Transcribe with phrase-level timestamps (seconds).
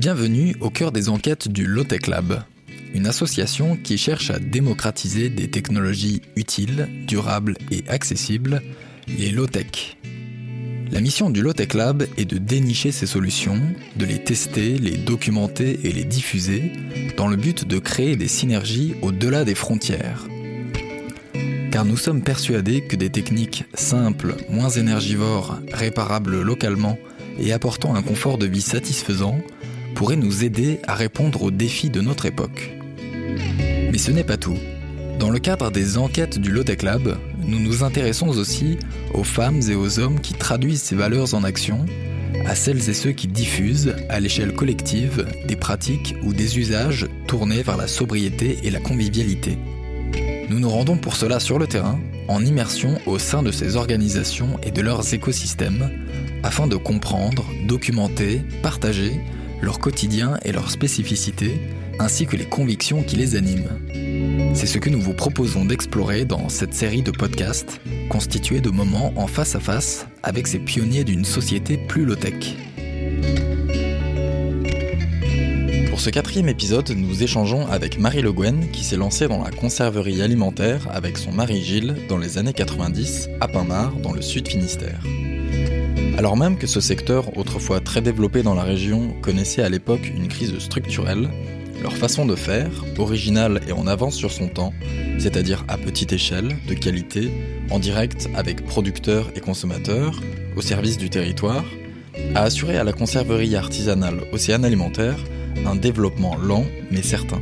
[0.00, 2.42] Bienvenue au cœur des enquêtes du Lotech Lab,
[2.94, 8.62] une association qui cherche à démocratiser des technologies utiles, durables et accessibles,
[9.18, 9.98] les low-tech.
[10.90, 13.60] La mission du Lotech Lab est de dénicher ces solutions,
[13.96, 16.72] de les tester, les documenter et les diffuser,
[17.18, 20.26] dans le but de créer des synergies au-delà des frontières.
[21.70, 26.98] Car nous sommes persuadés que des techniques simples, moins énergivores, réparables localement
[27.38, 29.38] et apportant un confort de vie satisfaisant
[30.00, 32.72] pourraient nous aider à répondre aux défis de notre époque.
[33.92, 34.56] Mais ce n'est pas tout.
[35.18, 38.78] Dans le cadre des enquêtes du Lotech Lab, nous nous intéressons aussi
[39.12, 41.84] aux femmes et aux hommes qui traduisent ces valeurs en action,
[42.46, 47.62] à celles et ceux qui diffusent, à l'échelle collective, des pratiques ou des usages tournés
[47.62, 49.58] vers la sobriété et la convivialité.
[50.48, 54.58] Nous nous rendons pour cela sur le terrain, en immersion au sein de ces organisations
[54.62, 55.90] et de leurs écosystèmes,
[56.42, 59.20] afin de comprendre, documenter, partager
[59.62, 61.60] leur quotidien et leurs spécificités,
[61.98, 63.78] ainsi que les convictions qui les animent.
[64.54, 69.12] C'est ce que nous vous proposons d'explorer dans cette série de podcasts, constituée de moments
[69.16, 72.56] en face à face avec ces pionniers d'une société plus low-tech.
[75.88, 79.50] Pour ce quatrième épisode, nous échangeons avec Marie Le Guen qui s'est lancée dans la
[79.50, 84.48] conserverie alimentaire avec son mari Gilles dans les années 90 à Pinmar dans le sud
[84.48, 85.00] Finistère.
[86.18, 90.28] Alors même que ce secteur, autrefois très développé dans la région, connaissait à l'époque une
[90.28, 91.30] crise structurelle,
[91.82, 94.74] leur façon de faire, originale et en avance sur son temps,
[95.18, 97.30] c'est-à-dire à petite échelle, de qualité,
[97.70, 100.20] en direct avec producteurs et consommateurs,
[100.56, 101.64] au service du territoire,
[102.34, 105.18] a assuré à la conserverie artisanale Océane Alimentaire
[105.66, 107.40] un développement lent mais certain.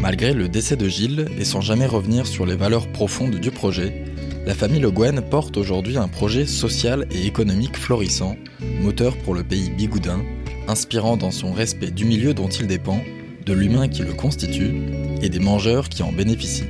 [0.00, 4.04] Malgré le décès de Gilles et sans jamais revenir sur les valeurs profondes du projet,
[4.46, 8.36] la famille Le Guen porte aujourd'hui un projet social et économique florissant,
[8.80, 10.22] moteur pour le pays bigoudin,
[10.68, 13.00] inspirant dans son respect du milieu dont il dépend
[13.44, 14.74] de l'humain qui le constitue
[15.20, 16.68] et des mangeurs qui en bénéficient.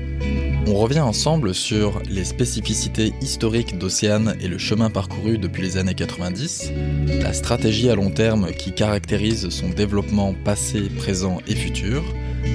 [0.66, 5.94] On revient ensemble sur les spécificités historiques d'Océane et le chemin parcouru depuis les années
[5.94, 6.72] 90,
[7.20, 12.02] la stratégie à long terme qui caractérise son développement passé, présent et futur,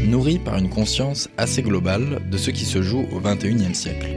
[0.08, 4.10] nourri par une conscience assez globale de ce qui se joue au XXIe siècle.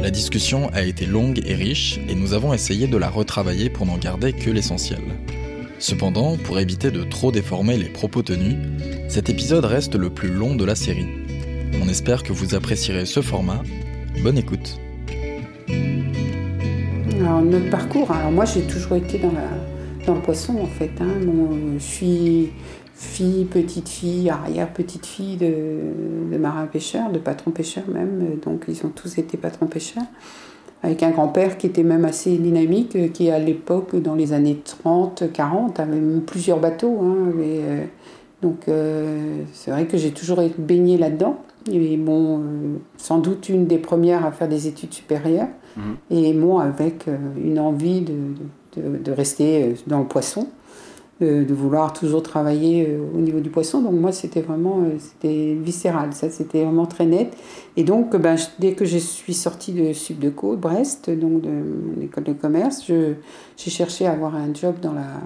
[0.00, 3.84] La discussion a été longue et riche et nous avons essayé de la retravailler pour
[3.84, 5.00] n'en garder que l'essentiel.
[5.80, 8.56] Cependant, pour éviter de trop déformer les propos tenus,
[9.08, 11.08] cet épisode reste le plus long de la série.
[11.82, 13.62] On espère que vous apprécierez ce format.
[14.22, 14.78] Bonne écoute.
[17.20, 19.48] Alors, notre parcours, alors moi j'ai toujours été dans, la,
[20.06, 20.92] dans le poisson en fait.
[21.00, 21.08] Hein.
[22.98, 28.38] Fille, petite fille, arrière petite fille de, de marins pêcheurs, de patrons pêcheurs même.
[28.44, 30.04] Donc ils ont tous été patrons pêcheurs
[30.82, 34.60] avec un grand-père qui était même assez dynamique, euh, qui à l'époque, dans les années
[34.64, 36.98] 30, 40, avait même plusieurs bateaux.
[37.02, 37.84] Hein, euh,
[38.42, 41.38] donc euh, c'est vrai que j'ai toujours été baignée là-dedans.
[41.70, 42.40] Et bon,
[42.96, 45.48] sans doute une des premières à faire des études supérieures.
[45.76, 45.96] Mhm.
[46.10, 47.04] Et moi, avec
[47.36, 48.14] une envie de,
[48.76, 50.46] de, de, rester dans le poisson
[51.20, 53.82] de, vouloir toujours travailler euh, au niveau du poisson.
[53.82, 57.36] Donc moi, c'était vraiment euh, c'était viscéral, ça c'était vraiment très net.
[57.76, 61.50] Et donc, ben, dès que je suis sortie de Subdeco, Brest, donc de
[61.98, 65.20] l'école de commerce, j'ai cherché à avoir un job dans la,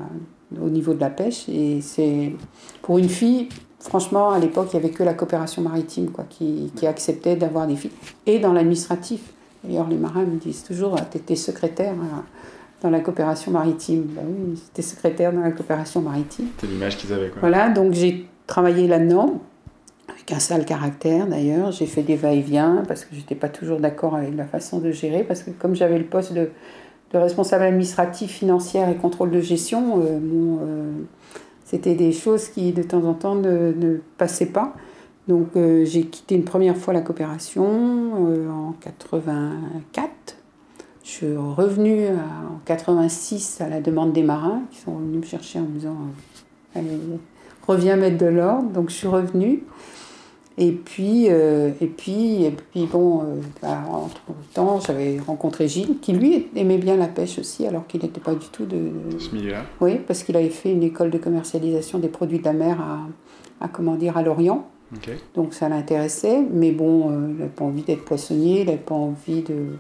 [0.63, 1.49] au niveau de la pêche.
[1.49, 2.33] Et c'est
[2.81, 3.49] pour une fille,
[3.79, 7.67] franchement, à l'époque, il n'y avait que la coopération maritime quoi, qui, qui acceptait d'avoir
[7.67, 7.93] des filles.
[8.27, 9.21] Et dans l'administratif.
[9.65, 11.95] D'ailleurs, les marins me disent toujours, tu étais secrétaire.
[12.83, 14.03] Dans la coopération maritime.
[14.09, 16.49] Ben oui, j'étais secrétaire dans la coopération maritime.
[16.57, 17.29] C'était l'image qu'ils avaient.
[17.29, 17.41] Quoi.
[17.41, 19.41] Voilà, donc j'ai travaillé là-dedans,
[20.09, 21.71] avec un sale caractère d'ailleurs.
[21.71, 25.25] J'ai fait des va-et-vient parce que j'étais pas toujours d'accord avec la façon de gérer,
[25.25, 26.51] parce que comme j'avais le poste de,
[27.13, 30.93] de, responsable administratif, financière et contrôle de gestion, euh, euh,
[31.65, 34.75] c'était des choses qui de temps en temps ne, ne passaient pas.
[35.29, 37.63] Donc euh, j'ai quitté une première fois la coopération
[38.51, 40.42] en 84
[41.05, 45.59] je suis revenue en 86 à la demande des marins qui sont venus me chercher
[45.59, 45.97] en me disant
[46.77, 46.99] euh, Allez,
[47.67, 48.69] reviens mettre de l'ordre.
[48.71, 49.65] Donc je suis revenue.
[50.59, 54.21] Et puis, euh, et puis, et puis bon, euh, bah, entre
[54.53, 58.35] temps, j'avais rencontré Gilles, qui lui aimait bien la pêche aussi, alors qu'il n'était pas
[58.35, 58.91] du tout de.
[59.19, 62.53] Ce milieu-là Oui, parce qu'il avait fait une école de commercialisation des produits de la
[62.53, 64.69] mer à, à comment dire, à Lorient.
[65.35, 69.41] Donc ça l'intéressait, mais bon, il n'avait pas envie d'être poissonnier, il n'avait pas envie
[69.41, 69.79] de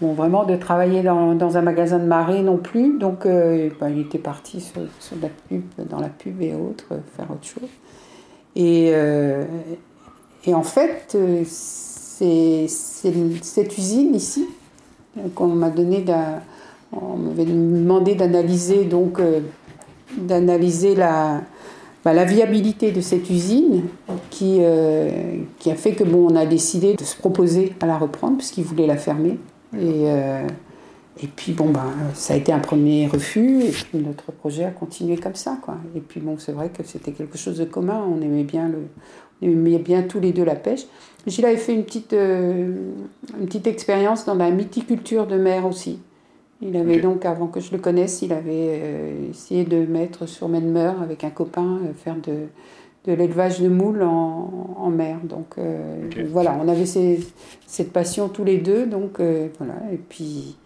[0.00, 2.98] bon, vraiment de travailler dans, dans, un magasin de marée non plus.
[2.98, 4.72] Donc, euh, ben, il était parti
[5.90, 7.68] dans la pub et autres, euh, faire autre chose.
[8.56, 9.44] Et, euh,
[10.44, 14.46] et en fait, c'est cette usine ici
[15.34, 16.04] qu'on m'a donné,
[16.92, 19.20] on m'avait demandé d'analyser donc
[20.16, 21.42] d'analyser la,
[22.04, 23.84] bah, la viabilité de cette usine
[24.30, 24.60] qui,
[25.58, 28.64] qui a fait que bon, on a décidé de se proposer à la reprendre puisqu'ils
[28.64, 29.38] voulaient la fermer.
[29.74, 30.46] Et, euh,
[31.22, 34.70] et puis bon, bah, ça a été un premier refus et puis notre projet a
[34.70, 35.58] continué comme ça.
[35.62, 35.76] Quoi.
[35.96, 38.86] Et puis bon, c'est vrai que c'était quelque chose de commun, on aimait bien, le,
[39.42, 40.86] on aimait bien tous les deux la pêche.
[41.26, 42.72] Gilles avait fait une petite, euh,
[43.38, 46.00] une petite expérience dans la mythiculture de mer aussi.
[46.60, 50.48] Il avait donc, avant que je le connaisse, il avait euh, essayé de mettre sur
[50.48, 52.46] Menmeur avec un copain, faire de,
[53.08, 55.18] de l'élevage de moules en, en mer.
[55.24, 57.26] Donc euh, voilà, on avait ces,
[57.66, 58.86] cette passion tous les deux.
[58.86, 59.20] Donc
[59.58, 60.56] voilà, et puis.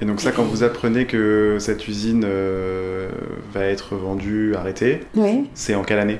[0.00, 2.26] Et donc ça, quand vous apprenez que cette usine
[3.52, 5.48] va être vendue, arrêtée, oui.
[5.54, 6.18] c'est en quelle année?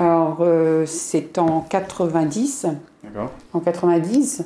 [0.00, 0.44] Alors
[0.86, 2.66] c'est en 90.
[3.04, 3.30] D'accord.
[3.52, 4.44] En 90.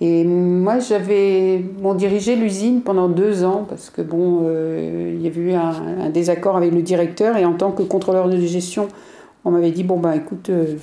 [0.00, 5.28] Et moi, j'avais bon, dirigé l'usine pendant deux ans parce que bon, euh, il y
[5.28, 8.88] avait eu un, désaccord avec le directeur et en tant que contrôleur de gestion,
[9.44, 10.76] on m'avait dit bon ben écoute, euh,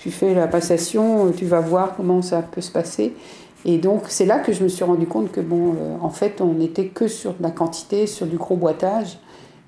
[0.00, 3.14] tu fais la passation, tu vas voir comment ça peut se passer.
[3.64, 6.40] Et donc c'est là que je me suis rendu compte que bon, euh, en fait,
[6.40, 9.18] on n'était que sur de la quantité, sur du gros boitage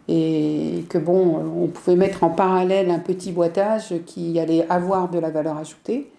[0.08, 5.18] et que bon, on pouvait mettre en parallèle un petit boitage qui allait avoir de
[5.18, 6.10] la valeur ajoutée.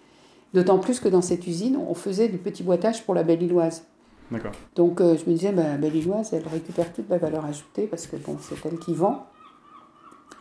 [0.52, 3.84] D'autant plus que dans cette usine, on faisait du petit boitage pour la Belle-Illoise.
[4.30, 4.52] D'accord.
[4.74, 8.06] Donc euh, je me disais, bah, la Belle-Illoise, elle récupère toute la valeur ajoutée parce
[8.06, 9.26] que bon, c'est elle qui vend.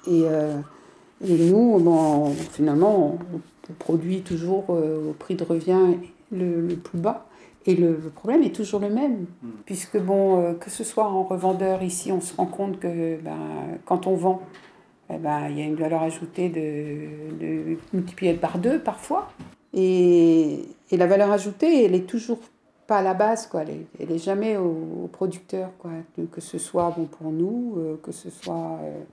[0.08, 0.60] Et, euh,
[1.26, 3.40] et nous, bon, finalement, on,
[3.70, 5.98] on produit toujours euh, au prix de revient
[6.32, 7.26] le, le plus bas.
[7.66, 9.48] Et le, le, problème est toujours le même, mmh.
[9.66, 13.38] puisque bon, que ce soit en revendeur ici, on se rend compte que ben,
[13.86, 14.42] quand on vend,
[15.14, 19.30] eh ben, il y a une valeur ajoutée de, de multipliée par deux parfois.
[19.74, 22.39] Et, la valeur ajoutée, elle est toujours
[22.88, 23.62] pas à la base, quoi.
[23.63, 25.92] Elle est, jamais au, au, producteur, quoi.
[26.31, 29.04] Que ce soit bon pour nous, euh, que ce soit, euh,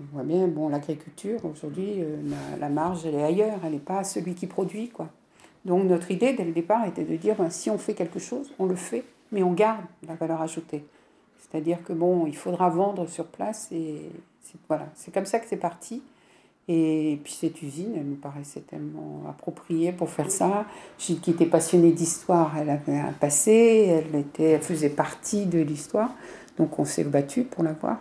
[0.00, 2.16] on voit bien, bon, l'agriculture aujourd'hui, euh,
[2.52, 5.08] la, la, marge, elle est ailleurs, elle n'est pas à celui qui produit, quoi.
[5.66, 8.52] Donc notre idée dès le départ était de dire, ben, si on fait quelque chose,
[8.60, 10.84] on le fait, mais on garde la valeur ajoutée.
[11.38, 14.10] C'est-à-dire que bon, il faudra vendre sur place et
[14.68, 16.02] voilà, c'est comme ça que c'est parti.
[16.68, 20.66] Et puis cette usine, elle nous paraissait tellement appropriée pour faire ça.
[20.98, 25.60] Gilles, qui était passionnée d'histoire, elle avait un passé, elle, était, elle faisait partie de
[25.60, 26.10] l'histoire.
[26.58, 27.98] Donc on s'est battu pour l'avoir.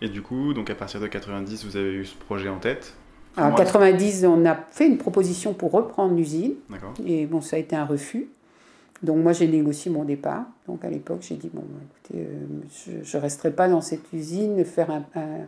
[0.00, 2.94] Et du coup, donc à partir de 90, vous avez eu ce projet en tête?
[3.36, 6.54] En 90, on a fait une proposition pour reprendre l'usine.
[7.06, 8.28] Et bon, ça a été un refus.
[9.02, 10.44] Donc moi, j'ai négocié mon départ.
[10.66, 14.64] Donc à l'époque, j'ai dit, bon, écoutez, euh, je ne resterai pas dans cette usine,
[14.64, 15.46] faire un, un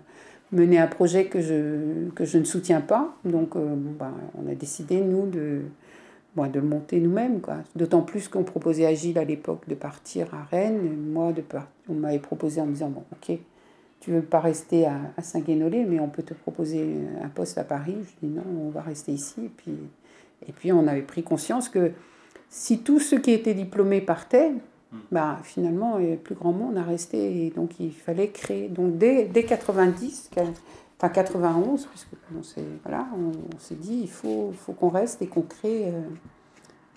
[0.55, 3.17] mener un projet que je, que je ne soutiens pas.
[3.25, 5.63] Donc, euh, ben, on a décidé, nous, de,
[6.37, 7.41] de le monter nous-mêmes.
[7.77, 10.97] D'autant plus qu'on proposait à Gilles à l'époque de partir à Rennes.
[11.13, 11.69] Moi, de part...
[11.89, 13.39] on m'avait proposé en me disant, bon, ok,
[14.01, 17.65] tu veux pas rester à, à Saint-Guénolé, mais on peut te proposer un poste à
[17.65, 17.97] Paris.
[18.03, 19.45] Je dis, non, on va rester ici.
[19.45, 19.75] Et puis,
[20.49, 21.93] et puis on avait pris conscience que
[22.51, 24.53] si tous ceux qui étaient diplômés partaient,
[25.11, 27.47] bah, finalement, a plus grand monde à rester.
[27.47, 28.69] Et donc, il fallait créer.
[28.69, 30.31] Donc, dès, dès 90,
[30.99, 35.43] enfin 91, puisque on s'est voilà, on, dit, il faut, faut qu'on reste et qu'on
[35.43, 35.93] crée,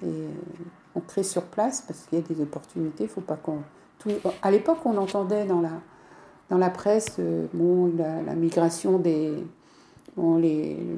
[0.04, 0.30] euh,
[0.96, 3.08] on crée sur place parce qu'il y a des opportunités.
[3.08, 3.60] Faut pas qu'on.
[4.42, 5.72] À l'époque, on entendait dans la,
[6.50, 9.34] dans la presse euh, bon, la, migration des.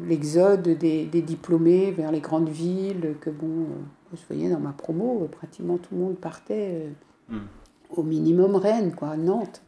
[0.07, 3.63] L'exode des, des, diplômés vers les grandes villes, que bon.
[3.63, 6.91] Euh, je voyais dans ma promo, pratiquement tout le monde partait
[7.31, 7.47] euh, mm.
[7.91, 9.61] au minimum Rennes, quoi, Nantes.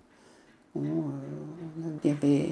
[0.76, 2.50] Bon, euh, il y avait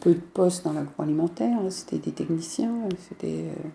[0.00, 3.68] peu de postes dans l'agroalimentaire, hein, c'était des techniciens, c'était euh,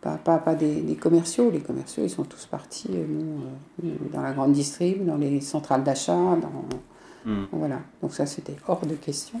[0.00, 1.50] pas, pas, pas des, des, commerciaux.
[1.50, 6.14] Les commerciaux, ils sont tous partis bon, dans la grande distrib, dans les centrales d'achat,
[6.14, 7.30] dans...
[7.30, 7.46] Mm.
[7.52, 7.80] Voilà.
[8.00, 9.40] Donc ça, c'était hors de question.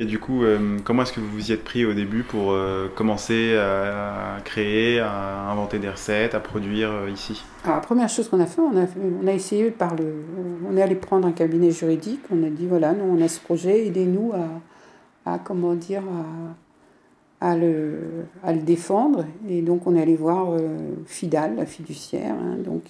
[0.00, 2.52] Et du coup, euh, comment est-ce que vous vous y êtes pris au début pour
[2.52, 7.44] euh, commencer à, créer, à inventer des recettes, à produire euh, ici?
[7.64, 10.24] Alors, la première chose qu'on a fait, on a, essayé par le.
[10.66, 13.40] On est allé prendre un cabinet juridique, on a dit voilà, nous on a ce
[13.40, 16.02] projet, aidez-nous à, à, comment dire,
[17.42, 17.98] à, à, le,
[18.64, 19.26] défendre.
[19.50, 20.54] Et donc on est allé voir
[21.04, 22.84] Fidal, la fiduciaire, hein, donc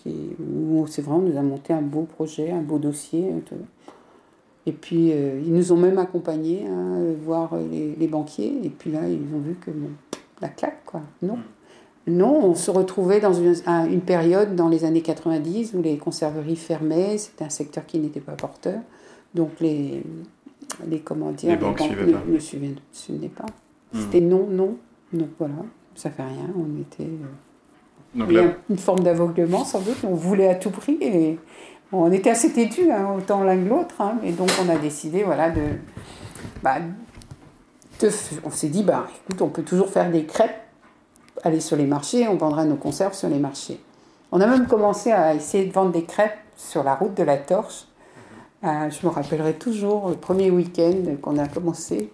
[0.87, 3.33] c'est vrai, on nous a monté un beau projet, un beau dossier.
[4.71, 8.55] Et puis, euh, ils nous ont même accompagnés, hein, voir les, les, banquiers.
[8.63, 9.89] Et puis là, ils ont vu que, bon,
[10.41, 11.01] la claque, quoi.
[11.23, 11.39] Non.
[12.07, 16.55] Non, on se retrouvait dans une, une, période dans les années 90 où les conserveries
[16.55, 18.79] fermaient, c'était un secteur qui n'était pas porteur.
[19.35, 20.05] Donc, les,
[20.87, 23.47] les comment dire, les banques, les banques ne, ne, suivaient, suivaient pas.
[23.93, 24.01] Mmh.
[24.01, 24.77] C'était non, non,
[25.13, 25.55] non, voilà,
[25.97, 26.49] ça fait rien.
[26.57, 27.11] On était.
[27.11, 30.97] Euh, Donc, une forme d'aveuglement, sans doute, on voulait à tout prix.
[31.01, 31.39] Et
[31.93, 35.25] on était assez têtus, hein, autant l'un que l'autre, hein, et donc on a décidé
[35.25, 35.63] voilà, de,
[36.63, 36.77] bah,
[38.45, 40.63] On s'est dit, bah, écoute, on peut toujours faire des crêpes,
[41.43, 43.81] aller sur les marchés, on vendra nos conserves sur les marchés.
[44.33, 47.37] On a même commencé à essayer de vendre des crêpes sur la route de la
[47.37, 47.87] Torche.
[48.63, 52.13] Euh, je me rappellerai toujours le premier week-end qu'on a commencé.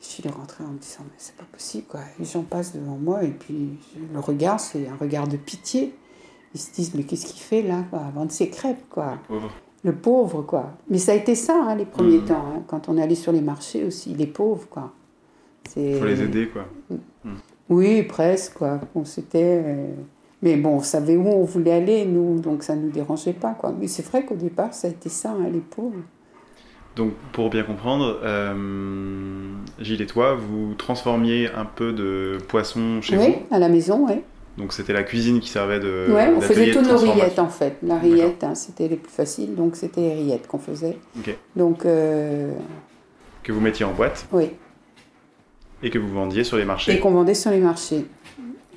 [0.00, 2.00] Je suis rentrée en me disant, mais c'est pas possible, quoi.
[2.18, 3.78] Les gens passent devant moi et puis
[4.12, 5.94] le regard, c'est un regard de pitié.
[6.58, 9.18] Ils se disent, mais qu'est-ce qu'il fait là, quoi, à vendre ses crêpes, quoi.
[9.84, 10.72] Le pauvre, quoi.
[10.90, 12.24] Mais ça a été ça, hein, les premiers mmh.
[12.24, 14.92] temps, hein, quand on est allé sur les marchés aussi, les pauvres, quoi.
[15.76, 16.64] Il faut les aider, quoi.
[16.90, 17.30] Mmh.
[17.68, 18.80] Oui, presque, quoi.
[18.96, 19.62] On s'était.
[19.64, 19.86] Euh,
[20.42, 23.54] mais bon, on savait où on voulait aller, nous, donc ça ne nous dérangeait pas.
[23.54, 23.72] Quoi.
[23.78, 26.02] Mais c'est vrai qu'au départ, ça a été ça, hein, les pauvres.
[26.96, 33.14] Donc, pour bien comprendre, euh, Gilles et toi, vous transformiez un peu de poisson chez
[33.14, 33.22] vous?
[33.22, 34.16] Oui, à la maison, oui.
[34.58, 36.06] Donc, c'était la cuisine qui servait de.
[36.10, 37.76] Oui, on faisait toutes nos rillettes en fait.
[37.82, 40.98] La rillette, hein, c'était les plus faciles, donc c'était les rillettes qu'on faisait.
[41.18, 41.34] Ok.
[41.56, 41.86] Donc.
[41.86, 42.52] Euh,
[43.42, 44.50] que vous mettiez en boîte Oui.
[45.82, 48.04] Et que vous vendiez sur les marchés Et qu'on vendait sur les marchés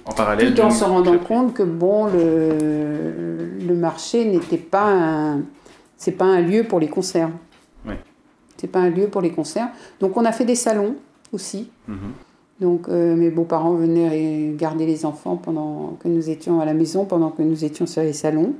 [0.05, 0.53] en parallèle.
[0.53, 5.41] Tout en se rendant compte que bon, le, le marché n'était pas un,
[5.97, 7.29] c'est pas un lieu pour les concerts.
[7.85, 7.95] Oui.
[8.57, 9.69] C'est pas un lieu pour les concerts.
[9.99, 10.95] Donc on a fait des salons
[11.31, 11.69] aussi.
[11.87, 11.97] Mhm.
[12.61, 17.03] Donc euh, mes beaux-parents venaient garder les enfants pendant que nous étions à la maison,
[17.03, 18.53] pendant que nous étions sur les salons.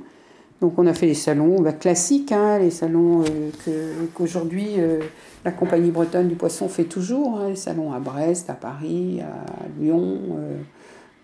[0.60, 5.00] Donc on a fait les salons bah, classiques, hein, les salons euh, qu'aujourd'hui euh,
[5.44, 9.80] la compagnie bretonne du poisson fait toujours, hein, les salons à Brest, à Paris, à
[9.80, 10.18] Lyon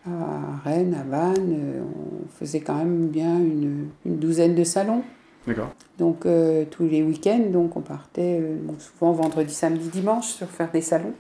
[0.06, 5.02] à Rennes, à Vannes, euh, on faisait quand même bien une, douzaine de salons.
[5.46, 5.70] D'accord.
[5.98, 10.70] Donc euh, tous les week-ends, donc on partait euh, souvent vendredi, samedi, dimanche sur faire
[10.70, 11.14] des salons.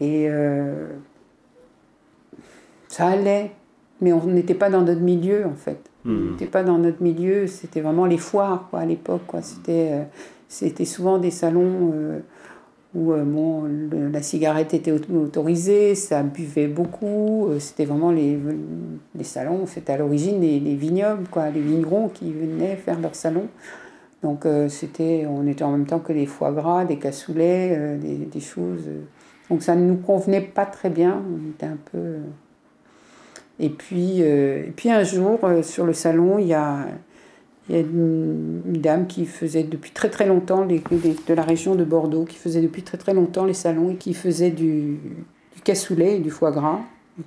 [0.00, 0.28] Et
[2.88, 3.52] ça allait,
[4.00, 5.90] mais on n'était pas dans notre milieu en fait.
[6.06, 6.30] On hmm.
[6.30, 9.22] n'était pas dans notre milieu, c'était vraiment les foires quoi, à l'époque.
[9.42, 10.06] C'était,
[10.48, 12.22] c'était souvent des salons
[12.94, 13.64] où euh, bon,
[14.12, 18.38] la cigarette était autorisée, ça buvait beaucoup, euh, c'était vraiment les,
[19.14, 23.14] les salons, c'était à l'origine les, les, vignobles, quoi, les vignerons qui venaient faire leur
[23.14, 23.46] salon.
[24.22, 28.16] Donc euh, c'était, on était en même temps que des foie gras, des cassoulets, des,
[28.16, 28.88] des, choses.
[29.50, 32.16] Donc ça ne nous convenait pas très bien, on était un peu...
[33.58, 36.86] Et puis, et puis un jour, sur le salon, il y a
[37.70, 41.84] y a une, dame qui faisait depuis très très longtemps, les, de la région de
[41.84, 44.98] Bordeaux, qui faisait depuis très très longtemps les salons et qui faisait du,
[45.64, 46.80] cassoulet et du foie gras,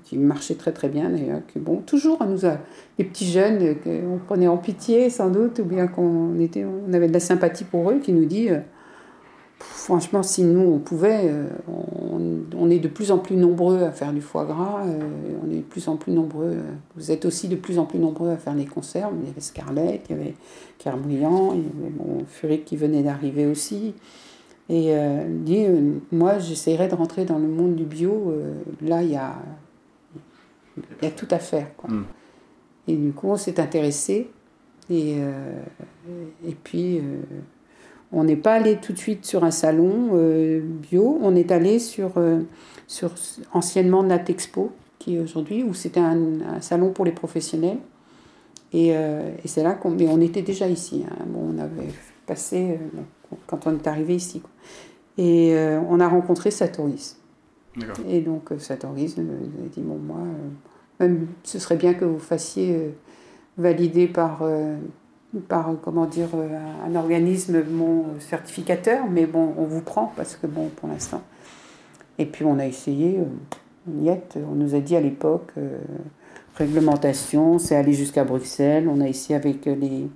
[0.06, 1.42] qui marchait très très bien d'ailleurs.
[1.58, 2.58] Bon, toujours, on nous a,
[2.98, 7.08] des petits jeunes qu'on prenait en pitié sans doute, ou bien qu'on était, on avait
[7.08, 8.60] de la sympathie pour eux, qui nous dit euh,
[9.60, 11.46] franchement, si nous, on pouvait, euh,
[12.56, 15.00] on, est de plus en plus nombreux à faire du foie gras, euh,
[15.46, 18.00] on est de plus en plus nombreux, euh, vous êtes aussi de plus en plus
[18.00, 19.14] nombreux à faire des conserves.
[19.22, 20.36] Il y avait Scarlett, il y avait
[20.80, 23.94] Kerbriand, il y avait bon, Furic qui venait d'arriver aussi.
[24.70, 24.96] Et
[25.28, 25.66] dit,
[26.14, 28.34] moi, j'essaierai de rentrer dans le monde du bio,
[28.82, 29.36] là, il y a,
[31.02, 31.76] y a tout à faire.
[31.76, 31.90] Quoi.
[31.90, 32.06] Hmm.
[32.88, 34.32] Et du coup, on s'est intéressé.
[34.90, 35.18] Et,
[36.48, 37.02] et puis,
[38.14, 41.80] on n'est pas allé tout de suite sur un salon euh, bio, on est allé
[41.80, 42.42] sur, euh,
[42.88, 43.12] sur
[43.52, 47.80] anciennement Natexpo, qui est aujourd'hui, où c'était un, salon pour les professionnels.
[48.72, 51.04] Et, euh, c'est là qu'on mais on était déjà ici.
[51.08, 51.26] Hein.
[51.28, 51.90] Bon, on avait
[52.28, 52.80] passé
[53.48, 54.42] quand on est arrivé ici.
[55.18, 55.56] Et
[55.90, 57.18] on a rencontré Satoris.
[58.08, 60.22] Et donc Satoris nous a dit bon moi,
[61.00, 62.94] même ce serait bien que vous fassiez
[63.58, 64.44] valider par
[65.40, 67.64] par comment dire euh, un organisme
[68.20, 71.22] certificateur, mais bon, on vous prend parce que bon, pour l'instant.
[72.20, 75.80] Et puis on a essayé, euh, on nous a dit à l'époque euh,
[76.56, 78.88] réglementation, c'est aller jusqu'à Bruxelles.
[78.88, 80.08] On a essayé avec les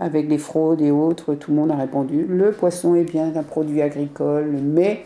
[0.00, 3.42] avec les fraudes et autres, tout le monde a répondu le poisson est bien un
[3.42, 5.04] produit agricole, mais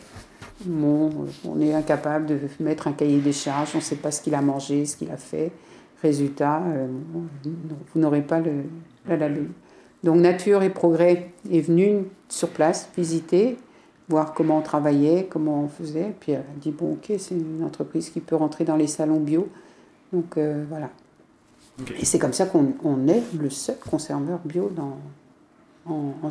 [0.67, 1.09] bon,
[1.49, 4.35] on est incapable de mettre un cahier des charges, on ne sait pas ce qu'il
[4.35, 5.51] a mangé, ce qu'il a fait.
[6.03, 6.63] Résultat,
[7.43, 8.65] vous n'aurez pas le,
[9.09, 13.57] donc Nature et Progrès est venu sur place visiter,
[14.09, 16.15] voir comment on travaillait, comment on faisait.
[16.21, 19.21] Puis elle a dit, bon ok, c'est une entreprise qui peut rentrer dans les salons
[19.21, 19.49] bio.
[20.13, 20.91] Donc euh, voilà.
[21.99, 24.99] Et c'est comme ça qu'on est le seul conserveur bio dans,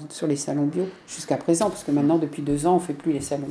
[0.10, 2.94] sur les salons bio jusqu'à présent, parce que maintenant, depuis deux ans, on ne fait
[2.94, 3.48] plus les salons.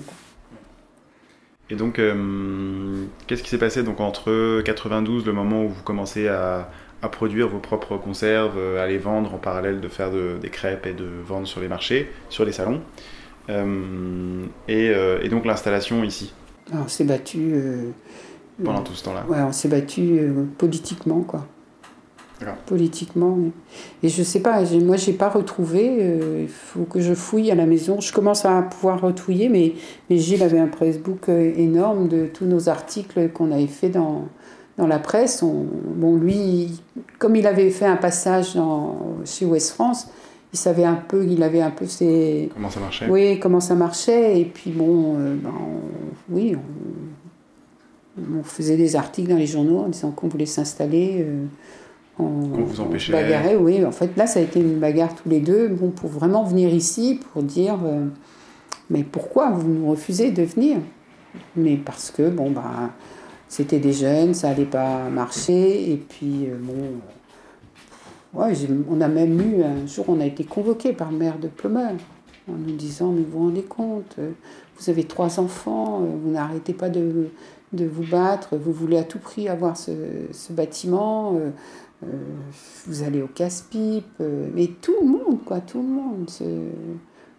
[1.69, 6.27] Et donc, euh, qu'est-ce qui s'est passé donc entre 92, le moment où vous commencez
[6.29, 6.71] à,
[7.03, 10.87] à produire vos propres conserves, euh, à les vendre en parallèle de faire des crêpes
[10.87, 12.81] et de vendre sur les marchés, sur les salons.
[13.49, 16.33] Euh, euh, et, donc l'installation ici.
[16.73, 17.55] on s'est battu.
[18.63, 19.25] Pendant tout ce temps-là.
[19.29, 20.21] Ouais, on s'est battu
[20.59, 21.47] politiquement, quoi.
[22.67, 23.39] politiquement.
[24.03, 27.65] Et je sais pas, moi j'ai pas retrouvé, il faut que je fouille à la
[27.65, 28.01] maison.
[28.01, 29.73] Je commence à pouvoir retouiller, mais,
[30.11, 34.29] mais Gilles avait un pressbook énorme de tous nos articles qu'on avait fait dans,
[34.81, 35.43] dans la presse.
[35.43, 36.81] bon, lui,
[37.19, 40.09] comme il avait fait un passage dans, chez Ouest France,
[40.53, 42.51] il savait un peu, il avait un peu ses...
[42.55, 44.41] Comment ça marchait Oui, comment ça marchait.
[44.41, 45.53] Et puis bon, euh, ben,
[46.31, 46.57] oui,
[48.19, 51.25] on, faisait des articles dans les journaux en disant qu'on voulait s'installer.
[52.19, 53.85] On, vous empêchait bagarrait, oui.
[53.85, 56.73] En fait, là, ça a été une bagarre tous les deux, bon, pour vraiment venir
[56.73, 58.07] ici, pour dire, euh,
[58.89, 60.79] mais pourquoi vous nous refusez de venir?
[61.57, 62.91] Mais parce que, bon, bah,
[63.51, 68.55] c'était des jeunes, ça allait pas marcher, et puis, euh, bon, ouais,
[68.89, 71.93] on a même eu, un jour, on a été convoqué par le maire de Plumeur,
[72.49, 74.31] en nous disant, mais vous vous rendez compte, euh,
[74.79, 77.29] vous avez trois enfants, vous n'arrêtez pas de,
[77.73, 79.93] vous battre, vous voulez à tout prix avoir ce,
[80.51, 81.39] bâtiment,
[82.03, 82.07] euh,
[82.87, 86.31] vous allez au casse-pipe, euh, mais tout le monde, quoi, tout le monde.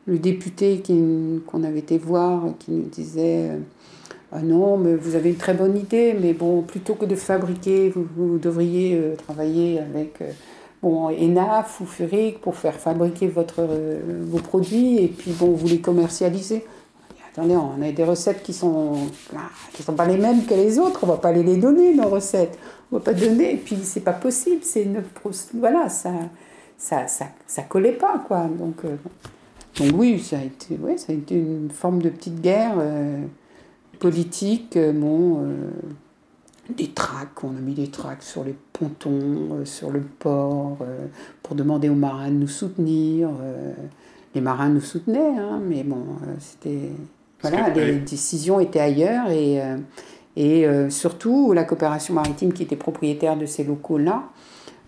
[0.06, 0.82] Le député
[1.48, 3.60] qu'on avait été voir, qui nous disait euh,
[4.32, 7.90] Ah non, mais vous avez une très bonne idée, mais bon, plutôt que de fabriquer,
[7.90, 10.24] vous, devriez travailler avec
[10.82, 13.68] bon, ENAF ou Furic pour faire fabriquer votre,
[14.24, 16.64] vos produits et puis bon, vous les commercialiser.
[17.34, 18.94] Attendez, on a des recettes qui sont
[19.74, 22.08] qui sont pas les mêmes que les autres, on va pas les, les donner nos
[22.08, 22.58] recettes
[22.92, 23.54] on va pas donner.
[23.54, 24.62] Et puis, c'est pas possible.
[24.64, 25.04] C'est une.
[25.54, 26.12] Voilà, ça,
[26.78, 28.48] ça, ça, ça, collait pas, quoi.
[28.48, 28.96] Donc, euh,
[29.78, 33.24] donc oui, ça a, été, ça a été une forme de petite guerre euh,
[34.01, 34.75] politique.
[34.75, 35.48] Euh, bon,
[36.75, 40.77] des tracts, on a mis des tracts sur les pontons, sur le port,
[41.43, 43.29] pour demander aux marins de nous soutenir.
[44.34, 46.05] les marins nous soutenaient, hein, mais bon,
[46.39, 46.91] c'était.
[47.41, 49.60] Voilà, les décisions étaient ailleurs et
[50.36, 54.24] et euh, surtout, la coopération maritime qui était propriétaire de ces locaux-là,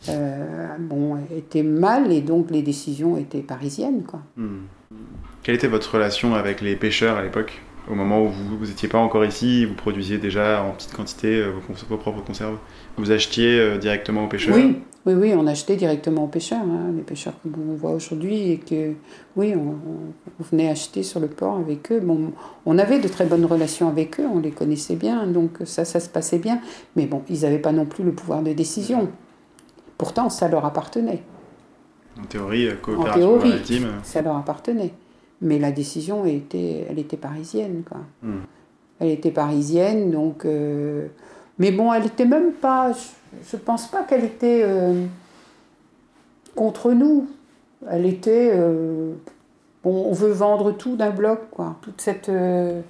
[0.09, 4.03] euh, bon, était mal et donc les décisions étaient parisiennes.
[4.03, 4.21] Quoi.
[4.37, 4.63] Hmm.
[5.41, 7.61] Quelle était votre relation avec les pêcheurs à l'époque?
[7.89, 11.51] Au moment où vous n'étiez pas encore ici, vous produisiez déjà en petite quantité euh,
[11.89, 12.57] vos, propres conserves
[12.97, 17.01] Vous achetiez directement aux pêcheurs Oui, oui, oui, on achetait directement aux pêcheurs, hein, les
[17.01, 18.93] pêcheurs que on voit aujourd'hui et que,
[19.35, 19.75] oui, on,
[20.43, 21.99] venait acheter sur le port avec eux.
[21.99, 22.31] Bon,
[22.65, 25.99] on avait de très bonnes relations avec eux, on les connaissait bien, donc ça, ça
[25.99, 26.61] se passait bien.
[26.95, 29.09] Mais bon, ils n'avaient pas non plus le pouvoir de décision.
[29.97, 31.21] Pourtant, ça leur appartenait.
[32.17, 34.93] En théorie, coopération en théorie, ça leur appartenait.
[35.43, 37.99] Mais la décision était, elle était parisienne, quoi.
[38.23, 38.41] Hmm.
[38.99, 40.45] Elle était parisienne, donc.
[40.45, 41.07] Euh,
[41.59, 42.93] mais bon, elle n'était même pas
[43.49, 45.05] je ne pense pas qu'elle était euh,
[46.55, 47.27] contre nous.
[47.89, 48.51] Elle était.
[48.53, 49.13] Euh,
[49.83, 51.77] bon, on veut vendre tout d'un bloc, quoi.
[51.81, 52.29] Toute cette.
[52.29, 52.81] Euh,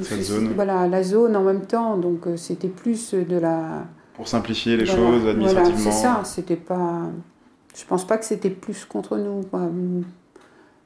[0.00, 0.52] zone.
[0.54, 1.96] Voilà, la zone en même temps.
[1.96, 3.84] Donc c'était plus de la.
[4.14, 5.78] Pour simplifier les choses administrativement.
[5.78, 6.22] Voilà, c'est ça.
[6.24, 7.02] C'était pas.
[7.76, 9.42] Je pense pas que c'était plus contre nous,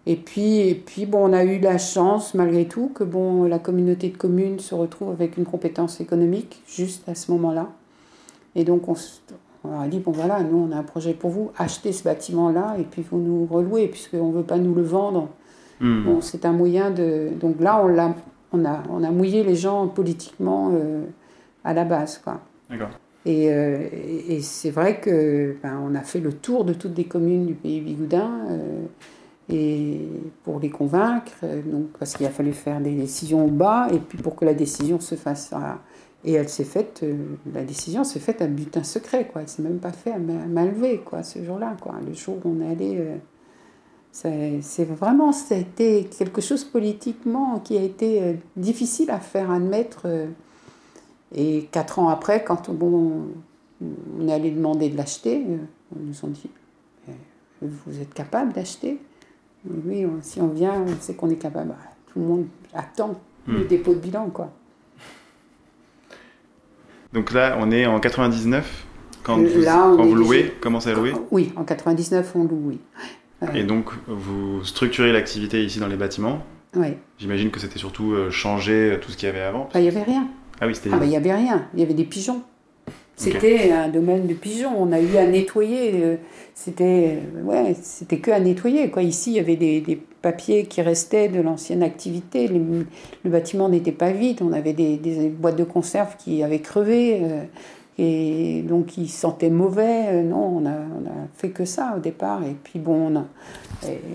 [0.06, 3.58] Et puis, et puis bon, on a eu la chance, malgré tout, que bon, la
[3.58, 7.68] communauté de communes se retrouve avec une compétence économique, juste à ce moment-là.
[8.56, 8.94] Et donc, on,
[9.80, 12.82] a dit, bon voilà, nous, on a un projet pour vous, achetez ce bâtiment-là, et
[12.82, 15.28] puis vous nous relouez, puisqu'on ne veut pas nous le vendre.
[15.80, 16.04] Hmm.
[16.04, 17.28] Bon, c'est un moyen de...
[17.40, 18.14] Donc là, on, a,
[18.52, 21.04] on, a, on a mouillé les gens politiquement euh,
[21.64, 22.40] à la base, quoi.
[22.68, 22.90] D'accord.
[23.24, 23.86] Et, euh,
[24.28, 27.54] et, c'est vrai que ben, on a fait le tour de toutes les communes du
[27.54, 28.82] pays bigoudin euh,
[29.52, 30.08] et
[30.44, 34.16] pour les convaincre, donc parce qu'il a fallu faire des décisions au bas et puis
[34.16, 35.52] pour que la décision se fasse
[36.24, 37.16] et elle s'est faite, euh,
[37.52, 39.42] la décision s'est faite à butin secret, quoi.
[39.42, 40.68] Elle s'est même pas fait à main
[41.04, 41.94] quoi, ce jour-là, quoi.
[42.06, 42.96] Le jour où on est allé.
[42.98, 50.06] Euh, c'est vraiment, c'était quelque chose politiquement qui a été euh, difficile à faire admettre.
[51.34, 53.22] et quatre ans après, quand bon,
[53.80, 55.44] on est allé demander de l'acheter,
[55.96, 56.50] on nous ont dit
[57.62, 59.00] Vous êtes capable d'acheter?
[59.68, 61.68] Oui, si on vient, on sait qu'on est capable.
[61.68, 61.76] Bah,
[62.12, 63.66] tout le monde attend le hmm.
[63.66, 64.50] dépôt de bilan, quoi.
[67.12, 68.86] Donc là, on est en 99
[69.22, 72.80] quand vous, quand vous louez, commencez à louer Oui, en 99, on loue, oui.
[73.54, 76.42] Et donc, vous structurez l'activité ici dans les bâtiments
[76.74, 76.94] Oui.
[77.18, 79.88] J'imagine que c'était surtout euh, changer tout ce qu'il y avait avant bah, Il n'y
[79.88, 80.28] avait rien.
[80.60, 80.90] Ah oui, c'était...
[80.92, 81.66] Ah bah, il n'y avait rien.
[81.74, 82.42] Il y avait des pigeons.
[83.22, 84.74] C'était un domaine de pigeons.
[84.76, 85.92] On a eu à nettoyer.
[85.94, 86.16] Euh,
[86.54, 88.90] c'était euh, ouais, c'était que à nettoyer.
[88.90, 89.02] Quoi.
[89.02, 92.48] Ici, il y avait des, papiers qui restaient de l'ancienne activité.
[92.48, 94.40] le bâtiment n'était pas vide.
[94.40, 97.20] On avait des, boîtes de conserve qui avaient crevé.
[97.22, 97.44] Euh,
[97.98, 100.22] et donc, qui sentaient mauvais.
[100.22, 102.42] non, on a, on a fait que ça au départ.
[102.44, 103.24] Et puis, bon, on a,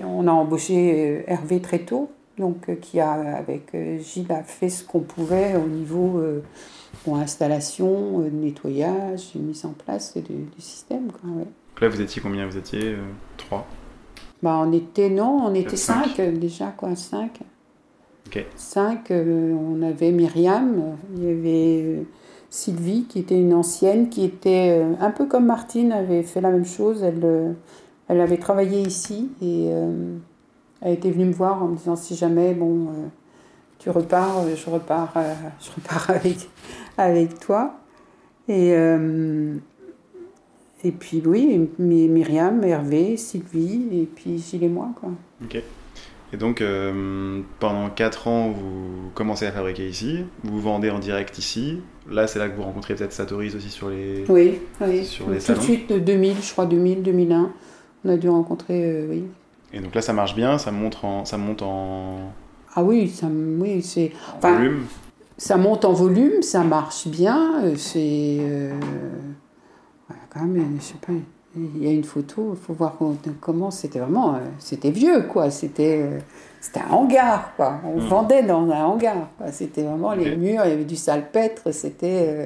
[0.05, 2.09] on a embauché Hervé très tôt.
[2.37, 6.21] Donc, qui a, avec Gilles, a fait ce qu'on pouvait au niveau
[7.07, 11.09] pour installation, euh, nettoyage, mise en place du, du système.
[11.09, 11.45] Quoi, ouais.
[11.45, 12.45] Donc là, vous étiez combien?
[12.45, 12.97] Vous étiez euh,
[13.37, 13.65] trois?
[14.43, 16.17] Bah, on était, non, on était cinq.
[16.17, 17.39] cinq, déjà, quoi, cinq.
[18.25, 18.45] Ok.
[18.57, 22.03] Cinq, euh, on avait Myriam, il y avait euh,
[22.49, 26.65] Sylvie qui était une ancienne, qui était un peu comme Martine, avait fait la même
[26.65, 27.03] chose.
[27.03, 27.55] Elle,
[28.09, 29.69] elle avait travaillé ici et
[30.81, 32.87] elle était venue me voir en me disant si jamais, bon,
[33.79, 35.13] tu repars, je repars,
[35.59, 36.49] je repars avec,
[36.97, 37.73] avec toi.
[38.49, 39.55] Et, euh,
[40.83, 45.09] et puis oui, My- Myriam, Hervé, Sylvie, et puis Gilles et moi, quoi.
[45.43, 45.61] Ok.
[46.33, 51.37] Et donc, euh, pendant 4 ans, vous commencez à fabriquer ici, vous vendez en direct
[51.37, 51.79] ici.
[52.09, 54.25] Là, c'est là que vous rencontrez peut-être Satoris aussi sur les.
[54.27, 55.05] Oui, oui.
[55.05, 57.51] Sur les Tout de suite, de 2000, je crois, 2000, 2001,
[58.05, 59.23] on a dû rencontrer, euh, oui.
[59.73, 62.31] Et donc là, ça marche bien, ça monte en, ça monte en,
[62.75, 64.83] Ah oui, ça, oui, c'est, en Enfin, volume.
[65.37, 68.71] Ça monte en volume, ça marche bien, euh, c'est, euh,
[70.29, 71.13] quand même, je sais pas,
[71.55, 72.97] il y a une photo, il faut voir
[73.41, 76.19] comment- c'était vraiment, euh, c'était vieux, quoi, c'était, euh,
[76.61, 78.07] c'était un hangar, quoi, on Hmm.
[78.07, 82.45] vendait dans un hangar, c'était vraiment les murs, il y avait du salpêtre, c'était, euh,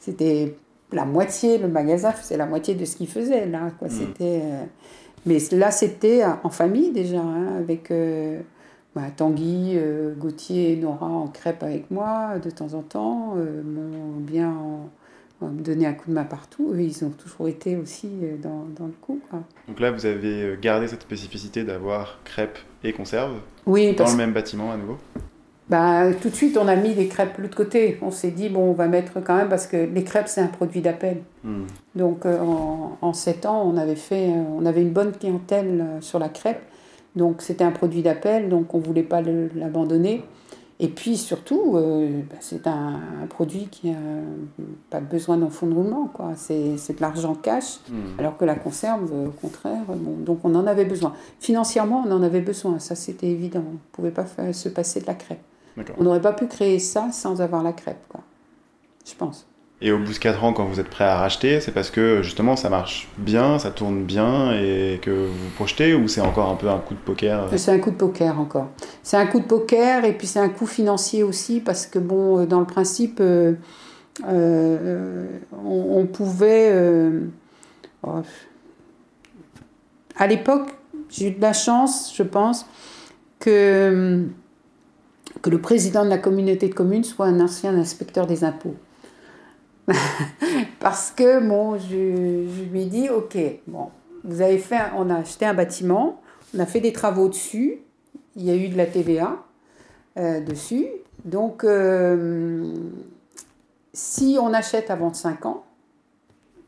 [0.00, 0.56] c'était
[0.92, 3.90] la moitié, le magasin faisait la moitié de ce qu'il faisait, là, quoi, Hmm.
[3.90, 4.40] c'était...
[4.44, 4.64] euh,
[5.26, 8.40] mais là, c'était en famille déjà, hein, avec euh,
[8.96, 13.62] bah, Tanguy, euh, Gauthier et Nora en crêpe avec moi de temps en temps, euh,
[13.62, 14.88] m'ont bien en-
[15.44, 16.72] en me donné un coup de main partout.
[16.76, 19.20] Ils ont toujours été aussi euh, dans, dans le coup.
[19.30, 19.40] Quoi.
[19.68, 24.12] Donc là, vous avez euh, gardé cette spécificité d'avoir crêpes et conserves Oui, dans parce
[24.12, 24.96] le même bâtiment à nouveau?
[25.68, 27.98] bah, tout de suite, on a mis les crêpes de l'autre côté.
[28.00, 30.46] On s'est dit, bon, on va mettre quand même, parce que les crêpes, c'est un
[30.46, 31.18] produit d'appel.
[31.44, 31.64] Hmm.
[31.96, 35.80] Donc euh, en, en 7 ans, on avait, fait, euh, on avait une bonne clientèle
[35.82, 36.62] euh, sur la crêpe.
[37.16, 39.22] Donc c'était un produit d'appel, donc on ne voulait pas
[39.54, 40.22] l'abandonner.
[40.78, 43.96] Et puis surtout, euh, bah, c'est un, un produit qui n'a
[44.90, 46.10] pas besoin d'un fonds de roulement.
[46.12, 46.32] quoi.
[46.36, 48.18] C'est c'est de l'argent cash, Hmm.
[48.20, 51.14] alors que la conserve, euh, au contraire, bon, donc on en avait besoin.
[51.40, 53.64] Financièrement, on en avait besoin, ça c'était évident.
[53.66, 55.40] On ne pouvait pas faire- se passer de la crêpe.
[55.78, 55.96] D'accord.
[55.98, 58.20] On n'aurait pas pu créer ça sans avoir la crêpe, quoi.
[59.06, 59.46] je pense.
[59.82, 62.22] Et au bout de 4 ans, quand vous êtes prêt à racheter, c'est parce que
[62.22, 66.54] justement ça marche bien, ça tourne bien et que vous projetez ou c'est encore un
[66.54, 68.68] peu un coup de poker euh, C'est un coup de poker encore.
[69.02, 72.38] C'est un coup de poker et puis c'est un coup financier aussi parce que bon,
[72.38, 73.52] euh, dans le principe, euh,
[75.62, 76.72] on, pouvait.
[78.02, 78.22] oh,
[80.16, 80.70] à l'époque,
[81.10, 82.64] j'ai eu de la chance, je pense,
[83.40, 84.24] que,
[85.42, 88.74] que le président de la communauté de communes soit un ancien inspecteur des impôts.
[90.80, 93.90] Parce que bon, je, je lui ai dit, ok, bon,
[94.24, 96.20] vous avez fait, on a acheté un bâtiment,
[96.54, 97.78] on a fait des travaux dessus,
[98.34, 99.36] il y a eu de la TVA
[100.18, 100.86] euh, dessus,
[101.24, 102.74] donc euh,
[103.92, 105.64] si on achète avant 5 ans,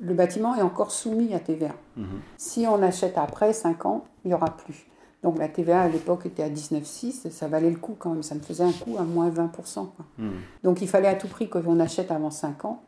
[0.01, 1.75] le bâtiment est encore soumis à TVA.
[1.97, 2.07] Mhm.
[2.37, 4.87] Si on achète après 5 ans, il n'y aura plus.
[5.23, 8.37] Donc la TVA à l'époque était à 19,6, ça valait le coup quand même, ça
[8.37, 9.51] me faisait un coût à moins 20%.
[9.75, 10.07] quoi.
[10.17, 10.31] Hmm.
[10.63, 12.83] Donc il fallait à tout prix qu'on achète avant 5 ans.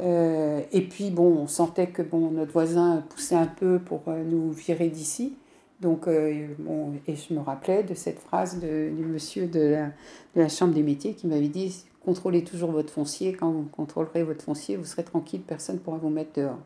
[0.00, 4.22] Euh, et puis bon, on sentait que bon, notre voisin poussait un peu pour euh,
[4.24, 5.36] nous virer d'ici.
[5.80, 9.86] Donc, euh, bon, et je me rappelais de cette phrase du monsieur de
[10.34, 13.32] la, Chambre des métiers qui m'avait dit Contrôlez toujours votre foncier.
[13.32, 16.58] Quand vous contrôlerez votre foncier, vous serez tranquille, personne ne pourra vous mettre dehors.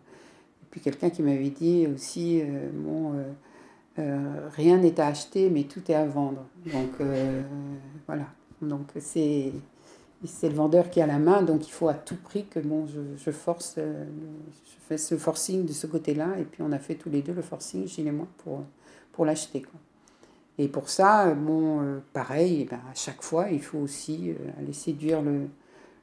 [0.62, 2.42] Et puis quelqu'un qui m'avait dit aussi
[2.74, 3.12] bon,
[3.96, 6.44] Rien n'est à acheter, mais tout est à vendre.
[6.66, 6.92] Donc,
[8.06, 8.26] voilà.
[8.62, 9.52] Donc, c'est.
[10.24, 12.86] C'est le vendeur qui a la main, donc il faut à tout prix que bon,
[12.86, 14.04] je, je force, euh,
[14.64, 17.32] je fais ce forcing de ce côté-là, et puis on a fait tous les deux
[17.32, 18.62] le forcing, Gilles et moi, pour,
[19.12, 19.64] pour l'acheter.
[20.58, 24.34] Et pour ça, bon, euh, pareil, eh ben, à chaque fois, il faut aussi euh,
[24.60, 25.48] aller séduire le,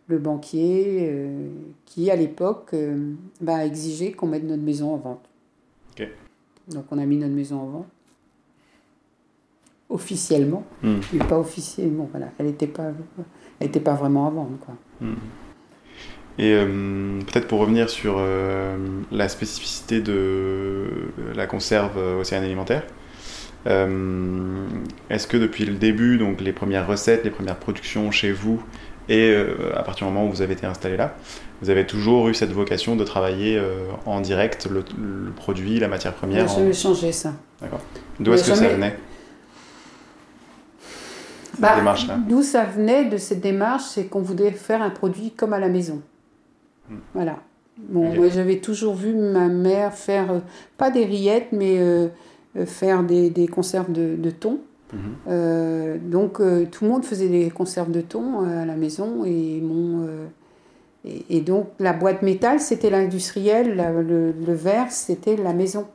[0.07, 1.13] le banquier
[1.85, 2.75] qui, à l'époque,
[3.39, 5.29] bah, a exigé qu'on mette notre maison en vente.
[6.67, 7.87] Donc on a mis notre maison en vente.
[9.89, 10.99] Officiellement, Hmm.
[11.13, 12.07] mais pas officiellement.
[12.11, 12.91] Voilà, elle n'était pas,
[13.59, 14.57] elle était pas vraiment à vendre.
[14.65, 14.75] Quoi.
[15.01, 15.15] Hmm.
[16.37, 18.77] Et euh, peut-être pour revenir sur euh,
[19.11, 20.85] la spécificité de
[21.35, 22.83] la conserve euh, océan alimentaire,
[23.67, 24.65] euh,
[25.09, 28.63] est-ce que depuis le début, donc les premières recettes, les premières productions chez vous,
[29.09, 29.35] et
[29.75, 31.15] à partir du moment où vous avez été installé là,
[31.63, 33.59] vous avez toujours eu cette vocation de travailler
[34.05, 34.83] en direct le,
[35.25, 37.33] le produit, la matière première n'a en- changé ça.
[38.19, 38.95] D'où est-ce que ça venait?
[41.59, 45.53] Bah, démarche-là D'où ça venait de cette démarche, c'est qu'on voulait faire un produit comme
[45.53, 46.01] à la maison.
[46.89, 46.97] Hmm.
[47.13, 47.37] Voilà.
[47.87, 50.39] Bon, moi j'avais toujours vu ma mère faire, euh,
[50.77, 52.07] pas des rillettes, mais euh,
[52.57, 54.59] euh, faire des, des conserves de, de thon.
[54.91, 54.99] Mhm.
[55.27, 56.41] Euh, donc
[56.71, 60.07] tout le monde faisait des conserves de thon à la maison et mon,
[61.05, 65.85] Et, donc la boîte métal, c'était l'industriel, le, le, verre, c'était la maison.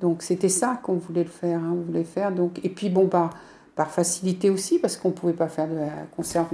[0.00, 1.58] Donc c'était ça qu'on voulait le faire.
[1.58, 3.30] Hein, on voulait faire donc, et puis bon, par,
[3.76, 6.48] par facilité aussi, parce qu'on ne pouvait pas faire de la conserve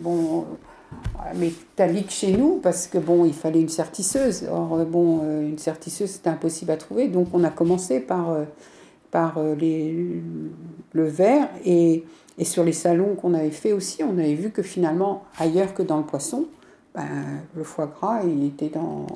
[0.00, 0.46] bon,
[1.34, 4.44] métallique chez nous, parce que bon, il fallait une sertisseuse.
[4.50, 7.08] Or, bon, une sertisseuse, c'était impossible à trouver.
[7.08, 8.36] Donc on a commencé par,
[9.10, 10.22] par les,
[10.92, 12.04] le verre et
[12.40, 15.82] et sur les salons qu'on avait fait aussi, on avait vu que finalement, ailleurs que
[15.82, 16.46] dans le poisson,
[16.94, 19.06] ben, le foie gras, il était dans,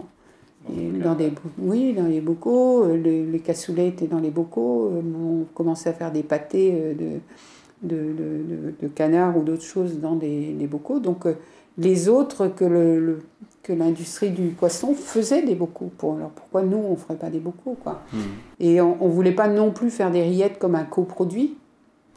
[0.68, 5.90] dans, des, oui, dans les bocaux, les, les cassoulets étaient dans les bocaux, on commençait
[5.90, 10.52] à faire des pâtés euh, de, de, de, de canard ou d'autres choses dans des,
[10.52, 11.00] des, bocaux.
[11.00, 11.34] Donc euh,
[11.76, 13.18] les autres que, le,
[13.62, 15.90] que l'industrie du poisson faisait des bocaux.
[15.98, 18.18] Pour, alors pourquoi nous, on ne ferait pas des bocaux quoi hmm.
[18.60, 21.56] Et on ne voulait pas non plus faire des rillettes comme un coproduit.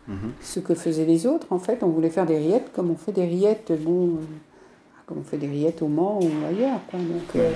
[0.07, 0.31] Mhm.
[0.41, 1.47] ce que faisaient les autres.
[1.49, 4.10] En fait, on voulait faire des rillettes comme on fait des rillettes, bon, euh,
[5.05, 6.79] comme on fait des rillettes au Mans ou ailleurs.
[7.36, 7.49] Euh,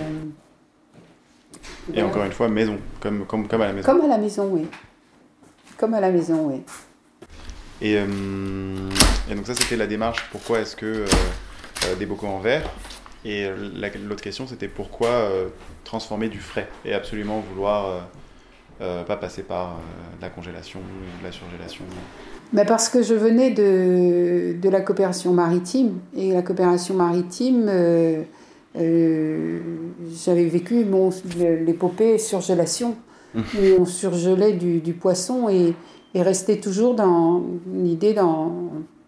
[1.93, 3.85] et encore une fois, maison, comme, comme, comme à la maison.
[3.91, 4.67] Comme à la maison, oui.
[5.77, 6.61] Comme à la maison, oui.
[7.81, 8.05] Et, euh,
[9.29, 10.27] et donc ça, c'était la démarche.
[10.31, 11.05] Pourquoi est-ce que
[11.97, 12.69] des bocaux en verre?
[13.25, 13.47] Et
[14.07, 15.29] l'autre question, c'était pourquoi
[15.83, 18.07] transformer du frais et absolument vouloir
[18.79, 19.79] pas passer par
[20.21, 21.85] la congélation ou la surgélation?
[22.67, 25.99] Parce que je venais de, de, la coopération maritime.
[26.15, 27.69] Et la coopération maritime,
[28.77, 29.59] euh, euh,
[30.25, 30.85] j'avais vécu
[31.65, 32.95] l'épopée surgélation,
[33.35, 33.39] mmh.
[33.39, 35.73] où on surgelait du, du poisson et,
[36.13, 38.51] et restait toujours dans l'idée dans,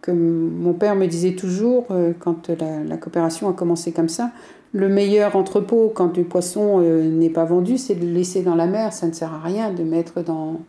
[0.02, 4.32] que mon père me disait toujours, euh, quand la, la, coopération a commencé comme ça,
[4.74, 8.66] le meilleur entrepôt quand du poisson n'est pas vendu, c'est de le laisser dans la
[8.66, 8.92] mer.
[8.92, 10.62] Ça ne sert à rien de mettre dans,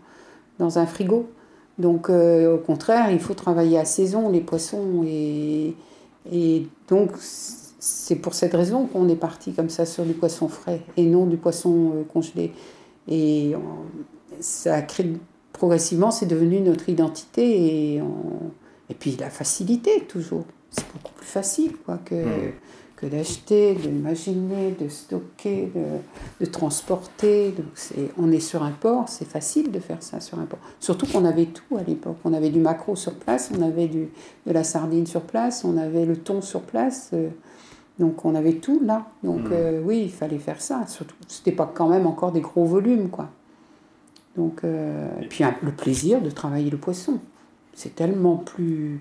[0.59, 1.27] dans un frigo.
[1.79, 5.05] Donc, euh, au contraire, il faut travailler à saison les poissons.
[5.07, 5.75] Et,
[6.33, 7.11] et donc,
[7.87, 11.27] c'est pour cette raison qu'on est parti comme ça sur du poisson frais et non
[11.27, 12.53] du poisson euh, congelé.
[13.09, 13.53] Et
[14.41, 15.13] ça a créé
[15.53, 17.95] progressivement, c'est devenu notre identité.
[17.95, 18.03] Et,
[18.89, 20.45] et puis la facilité, toujours.
[20.71, 22.15] C'est beaucoup plus facile quoi, que.
[22.15, 22.53] Hmm
[22.97, 27.51] que d'acheter, d'imaginer, de stocker, de, de transporter.
[27.51, 27.67] Donc
[28.19, 30.61] on est sur un port, c'est facile de faire ça sur un port.
[30.81, 32.17] Surtout qu'on avait tout à l'époque.
[32.25, 34.09] On avait du maquereau sur place, on avait du,
[34.47, 37.11] de la sardine sur place, on avait le thon sur place.
[37.15, 37.29] Euh,
[37.99, 39.07] donc on avait tout là.
[39.23, 39.53] Donc mmh.
[39.53, 40.87] euh, oui, il fallait faire ça.
[40.87, 43.29] Surtout, c'était pas quand même encore des gros volumes, quoi.
[44.37, 47.21] Donc, euh, et puis le plaisir de travailler le poisson.
[47.73, 49.01] C'est tellement plus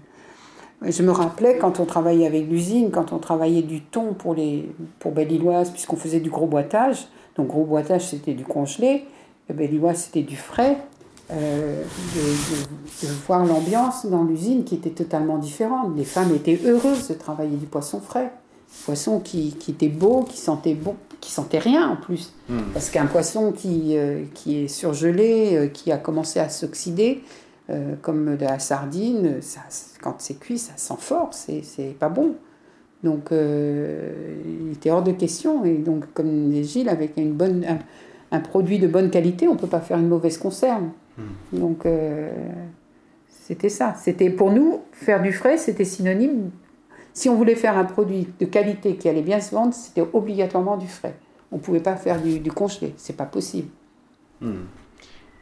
[0.91, 4.69] je me rappelais quand on travaillait avec l'usine, quand on travaillait du thon pour, les,
[4.99, 7.07] pour puisqu'on faisait du gros boitage.
[7.35, 9.05] Donc, gros boitage, c'était du congelé.
[9.51, 10.77] Belle-Illoise, c'était du frais.
[11.31, 11.83] Euh,
[12.15, 15.95] de, voir l'ambiance dans l'usine qui était totalement différente.
[15.95, 18.31] Les femmes étaient heureuses de travailler du poisson frais.
[18.85, 22.33] Poisson qui, qui était beau, qui sentait bon, qui sentait rien en plus.
[22.49, 22.59] Hmm.
[22.73, 27.21] Parce qu'un poisson qui, euh, qui est surgelé, euh, qui a commencé à s'oxyder,
[27.69, 29.61] euh, comme de la sardine, ça,
[30.01, 32.35] quand c'est cuit, ça sent fort, c'est pas bon.
[33.03, 35.65] Donc, il était hors de question.
[35.65, 37.65] Et donc, comme dit Gilles, avec une bonne,
[38.31, 40.83] un, produit de bonne qualité, on ne peut pas faire une mauvaise conserve.
[41.17, 41.59] Hmm.
[41.59, 41.85] Donc,
[43.27, 43.95] c'était ça.
[44.01, 46.49] C'était pour nous, faire du frais, c'était synonyme.
[47.13, 50.77] Si on voulait faire un produit de qualité qui allait bien se vendre, c'était obligatoirement
[50.77, 51.15] du frais.
[51.51, 52.93] On ne pouvait pas faire du, du congelé.
[52.97, 53.69] C'est pas possible.
[54.41, 54.63] Hmm.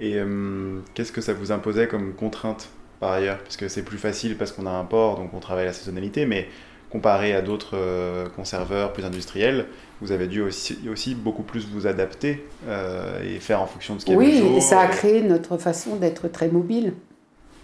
[0.01, 3.37] Et euh, qu'est-ce que ça vous imposait comme contrainte par ailleurs?
[3.39, 6.25] Parce que c'est plus facile parce qu'on a un port, donc on travaille la saisonnalité,
[6.25, 6.47] mais
[6.91, 9.67] comparé à d'autres euh, conserveurs plus industriels,
[10.01, 14.01] vous avez dû aussi, aussi beaucoup plus vous adapter euh, et faire en fonction de
[14.01, 16.93] ce qu'il y avait Oui, et ça a créé notre façon d'être très mobile.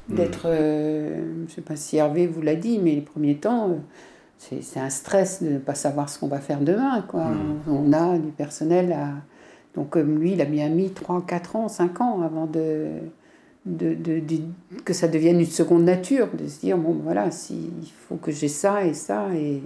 [0.09, 0.15] Hmm.
[0.15, 3.77] D'être, je ne sais pas si Hervé vous l'a dit, mais les premiers temps,
[4.37, 7.01] c'est un stress de ne pas savoir ce qu'on va faire demain.
[7.07, 7.25] Quoi.
[7.25, 7.59] Hmm.
[7.69, 9.13] On a du personnel à
[9.77, 12.87] donc lui, il a bien mis 3, 4 ans, 5 ans avant de,
[13.67, 14.21] de, de,
[14.83, 18.31] que ça devienne une seconde nature, de se dire, bon voilà, si, il faut que
[18.31, 19.27] j'ai ça et ça.
[19.35, 19.61] Et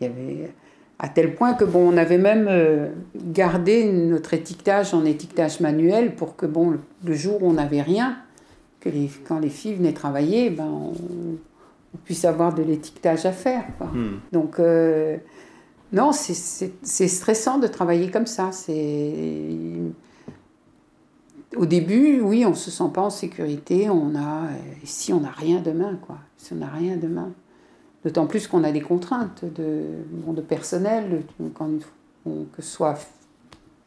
[0.00, 0.50] il y avait,
[0.98, 6.16] à tel point que bon, on avait même euh, gardé notre étiquetage en étiquetage manuel
[6.16, 8.16] pour que bon, le jour où on n'avait rien,
[8.84, 10.94] que les, quand les filles venaient travailler, ben, on,
[12.04, 13.64] puisse avoir de l'étiquetage à faire.
[13.80, 14.16] Hmm.
[14.32, 15.16] Donc euh,
[15.92, 18.50] non, c'est stressant de travailler comme ça.
[21.56, 23.88] Au début, oui, on ne se sent pas en sécurité.
[23.90, 24.48] On a,
[24.82, 26.18] si on n'a rien demain, quoi.
[26.36, 27.30] Si on n'a rien demain.
[28.04, 29.84] D'autant plus qu'on a des contraintes de,
[30.26, 31.22] de personnel,
[31.54, 31.70] quand,
[32.24, 32.98] que ce soit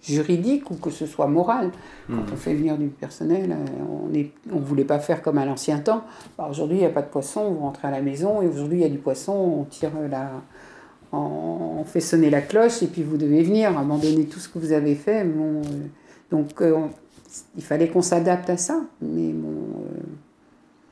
[0.02, 1.72] juridique ou que ce soit moral.
[2.08, 2.26] Quand mmh.
[2.32, 3.56] on fait venir du personnel,
[3.90, 6.04] on ne on voulait pas faire comme à l'ancien temps.
[6.38, 8.80] Bah, aujourd'hui, il n'y a pas de poisson, vous rentrez à la maison et aujourd'hui,
[8.80, 10.30] il y a du poisson, on tire la,
[11.12, 14.72] on, fait sonner la cloche et puis vous devez venir, abandonner tout ce que vous
[14.72, 15.24] avez fait.
[15.24, 15.62] Bon,
[16.32, 16.62] donc
[17.56, 18.82] il fallait qu'on s'adapte à ça.
[19.02, 19.56] Mais bon,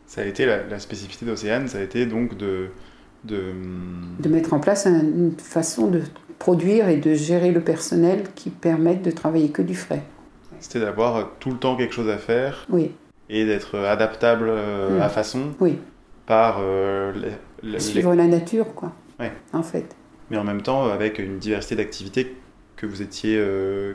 [0.08, 2.70] Ça a été la, spécificité d'Océane, ça a été donc de,
[3.24, 3.54] de...
[4.20, 6.02] de mettre en place une façon de
[6.40, 10.04] produire et de gérer le personnel qui permettent de travailler que du frais.
[10.60, 12.66] C'était d'avoir tout le temps quelque chose à faire.
[12.70, 12.92] Oui.
[13.30, 15.52] Et d'être adaptable euh, à façon.
[15.60, 15.78] Oui.
[16.26, 16.58] Par.
[16.60, 17.14] Euh,
[17.78, 18.94] Suivre la nature, quoi.
[19.20, 19.32] Ouais.
[19.54, 19.96] En fait.
[20.30, 22.36] Mais en même temps, avec une diversité d'activités
[22.76, 23.94] que vous étiez euh,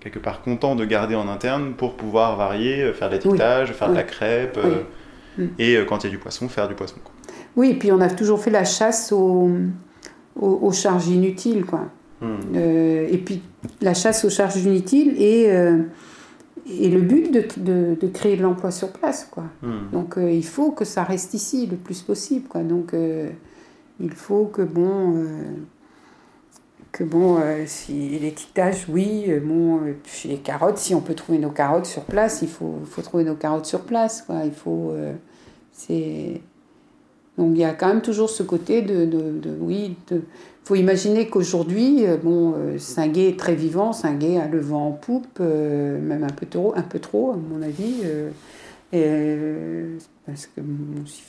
[0.00, 3.94] quelque part content de garder en interne pour pouvoir varier, faire de l'étiquetage, faire de
[3.94, 4.58] la crêpe.
[5.36, 5.44] Mm.
[5.58, 6.96] Et quand il y a du poisson, faire du poisson.
[7.02, 7.12] Quoi.
[7.56, 9.50] Oui, et puis on a toujours fait la chasse aux,
[10.36, 11.88] aux, charges inutiles, quoi.
[12.20, 12.36] Hmm.
[12.54, 13.42] Euh, et puis
[13.80, 15.82] la chasse aux charges inutiles et, euh,
[16.68, 19.44] et le but de, de, créer de l'emploi sur place, quoi.
[19.62, 19.90] Hmm.
[19.92, 22.62] Donc euh, il faut que ça reste ici le plus possible, quoi.
[22.62, 22.92] Donc
[24.00, 25.26] il faut que bon
[26.90, 29.80] que bon, si l'étiquetage, oui, bon,
[30.24, 33.34] les carottes, si on peut trouver nos carottes sur place, il faut, faut trouver nos
[33.34, 34.44] carottes sur place, quoi.
[34.46, 34.94] Il faut,
[35.70, 36.40] c'est,
[37.38, 40.20] donc il y a quand même toujours ce côté de, de, oui, il
[40.64, 44.92] faut imaginer qu'aujourd'hui, euh, bon, euh, Singuet est très vivant, Singuet a le vent en
[44.92, 48.02] poupe, euh, même un peu trop, un peu trop à mon avis,
[50.26, 50.60] parce que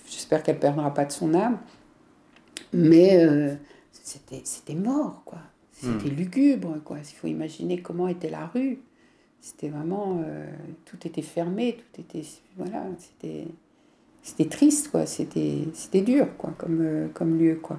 [0.09, 1.59] j'espère qu'elle perdra pas de son âme,
[2.73, 3.57] mais
[4.03, 5.39] c'était mort, quoi.
[5.73, 6.17] C'était hmm.
[6.17, 6.97] lugubre, quoi.
[6.99, 8.79] Il faut imaginer comment était la rue.
[9.39, 10.21] C'était vraiment,
[10.85, 13.45] tout était fermé, tout était, voilà, c'était
[14.29, 15.05] c'était triste, quoi.
[15.05, 17.77] C'était, c'était dur, quoi, comme, euh, comme lieu, quoi.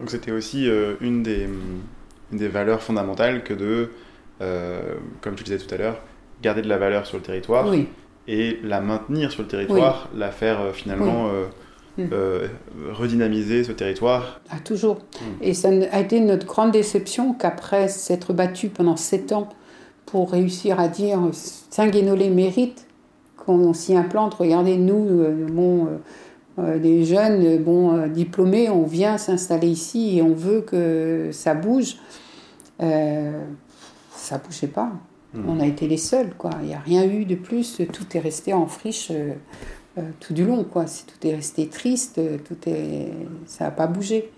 [0.00, 1.48] Donc c'était aussi euh, une, des,
[2.32, 3.90] des valeurs fondamentales que de,
[4.40, 6.00] euh, comme tu disais tout à l'heure,
[6.42, 7.72] garder de la valeur sur le territoire
[8.28, 11.30] et la maintenir sur le territoire, la faire finalement
[11.96, 12.04] mm.
[12.92, 14.40] redynamiser ce territoire.
[14.50, 14.96] Ah, toujours.
[14.96, 15.42] Mm.
[15.42, 19.48] Et ça a été notre grande déception qu'après s'être battu pendant sept ans
[20.06, 22.87] pour réussir à dire Saint-Guénolé mérite
[23.52, 24.34] on s'y implante.
[24.34, 25.98] Regardez, nous, euh, bon, euh,
[26.58, 31.96] euh, des jeunes bon, diplômés, on vient s'installer ici et on veut que ça bouge.
[32.82, 33.42] Euh,
[34.10, 34.92] ça bougeait pas.
[35.34, 35.48] Hmm.
[35.48, 36.50] On a été les seuls, quoi.
[36.62, 37.80] Il n'y a rien eu de plus.
[37.92, 39.12] Tout est resté en friche
[40.20, 40.84] tout du long, quoi.
[40.84, 42.20] Tout est resté triste.
[42.44, 43.12] Tout est,
[43.46, 44.30] ça n'a pas bougé.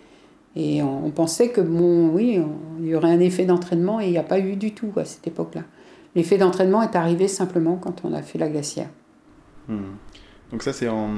[0.57, 2.41] Et on, pensait que, bon, oui,
[2.81, 5.05] il y aurait un effet d'entraînement et il n'y a pas eu du tout à
[5.05, 5.63] cette époque-là.
[6.15, 8.89] L'effet d'entraînement est arrivé simplement quand on a fait la glacière.
[9.71, 9.95] Hmm.
[10.51, 11.09] Donc ça, c'est en...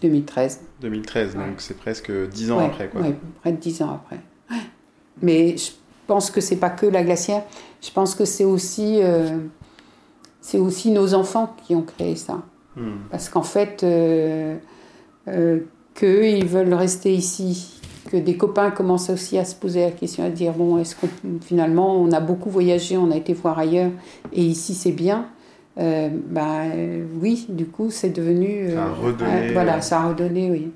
[0.00, 0.60] 2013.
[0.80, 2.90] 2013, donc c'est presque 10 ans après.
[2.94, 4.20] Oui, près de 10 ans après.
[5.22, 5.70] Mais je
[6.06, 7.42] pense que c'est pas que la glacière,
[7.80, 9.38] je pense que c'est aussi, euh,
[10.40, 12.42] c'est aussi nos enfants qui ont créé ça.
[12.76, 12.96] Hmm.
[13.10, 14.56] Parce qu'en fait, euh,
[15.28, 15.60] euh,
[15.94, 20.24] qu'eux, ils veulent rester ici, que des copains commencent aussi à se poser la question,
[20.24, 21.08] à dire, bon, est-ce qu'on
[21.40, 23.92] finalement, on a beaucoup voyagé, on a été voir ailleurs,
[24.32, 25.28] et ici c'est bien
[25.78, 26.62] euh, bah,
[27.20, 28.70] oui, du coup, c'est devenu.
[28.70, 29.52] ça a euh, redonné.
[29.52, 30.72] voilà, ça a redonné, oui.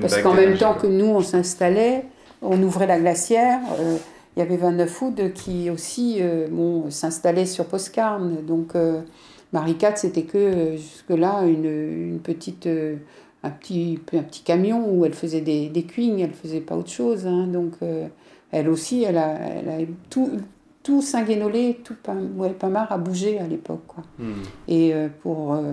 [0.00, 2.04] Parce qu'en même temps que nous, on s'installait,
[2.42, 3.60] on ouvrait la glacière.
[3.80, 3.96] Euh,
[4.36, 8.44] il y avait 29 août qui aussi bon, s'installait sur Postcarne.
[8.44, 8.72] Donc,
[9.52, 12.68] Marie 4, c'était que jusque-là une, une petite.
[13.44, 16.90] un petit, un petit camion où elle faisait des, des cuignes, elle faisait pas autre
[16.90, 17.28] chose.
[17.28, 17.46] Hein.
[17.46, 17.74] donc,
[18.50, 20.28] elle aussi, elle a, elle a tout,
[20.84, 21.96] tout Saint-Guénolé, tout
[22.60, 23.90] Pamar a bougé à l'époque.
[24.18, 24.34] Hmm.
[24.68, 25.72] Et euh, pour, euh,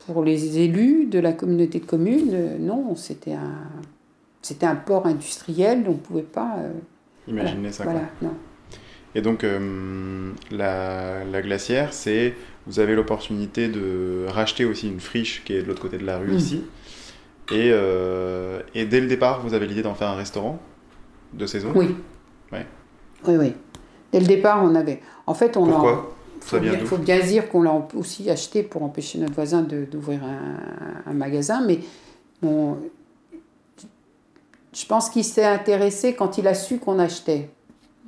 [0.00, 3.70] pour les élus de la communauté de communes, euh, non, c'était un,
[4.42, 6.56] c'était un port industriel, on ne pouvait pas...
[7.28, 7.84] Imaginer ça.
[7.84, 8.34] Voilà, non.
[9.14, 9.46] Et donc,
[10.50, 12.34] la, la, glacière, c'est...
[12.66, 16.18] Vous avez l'opportunité de racheter aussi une friche qui est de l'autre côté de la
[16.18, 16.36] rue hmm.
[16.36, 16.62] ici.
[17.52, 17.68] Et,
[18.74, 20.60] et dès le départ, vous avez l'idée d'en faire un restaurant
[21.32, 21.72] de saison?
[21.74, 21.94] Oui.
[22.52, 22.66] Ouais.
[23.26, 23.54] Oui, oui.
[24.16, 25.02] Dès le départ, on avait.
[25.26, 26.16] En fait, on Pourquoi
[26.62, 31.12] Il faut bien dire qu'on l'a aussi acheté pour empêcher notre voisin d'ouvrir un, un,
[31.12, 31.80] magasin, mais
[32.40, 32.78] bon,
[34.72, 37.50] je pense qu'il s'est intéressé quand il a su qu'on achetait.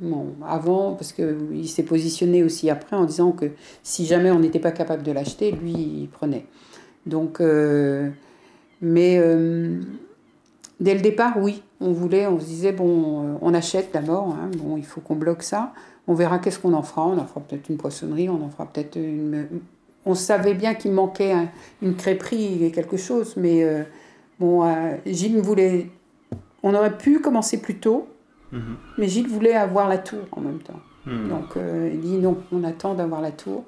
[0.01, 3.51] Bon, avant, parce qu'il s'est positionné aussi après en disant que
[3.83, 6.47] si jamais on n'était pas capable de l'acheter, lui, il prenait.
[7.05, 8.09] Donc, euh,
[8.81, 9.83] mais euh,
[10.81, 14.51] dès le départ, oui, on voulait, on se disait, bon, euh, on achète d'abord, hein,
[14.57, 15.75] bon, il faut qu'on bloque ça,
[16.09, 18.67] on verra qu'est-ce qu'on en fera, on en fera peut-être une poissonnerie, on en fera
[18.67, 19.47] peut-être une...
[20.07, 21.35] On savait bien qu'il manquait
[21.83, 23.83] une crêperie et quelque chose, mais euh,
[24.41, 25.87] bon, euh, Gilles voulait...
[26.63, 28.09] On aurait pu commencer plus tôt,
[28.53, 28.77] mhm.
[28.97, 30.81] mais Gilles voulait avoir la tour en même temps.
[31.07, 31.29] Mhm.
[31.29, 31.57] Donc
[31.93, 33.65] il dit non, on attend d'avoir la tour.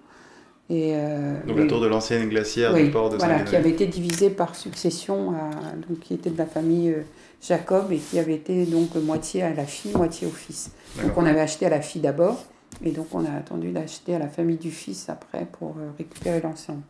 [0.70, 3.56] Et, euh, Donc mais- la tour de l'ancienne glacière oui, du port de voilà, qui
[3.56, 7.02] avait été divisée par succession, à, donc qui était de la famille euh,
[7.42, 10.70] Jacob et qui avait été donc moitié à la fille, moitié au fils.
[11.02, 12.44] Donc on avait acheté à la fille d'abord,
[12.84, 16.40] et donc on a attendu d'acheter à la famille du fils après pour euh, récupérer
[16.40, 16.82] l'ensemble.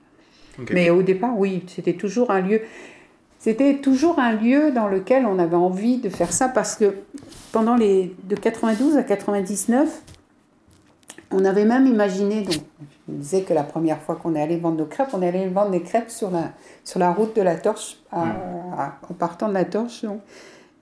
[0.70, 2.61] Mais au départ, oui, c'était toujours un lieu.
[3.38, 6.94] C'était toujours un lieu dans lequel on avait envie de faire ça parce que
[7.53, 10.03] pendant les de 92 à 99,
[11.33, 12.55] on avait même imaginé donc
[13.09, 15.49] je disais que la première fois qu'on est allé vendre nos crêpes, on est allé
[15.49, 16.53] vendre des crêpes sur la
[16.85, 18.22] sur la route de la Torche à-
[18.76, 20.20] à- en partant de la Torche donc.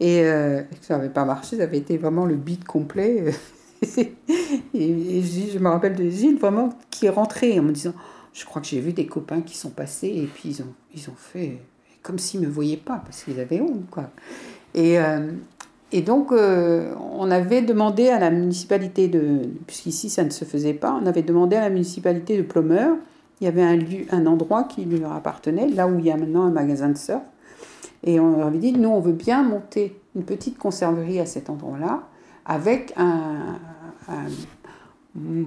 [0.01, 3.25] et euh, ça n'avait pas marché, ça avait été vraiment le beat complet.
[3.97, 4.13] et,
[4.75, 7.93] et Gilles, je me rappelle de Gilles vraiment qui est rentré en me disant
[8.33, 11.09] je crois que j'ai vu des copains qui sont passés et puis ils ont, ils
[11.11, 11.59] ont fait
[12.03, 13.89] comme s'ils ne me voyaient pas parce qu'ils avaient honte.
[13.91, 14.11] Quoi.
[14.75, 15.33] Et, euh,
[15.91, 19.41] et donc, euh, on avait demandé à la municipalité de.
[19.67, 22.97] Puisqu'ici ça ne se faisait pas, on avait demandé à la municipalité de Plomeur.
[23.41, 26.17] Il y avait un, lieu, un endroit qui leur appartenait, là où il y a
[26.17, 27.23] maintenant un magasin de surf.
[28.05, 31.49] Et on leur avait dit nous, on veut bien monter une petite conserverie à cet
[31.51, 32.03] endroit-là
[32.45, 33.59] avec un.
[35.17, 35.45] je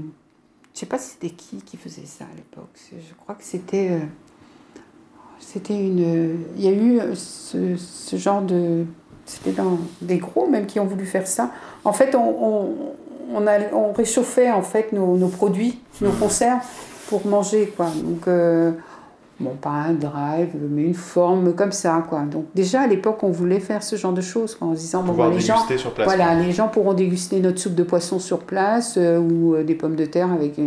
[0.73, 2.69] sais pas c'était qui qui faisait ça à l'époque.
[2.91, 3.89] Je crois que c'était.
[3.91, 3.99] euh,
[5.39, 6.39] C'était une.
[6.55, 8.85] Il y a eu ce genre de.
[9.31, 11.51] C'était dans des gros même qui ont voulu faire ça.
[11.85, 12.69] En fait, on, on,
[13.33, 16.65] on, a- on réchauffait en fait nos, nos produits, nos conserves
[17.09, 17.87] pour manger quoi.
[18.03, 18.71] Donc euh,
[19.39, 22.21] bon, pas un drive, mais une forme comme ça quoi.
[22.21, 25.01] Donc déjà à l'époque, on voulait faire ce genre de choses quoi, en se disant
[25.03, 26.05] bon, bah, les gens, sur place.
[26.07, 29.75] voilà, les gens pourront déguster notre soupe de poisson sur place euh, ou euh, des
[29.75, 30.59] pommes de terre avec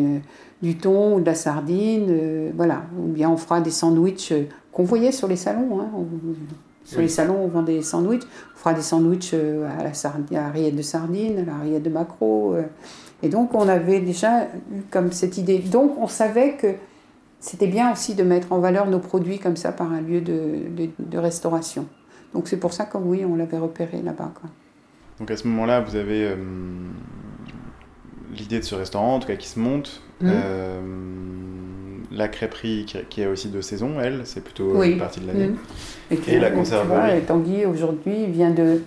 [0.62, 2.82] du thon ou de la sardine, voilà.
[2.98, 4.32] Ou bien on fera des sandwichs
[4.72, 5.80] qu'on voyait sur les salons.
[5.80, 5.88] hein.
[5.94, 6.04] On-
[6.84, 7.04] sur Oui.
[7.04, 8.22] les salons, on vend des sandwichs.
[8.54, 11.58] On fera des sandwichs euh, à la, sardine, à la rillette de sardine, à la
[11.58, 12.54] rillette de maquereau.
[12.54, 12.62] euh.
[13.22, 15.58] Et donc on avait déjà eu comme cette idée.
[15.58, 16.74] Donc on savait que
[17.40, 20.68] c'était bien aussi de mettre en valeur nos produits comme ça par un lieu de,
[20.76, 21.86] de- de restauration.
[22.34, 24.32] Donc c'est pour ça que oui, on l'avait repéré là-bas.
[25.20, 26.36] Donc à ce moment-là, vous avez euh,
[28.36, 30.02] l'idée de ce restaurant, en tout cas qui se monte.
[30.22, 30.80] Euh,
[32.14, 34.92] la crêperie qui, qui a aussi deux saisons, elle, c'est plutôt euh, Oui.
[34.92, 35.48] une partie de l'année.
[35.48, 35.56] Mhm.
[36.10, 37.20] Et puis, la conserverie.
[37.26, 38.82] Tanguy, aujourd'hui, il vient de.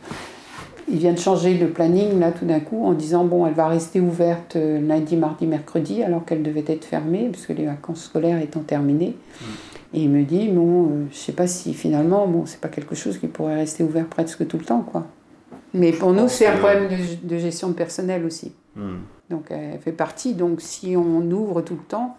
[0.90, 3.68] Il vient de changer de planning là tout d'un coup en disant bon elle va
[3.68, 8.42] rester ouverte euh, lundi, mardi, mercredi alors qu'elle devait être fermée puisque les vacances scolaires
[8.42, 9.18] étant terminées.
[9.42, 9.46] Mm.
[9.94, 12.96] Et il me dit bon euh, je sais pas si finalement bon c'est pas quelque
[12.96, 15.06] chose qui pourrait rester ouvert presque tout le temps quoi.
[15.74, 18.54] Mais pour nous c'est un problème de, de gestion de personnel aussi.
[18.78, 19.00] Hmm.
[19.30, 20.36] Donc elle fait partie.
[20.36, 22.16] Donc si on ouvre tout le temps,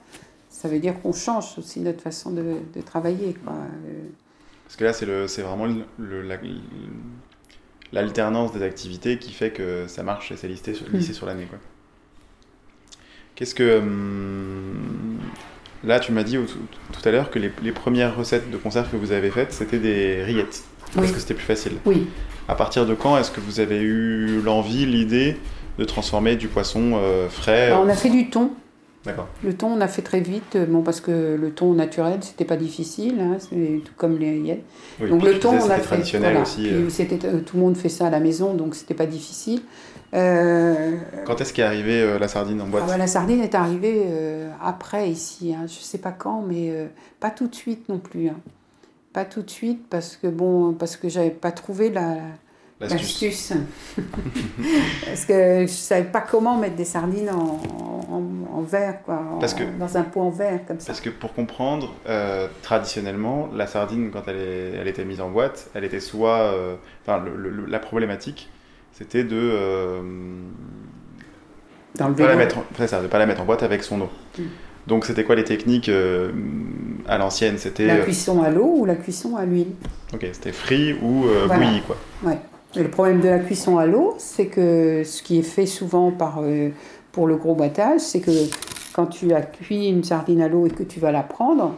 [0.50, 2.42] ça veut dire qu'on change aussi notre façon de,
[2.74, 3.54] de travailler quoi.
[3.54, 4.08] Euh,
[4.64, 6.38] Parce que là, c'est le- c'est vraiment le- le- la-
[7.92, 11.44] l'alternance des activités qui fait que ça marche et c'est listé sur, sur l'année.
[11.48, 11.58] quoi.
[13.34, 13.78] Qu'est-ce que.
[13.78, 15.18] hum,
[15.84, 16.36] là, tu m'as dit
[16.92, 19.78] tout, à l'heure que les, les premières recettes de conserve que vous avez faites, c'était
[19.78, 20.64] des rillettes.
[20.94, 21.12] Parce Oui.
[21.12, 21.72] que c'était plus facile.
[21.84, 22.08] Oui.
[22.48, 25.36] À partir de quand est-ce que vous avez eu l'envie, l'idée
[25.78, 28.50] de transformer du poisson euh, frais Alors, on a fait du thon.
[29.44, 32.44] Le thon, on a fait très vite, euh, bon, parce que le thon naturel, c'était
[32.44, 34.62] pas difficile, hein, c'est tout comme les.
[35.00, 35.82] Oui, Donc le thon, on a fait.
[35.82, 36.42] traditionnel voilà.
[36.42, 36.68] aussi.
[36.68, 36.88] Euh.
[37.24, 39.62] euh, tout le monde fait ça à la maison, donc c'était pas difficile.
[40.14, 40.96] Euh,
[41.26, 44.04] Quand est-ce qu'est arrivée euh, la sardine en boîte ah bah, la sardine est arrivée
[44.62, 46.88] après ici, hein, je sais pas quand, mais
[47.20, 48.28] pas tout de suite non plus.
[48.28, 48.36] hein.
[49.12, 52.16] Pas tout de suite parce que bon, parce que j'avais pas trouvé la,
[52.80, 53.52] L'astuce.
[55.04, 57.60] parce que je savais pas comment mettre des sardines en,
[58.12, 58.22] en,
[58.58, 60.86] en verre, quoi, en- Parce que- dans un pot en verre comme ça.
[60.86, 65.28] Parce que pour comprendre, euh, traditionnellement, la sardine, quand elle, est- elle était mise en
[65.30, 66.38] boîte, elle était soit.
[66.52, 66.76] euh,
[67.06, 68.48] Enfin, le- le- la problématique,
[68.92, 69.36] c'était de.
[69.36, 70.00] euh,
[71.96, 73.82] Dans le pas la mettre en, c'est ça, de pas la mettre en boîte avec
[73.82, 74.10] son eau.
[74.38, 74.42] Mm.
[74.86, 76.30] Donc, c'était quoi les techniques euh,
[77.08, 77.58] à l'ancienne?
[77.58, 77.86] C'était.
[77.86, 79.72] La cuisson à l'eau ou la cuisson à l'huile.
[80.14, 81.64] ok, c'était frit ou euh, Voilà.
[81.66, 81.96] bouilli, quoi.
[82.22, 82.38] Ouais.
[82.76, 86.40] Le problème de la cuisson à l'eau, c'est que ce qui est fait souvent par,
[86.42, 86.70] euh,
[87.12, 88.30] pour le gros boitage, c'est que
[88.92, 91.74] quand tu as cuit une sardine à l'eau et que tu vas la prendre,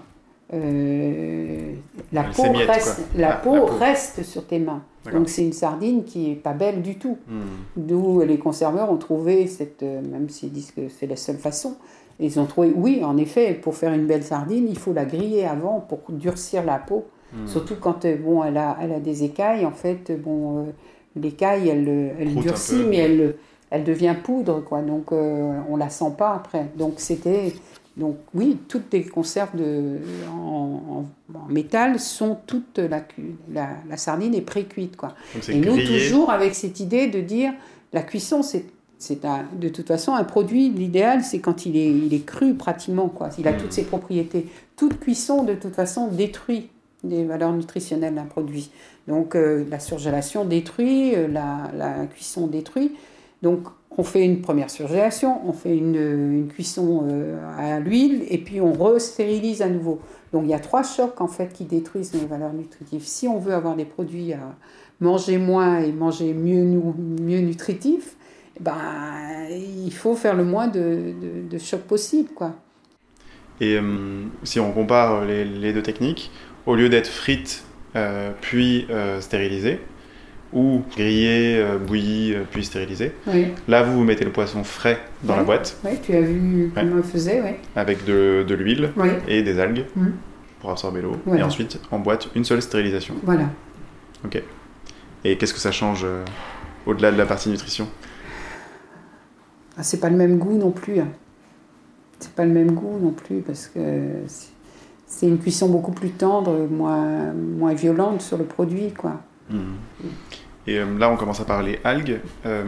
[0.52, 1.74] euh,
[2.12, 3.66] la, peau reste, Ah, peau la peau.
[3.66, 4.82] reste sur tes mains.
[5.12, 7.18] Donc c'est une sardine qui est pas belle du tout.
[7.28, 7.40] Hmm.
[7.76, 11.76] D'où les conserveurs ont trouvé cette, euh, même s'ils disent que c'est la seule façon,
[12.18, 15.46] ils ont trouvé, oui, en effet, pour faire une belle sardine, il faut la griller
[15.46, 17.06] avant pour durcir la peau.
[17.32, 17.46] Hmm.
[17.46, 20.70] Surtout quand euh, bon, elle, a, elle a des écailles, en fait, euh, bon, euh,
[21.16, 23.36] l'écaille, elle, elle durcit, mais elle,
[23.70, 24.82] elle devient poudre, quoi.
[24.82, 26.66] Donc, on la sent pas après.
[26.76, 27.52] Donc, c'était...
[27.96, 29.98] Donc, oui, toutes les conserves de,
[30.30, 31.04] en,
[31.34, 32.78] en- en métal sont toutes...
[32.78, 33.02] La,
[33.52, 35.14] la, la sardine est pré-cuite, quoi.
[35.48, 37.52] Et nous, toujours avec cette idée de dire,
[37.92, 38.64] la cuisson, c'est
[39.02, 39.20] c'est
[39.58, 43.30] de toute façon un produit, l'idéal c'est quand il est, il est cru pratiquement, quoi.
[43.38, 44.46] il a toutes ses propriétés.
[44.76, 46.68] Toute cuisson de toute façon détruit
[47.04, 48.70] les valeurs nutritionnelles d'un produit.
[49.08, 52.92] Donc euh, la surgélation détruit, euh, la, cuisson détruit.
[53.42, 58.60] Donc on fait une première surgélation, on fait une, cuisson euh, à l'huile et puis
[58.60, 60.00] on restérilise à nouveau.
[60.32, 63.04] Donc il y a trois chocs en fait qui détruisent les valeurs nutritives.
[63.04, 64.54] Si on veut avoir des produits à
[65.00, 68.16] manger moins et manger mieux, mieux nutritifs,
[68.60, 68.76] ben,
[69.50, 71.14] il faut faire le moins de,
[71.58, 72.28] chocs possible.
[72.34, 72.54] Quoi.
[73.60, 73.78] Et
[74.44, 76.30] si on compare les, deux techniques,
[76.66, 77.64] au lieu d'être frites
[77.96, 79.80] euh, puis euh, stérilisées,
[80.52, 83.12] ou grillé, bouilli, puis stérilisé.
[83.68, 85.78] Là, vous, vous mettez le poisson frais dans la boîte.
[85.84, 87.50] Oui, tu as vu comment on faisait, oui.
[87.76, 88.90] Avec de, de l'huile
[89.28, 90.06] et des algues mmh.
[90.60, 91.16] pour absorber l'eau.
[91.36, 93.14] Et ensuite, en boîte, une seule stérilisation.
[93.22, 93.44] Voilà.
[94.24, 94.42] Ok.
[95.22, 96.04] Et qu'est-ce que ça change
[96.84, 97.86] au-delà de la partie nutrition?
[99.78, 100.98] Ah, c'est pas le même goût non plus.
[100.98, 101.08] Hein.
[102.18, 103.78] C'est pas le même goût non plus parce que
[105.10, 108.92] c'est une cuisson beaucoup plus tendre, moins, moins violente sur le produit.
[108.92, 109.20] quoi.
[109.50, 109.58] Mmh.
[110.68, 112.20] Et euh, là, on commence à parler algues.
[112.46, 112.64] Euh,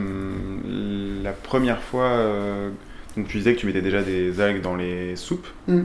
[1.23, 2.71] la première fois, euh,
[3.17, 5.47] donc tu disais que tu mettais déjà des algues dans les soupes.
[5.69, 5.83] Mmh.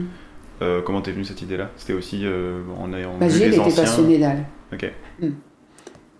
[0.84, 1.70] comment t'es venue cette idée-là?
[1.76, 4.92] C'était aussi en ayant bah, Gilles était passionné d'algues.
[5.20, 5.28] Mmh.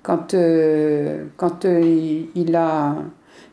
[0.03, 0.35] Quand,
[1.37, 2.95] quand il a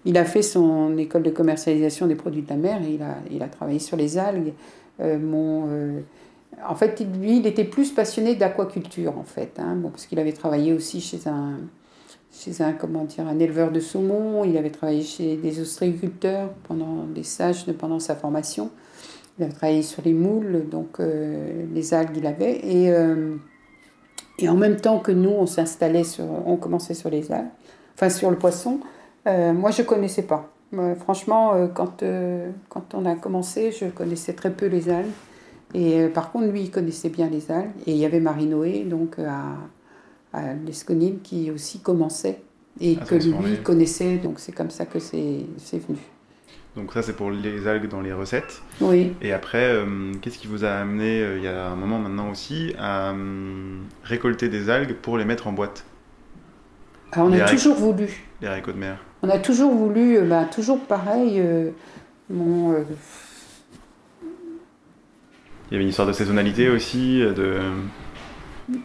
[0.07, 3.41] il a fait son école de commercialisation des produits de la mer il a, il
[3.41, 4.53] a travaillé sur les algues.
[5.01, 5.99] Euh, mon, euh,
[6.67, 10.73] en fait, lui, il était plus passionné d'aquaculture, en fait, hein, parce qu'il avait travaillé
[10.73, 11.59] aussi chez un,
[12.31, 17.03] chez un, comment dire, un éleveur de saumon, il avait travaillé chez des ostréiculteurs pendant
[17.03, 18.69] des stages pendant sa formation.
[19.37, 22.53] Il avait travaillé sur les moules, donc euh, les algues, il avait.
[22.65, 22.93] Et,
[24.39, 27.47] et en même temps que nous, on s'installait sur, on commençait sur les algues,
[27.95, 28.79] enfin sur le poisson,
[29.27, 30.51] euh, moi, je connaissais pas.
[30.73, 32.03] Euh, franchement, euh, quand,
[32.69, 35.11] quand on a commencé, je connaissais très peu les algues.
[35.73, 37.71] Et par contre, lui, il connaissait bien les algues.
[37.85, 39.57] Et il y avait Marie-Noé, donc à,
[40.33, 42.41] à l'Esconine, qui aussi commençait.
[42.79, 45.97] Et ah, que lui connaissait, donc c'est comme ça que c'est venu.
[46.75, 48.61] Donc ça, c'est pour les algues dans les recettes.
[48.81, 49.13] Oui.
[49.21, 49.73] Et après,
[50.21, 53.13] qu'est-ce qui vous a amené, il y a un moment maintenant aussi, à
[54.03, 55.85] récolter des algues pour les mettre en boîte?
[57.13, 58.25] Alors, on a toujours voulu.
[58.41, 61.71] Les haricots de mer on a toujours voulu, euh, bah, toujours pareil, euh,
[62.31, 62.83] euh,
[65.69, 67.59] Il y avait une histoire de saisonnalité aussi, de...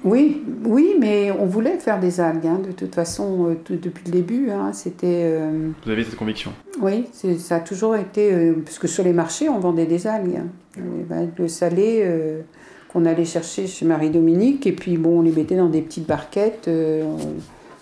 [0.05, 4.51] Oui, oui, mais on voulait faire des algues, hein, de toute façon, depuis le début.
[4.51, 5.39] Hein, c'était.
[5.87, 6.53] Vous avez cette conviction
[6.83, 7.07] Oui,
[7.39, 8.53] ça a toujours été.
[8.63, 10.37] parce que sur les marchés, on vendait des algues.
[10.37, 10.83] Hein.
[11.09, 12.07] Ben, le salé
[12.93, 16.69] qu'on allait chercher chez Marie-Dominique, et puis bon, on les mettait dans des petites barquettes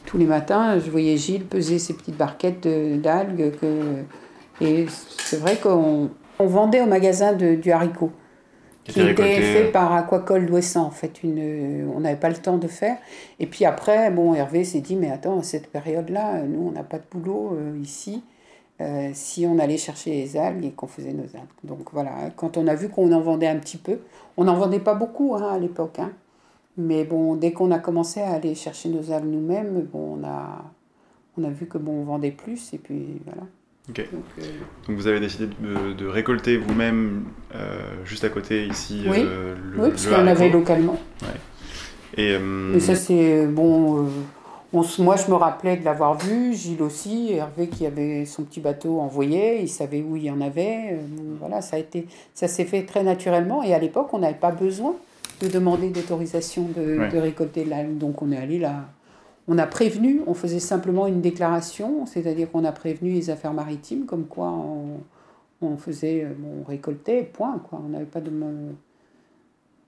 [0.08, 2.66] tous les matins, je voyais Gilles peser ses petites barquettes
[3.02, 3.52] d'algues.
[4.62, 4.86] Et
[5.18, 8.10] c'est vrai qu'on vendait au magasin de, du haricot,
[8.88, 11.22] qui était fait par Aquacole d'Ouessant, en fait.
[11.22, 12.96] Une, on n'avait pas le temps de faire.
[13.38, 16.82] Et puis après, bon, Hervé s'est dit, mais attends, à cette période-là, nous, on n'a
[16.82, 18.22] pas de boulot euh, ici.
[18.80, 21.48] Euh, si on allait chercher les algues et qu'on faisait nos algues.
[21.64, 23.98] Donc voilà, quand on a vu qu'on en vendait un petit peu,
[24.36, 25.98] on n'en vendait pas beaucoup hein, à l'époque.
[25.98, 26.12] Hein.
[26.76, 30.64] Mais bon, dès qu'on a commencé à aller chercher nos algues nous-mêmes, bon, on a,
[31.36, 33.42] on a vu que bon, on vendait plus et puis voilà.
[33.88, 34.42] Donc, euh,
[34.86, 37.24] Donc, vous avez décidé de, de récolter vous-même
[37.54, 39.24] euh, juste à côté ici oui.
[39.24, 40.98] Euh, le, Oui, parce qu'on avait localement.
[41.22, 42.22] Ouais.
[42.22, 44.08] Et, Mais ça c'est bon.
[44.74, 48.60] On, moi je me rappelais de l'avoir vu, Gilles aussi, Hervé qui avait son petit
[48.60, 50.98] bateau envoyé, il savait où il y en avait.
[51.38, 54.50] voilà, ça a été, ça s'est fait très naturellement et à l'époque on n'avait pas
[54.50, 54.94] besoin
[55.40, 57.96] de demander d'autorisation de, de, récolter l'algue.
[57.96, 58.90] Donc on est allé là.
[59.48, 64.04] On a prévenu, on faisait simplement une déclaration, c'est-à-dire qu'on a prévenu les affaires maritimes,
[64.04, 65.00] comme quoi on,
[65.62, 67.80] on faisait, euh, bon, on récoltait, point, quoi.
[67.84, 68.30] On n'avait pas de.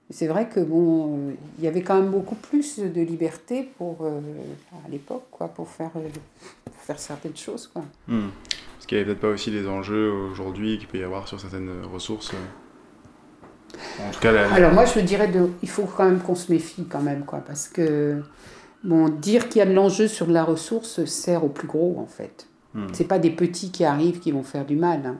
[0.09, 3.99] C'est vrai que bon, euh, il y avait quand même beaucoup plus de liberté pour
[4.01, 4.19] euh,
[4.85, 5.91] à l'époque, quoi, pour faire,
[6.79, 7.83] faire certaines choses, quoi.
[8.07, 8.29] Hmm.
[8.75, 11.39] Parce qu'il n'y avait peut-être pas aussi les enjeux aujourd'hui qu'il peut y avoir sur
[11.39, 12.31] certaines ressources.
[14.53, 17.39] Alors moi, je dirais, de, il faut quand même qu'on se méfie quand même, quoi,
[17.39, 18.21] parce que
[18.83, 21.97] bon, dire qu'il y a de l'enjeu sur de la ressource sert aux plus gros,
[21.99, 22.47] en fait.
[22.73, 22.87] Hmm.
[22.93, 25.05] C'est pas des petits qui arrivent qui vont faire du mal.
[25.05, 25.17] Hein.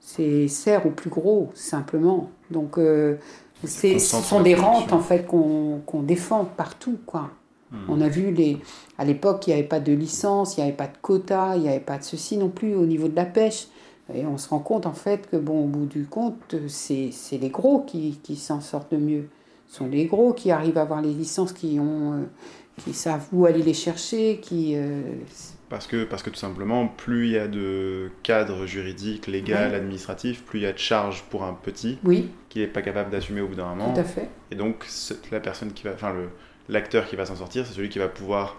[0.00, 2.30] C'est sert aux plus gros, simplement.
[2.50, 3.16] Donc, euh,
[3.64, 7.30] ce sont des rentes, en fait, qu'on défend partout, quoi.
[7.70, 7.76] Hmm.
[7.88, 8.58] On a vu, les,
[8.98, 11.62] à l'époque, il n'y avait pas de licence, il n'y avait pas de quota, il
[11.62, 13.68] n'y avait pas de ceci non plus au niveau de la pêche.
[14.14, 17.48] Et on se rend compte en fait que, bon, au bout du compte, c'est les
[17.48, 19.28] gros qui, qui s'en sortent le mieux.
[19.68, 22.22] Sont les gros qui arrivent à avoir les licences, qui, ont, euh,
[22.84, 24.74] qui savent où aller les chercher, qui...
[24.76, 25.00] euh,
[25.68, 29.76] Parce que, parce que tout simplement, plus il y a de cadre juridique, légal, Ouais.
[29.76, 33.10] administratif, plus il y a de charges pour un petit oui, qui n'est pas capable
[33.10, 33.92] d'assumer au bout d'un moment.
[33.92, 34.28] tout à fait.
[34.50, 36.28] Et donc, ce- la personne qui va, enfin, le,
[36.68, 38.56] l'acteur qui va s'en sortir, c'est celui qui va pouvoir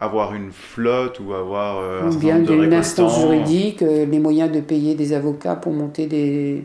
[0.00, 3.82] avoir une flotte ou avoir euh, un Ou certain bien nombre de d'une instance juridique,
[3.82, 6.64] euh, les moyens de payer des avocats pour monter des,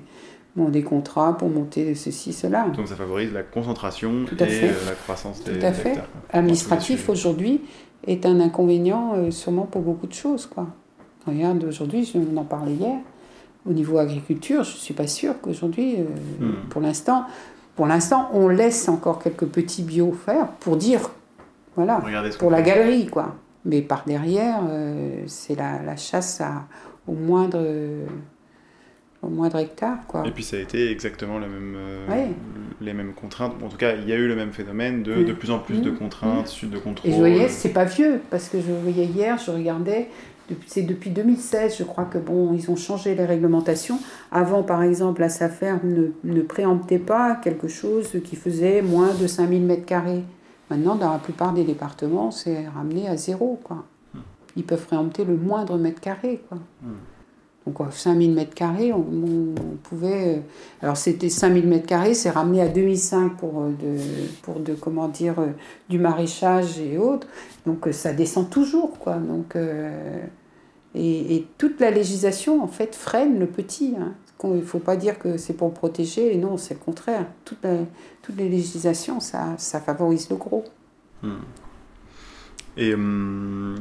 [0.60, 2.68] bon, des contrats, pour monter ceci, cela.
[2.76, 4.68] Donc, ça favorise la concentration Tout à et fait.
[4.86, 5.98] la croissance des, Tout à fait.
[6.32, 7.62] Administratif aujourd'hui
[8.06, 10.46] est un inconvénient euh, sûrement pour beaucoup de choses.
[10.46, 10.68] Quoi.
[11.26, 12.98] Regarde, aujourd'hui, je- on en parlait hier,
[13.68, 16.04] au niveau agriculture, je ne suis pas sûre qu'aujourd'hui, euh,
[16.46, 16.70] Hmm.
[16.70, 17.26] pour l'instant,
[17.76, 21.10] pour l'instant, on laisse encore quelques petits bio faire pour dire,
[21.76, 22.02] voilà,
[22.40, 23.36] pour la galerie, quoi.
[23.66, 26.64] Mais par derrière, euh, c'est la, la chasse à,
[27.08, 27.60] au moindre,
[29.22, 30.24] au moindre hectare, quoi.
[30.26, 32.30] Et puis ça a été exactement la même, euh, Ouais.
[32.82, 33.54] les mêmes contraintes.
[33.64, 35.82] En tout cas, il y a eu le même phénomène de de plus en plus
[35.82, 35.96] de Mm.
[35.98, 37.12] contraintes, de contrôles.
[37.12, 40.08] Et je voyais, c'est pas vieux, parce que je voyais hier, je regardais,
[40.66, 44.00] c'est depuis 2016, je crois que bon, ils ont changé les réglementations.
[44.32, 49.28] Avant, par exemple, la SAFER ne, ne préemptait pas quelque chose qui faisait moins de
[49.28, 50.24] 5000 mètres carrés.
[50.72, 53.86] Maintenant, dans la plupart des départements, c'est ramené à zéro, quoi.
[54.56, 56.58] Ils peuvent préempter le moindre mètre carré, quoi.
[57.68, 59.04] Donc, à 5000 mètres carrés, on,
[59.84, 60.38] pouvait.
[60.38, 60.42] euh,
[60.82, 63.98] Alors, c'était 5000 mètres carrés, c'est ramené à 2005 pour, euh, de,
[64.42, 65.48] pour de, comment dire, euh,
[65.90, 67.28] du maraîchage et autres.
[67.66, 69.16] Donc, ça descend toujours, quoi.
[69.16, 69.56] Donc,
[70.96, 73.96] et, et toute la législation, en fait, freine le petit.
[74.00, 74.14] hein.
[74.46, 77.26] Il ne faut pas dire que c'est pour protéger, non, c'est le contraire.
[77.44, 80.64] Toutes les législations, ça, ça favorise le gros.
[81.22, 81.40] Hmm.
[82.78, 83.76] Et hum,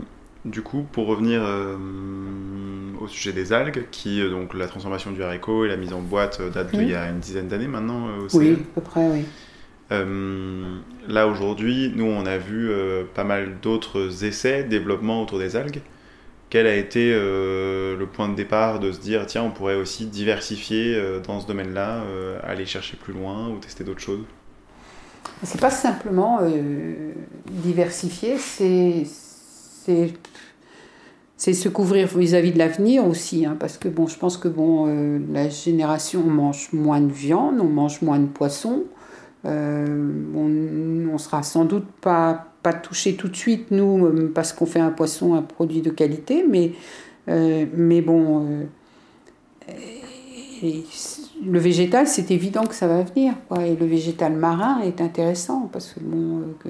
[0.44, 1.76] du coup, pour revenir euh,
[3.00, 6.00] au sujet des algues, qui euh, donc la transformation du haricot et la mise en
[6.02, 8.60] boîte euh, date d'il y a une dizaine d'années maintenant au Oui, CE.
[8.70, 9.24] à peu près, oui.
[9.90, 15.56] Euh, là aujourd'hui, nous on a vu euh, pas mal d'autres essais, développement autour des
[15.56, 15.82] algues.
[16.50, 20.06] Quel a été euh, le point de départ de se dire tiens on pourrait aussi
[20.06, 22.02] diversifier dans ce domaine-là,
[22.42, 24.24] aller chercher plus loin ou tester d'autres choses?
[25.42, 26.40] C'est pas simplement
[27.46, 29.04] diversifier, c'est
[29.88, 30.12] c'est
[31.36, 34.86] c'est se couvrir vis-à-vis de l'avenir aussi, hein, parce que bon, je pense que bon,
[34.88, 38.84] euh, la génération on mange moins de viande, on mange moins de poisson,
[39.44, 39.86] euh,
[40.34, 44.66] on, on sera sans doute pas pas touché tout de suite nous euh, parce qu'on
[44.66, 46.72] fait un poisson un produit de qualité, mais
[47.28, 48.66] mais bon.
[51.44, 53.34] le végétal, c'est évident que ça va venir.
[53.48, 53.66] Quoi.
[53.66, 56.68] Et le végétal marin est intéressant parce que, bon, que,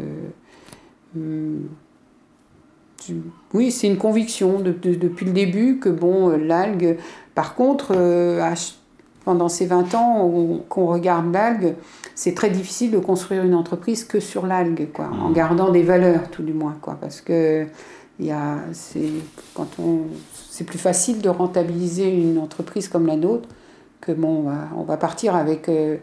[1.12, 1.68] tu-
[3.54, 6.96] oui, c'est une conviction de- de- depuis le début que, bon, euh, l'algue.
[7.34, 8.54] Par contre, euh, à
[9.24, 11.74] pendant ces 20 ans on- qu'on regarde l'algue,
[12.14, 15.34] c'est très difficile de construire une entreprise que sur l'algue, quoi, en Mhm.
[15.34, 17.66] gardant des valeurs, tout du moins, quoi, parce que
[18.20, 19.10] il y a, c'est,
[19.54, 19.98] quand on,
[20.50, 23.48] c'est plus facile de rentabiliser une entreprise comme la nôtre
[24.00, 25.96] que bon, on va, on va partir avec euh,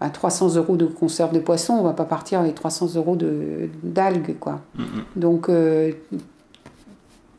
[0.00, 3.68] à 300 euros de conserve de poisson, on va pas partir avec 300 euros de,
[3.82, 4.60] d'algues, quoi.
[4.76, 4.86] Mm, mm.
[5.16, 5.90] Donc, euh,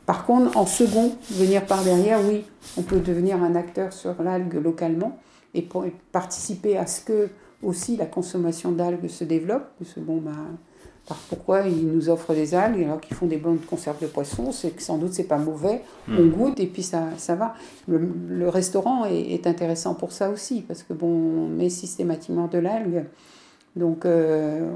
[0.10, 2.44] par contre, en second, venir par derrière, oui,
[2.80, 5.20] on peut devenir un acteur sur l'algue localement
[5.54, 7.30] et, pour, et participer à ce que
[7.62, 9.68] aussi la consommation d'algues se développe.
[9.78, 10.58] Parce que bon, ben,
[11.08, 14.52] par pourquoi ils nous offrent des algues alors qu'ils font des bonnes conserves de poisson
[14.52, 15.84] C'est que sans doute c'est pas mauvais.
[16.08, 16.18] Mm.
[16.18, 17.54] On goûte et puis ça, ça va.
[17.88, 18.00] Le,
[18.30, 22.58] le restaurant est, est intéressant pour ça aussi parce que bon, on met systématiquement de
[22.58, 23.06] l'algue.
[23.76, 24.72] Donc, euh,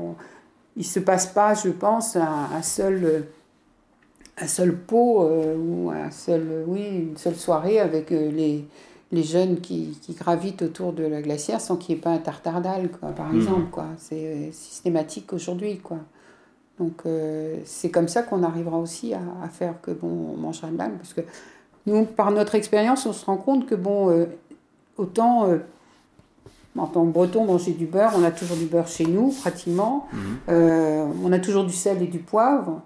[0.77, 3.21] il se passe pas, je pense, un, un seul euh,
[4.37, 8.65] un seul pot euh, ou un seul, oui, une seule soirée avec euh, les,
[9.11, 12.17] les jeunes qui, qui gravitent autour de la glacière sans qu'il n'y ait pas un
[12.17, 13.37] tartare d'algues, quoi, par Mhm.
[13.39, 13.69] exemple.
[13.71, 13.85] Quoi.
[13.97, 15.77] C'est euh, systématique aujourd'hui.
[15.77, 15.97] Quoi.
[16.79, 20.69] Donc euh, c'est comme ça qu'on arrivera aussi à, à faire que bon, on mangera
[20.75, 20.97] l'algue.
[20.97, 21.21] Parce que
[21.85, 24.25] nous, par notre expérience, on se rend compte que bon, euh,
[24.97, 25.57] autant euh,
[26.75, 30.07] en tant que breton, manger du beurre, on a toujours du beurre chez nous, pratiquement.
[30.49, 32.81] Euh, on a toujours du sel et du poivre,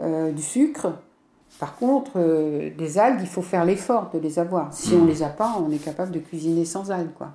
[0.00, 0.92] euh, du sucre.
[1.58, 4.72] Par contre, euh, des algues, il faut faire l'effort de les avoir.
[4.72, 5.08] Si on Mhm.
[5.08, 7.30] les a pas, on est capable de cuisiner sans algues, quoi.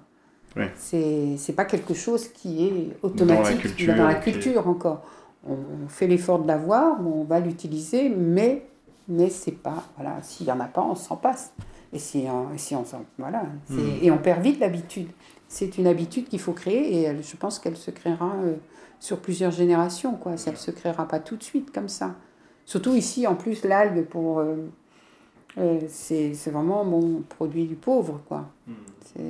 [0.57, 0.65] Oui.
[0.77, 5.03] C'est pas quelque chose qui est automatique culture, dans la qui culture encore.
[5.47, 8.65] On, on fait l'effort de l'avoir, on va l'utiliser, mais
[9.07, 10.15] mais c'est pas voilà.
[10.23, 11.51] S'il y en a pas, on s'en passe.
[11.93, 12.83] Et si, on- et si on
[13.19, 13.79] voilà, Mhm.
[14.01, 15.09] et on perd vite l'habitude.
[15.47, 18.55] C'est une habitude qu'il faut créer et elle- je pense qu'elle se créera euh,
[18.99, 20.13] sur plusieurs générations.
[20.13, 20.37] Quoi.
[20.37, 22.15] Ça ne se créera pas tout de suite comme ça.
[22.65, 24.55] Surtout ici, en plus, l'algue, pour, euh,
[25.57, 28.21] euh, c'est c'est vraiment mon produit du pauvre.
[28.27, 28.45] Quoi.
[29.03, 29.21] C'est-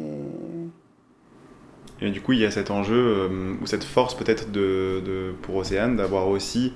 [2.01, 5.33] Et du coup, il y a cet enjeu euh, ou cette force peut-être de, de,
[5.43, 6.73] pour Océane d'avoir aussi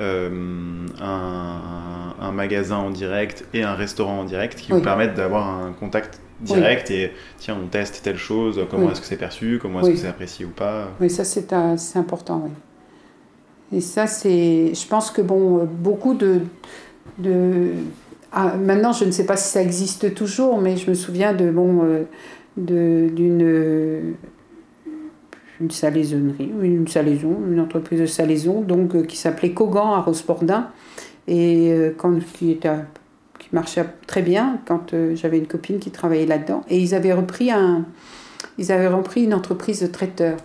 [0.00, 5.48] euh, un, un, magasin en direct et un restaurant en direct qui vous permettent d'avoir
[5.48, 9.80] un contact direct et tiens, on teste telle chose, comment est-ce que c'est perçu, comment
[9.80, 10.88] est-ce que c'est apprécié ou pas.
[11.00, 11.52] Oui, ça c'est
[11.96, 12.50] important, oui.
[13.72, 14.72] Et ça, c'est.
[14.74, 16.40] Je pense que bon, beaucoup de.
[17.18, 17.72] de
[18.32, 21.50] ah, maintenant, je ne sais pas si ça existe toujours, mais je me souviens de
[21.50, 22.04] bon, euh,
[22.56, 24.14] d'une
[25.60, 30.70] une salaisonnerie, une salaison, une entreprise de salaison, donc euh, qui s'appelait Cogan à Rospordin,
[31.28, 32.70] et euh, quand, qui, était,
[33.38, 36.62] qui marchait très bien quand j'avais une copine qui travaillait là-dedans.
[36.70, 37.84] Et ils avaient repris un,
[38.58, 40.38] ils avaient repris une entreprise de traiteurs.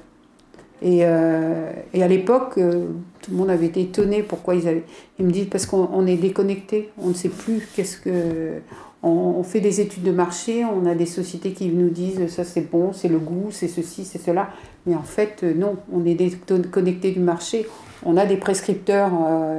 [0.81, 2.87] Et, euh, et à l'époque, euh,
[3.21, 4.83] tout le monde avait été étonné pourquoi ils avaient.
[5.19, 8.61] Ils me disent parce qu'on est déconnecté, on ne sait plus qu'est-ce que.
[9.07, 12.71] On, fait des études de marché, on a des sociétés qui nous disent ça c'est
[12.71, 14.49] bon, c'est le goût, c'est ceci, c'est cela.
[14.87, 17.67] Mais en fait, euh, non, on est déconnecté du marché.
[18.03, 19.11] On a des prescripteurs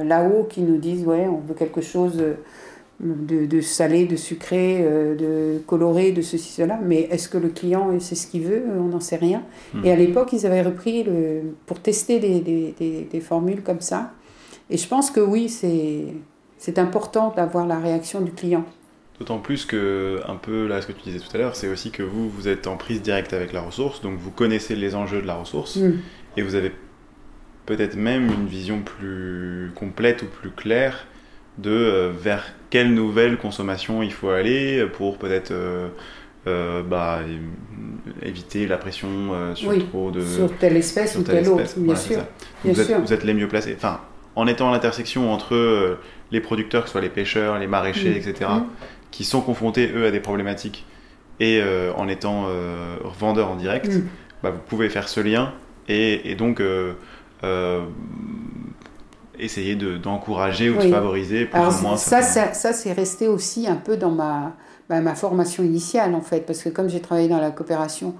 [0.03, 2.21] là-haut qui nous disent ouais, on veut quelque chose
[2.99, 6.79] de, salé, de sucré, euh, de coloré, de ceci, cela.
[6.83, 8.63] Mais est-ce que le client c'est ce qu'il veut?
[8.79, 9.43] On n'en sait rien.
[9.73, 9.85] Hmm.
[9.85, 14.13] Et à l'époque, ils avaient repris le, pour tester des, formules comme ça.
[14.69, 18.65] Et je pense que oui, c'est important d'avoir la réaction du client.
[19.19, 21.89] D'autant plus que, un peu là, ce que tu disais tout à l'heure, c'est aussi
[21.89, 25.23] que vous, vous êtes en prise directe avec la ressource, donc vous connaissez les enjeux
[25.23, 25.93] de la ressource, hmm.
[26.37, 26.71] et vous avez
[27.65, 31.07] peut-être même une vision plus complète ou plus claire
[31.57, 35.87] de euh, vers quelle nouvelle consommation il faut aller pour peut-être euh,
[36.47, 37.19] euh, bah,
[38.21, 39.09] éviter la pression
[39.55, 42.19] sur trop de sur telle espèce ou telle, autre bien, sûr.
[42.63, 44.01] Vous, êtes, vous, êtes, les mieux placés enfin
[44.35, 45.97] en étant à l'intersection entre
[46.31, 48.17] les producteurs que ce soit les pêcheurs les maraîchers mm.
[48.17, 48.65] etc mm.
[49.11, 50.85] qui sont confrontés eux à des problématiques
[51.39, 51.61] et
[51.95, 52.47] en étant
[53.19, 54.03] vendeurs en direct mm.
[54.43, 55.53] bah, vous pouvez faire ce lien
[55.89, 56.61] et, et donc
[59.39, 61.97] essayer d'encourager ou de favoriser plus ou moins.
[61.97, 64.55] Ça, ça, ça c'est resté aussi un peu dans ma,
[64.89, 68.13] bah, ma formation initiale, en fait, parce que comme j'ai travaillé dans la coopération,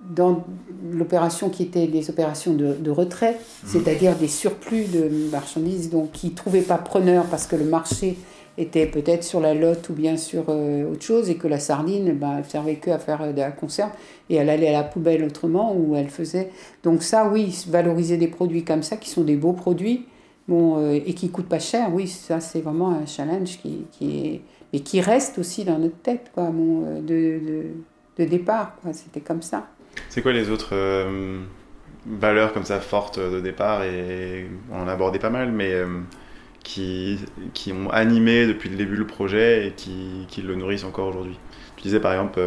[0.00, 0.44] dans
[0.90, 3.66] l'opération qui était des opérations de, de retrait, mmh.
[3.66, 8.16] c'est-à-dire des surplus de marchandises donc, qui ne trouvaient pas preneur parce que le marché
[8.56, 12.12] était peut-être sur la lotte ou bien sur euh, autre chose et que la sardine,
[12.12, 13.90] bah, elle servait que à faire euh, de la conserve
[14.30, 16.50] et elle allait à la poubelle autrement ou elle faisait.
[16.84, 20.06] Donc ça, oui, valoriser des produits comme ça qui sont des beaux produits
[20.48, 24.26] bon, euh, et qui coûte pas cher, oui, ça c'est vraiment un challenge qui, qui
[24.26, 24.40] est,
[24.72, 27.64] mais qui reste aussi dans notre tête, quoi, bon, euh, de, de,
[28.18, 29.68] de, départ, quoi, c'était comme ça.
[30.08, 31.40] C'est quoi les autres euh,
[32.06, 35.72] valeurs comme ça fortes de départ, et on en a abordé pas mal, mais
[36.62, 37.18] qui,
[37.52, 41.38] qui ont animé depuis le début le projet et qui, qui le nourrissent encore aujourd'hui?
[41.76, 42.40] Tu disais par exemple,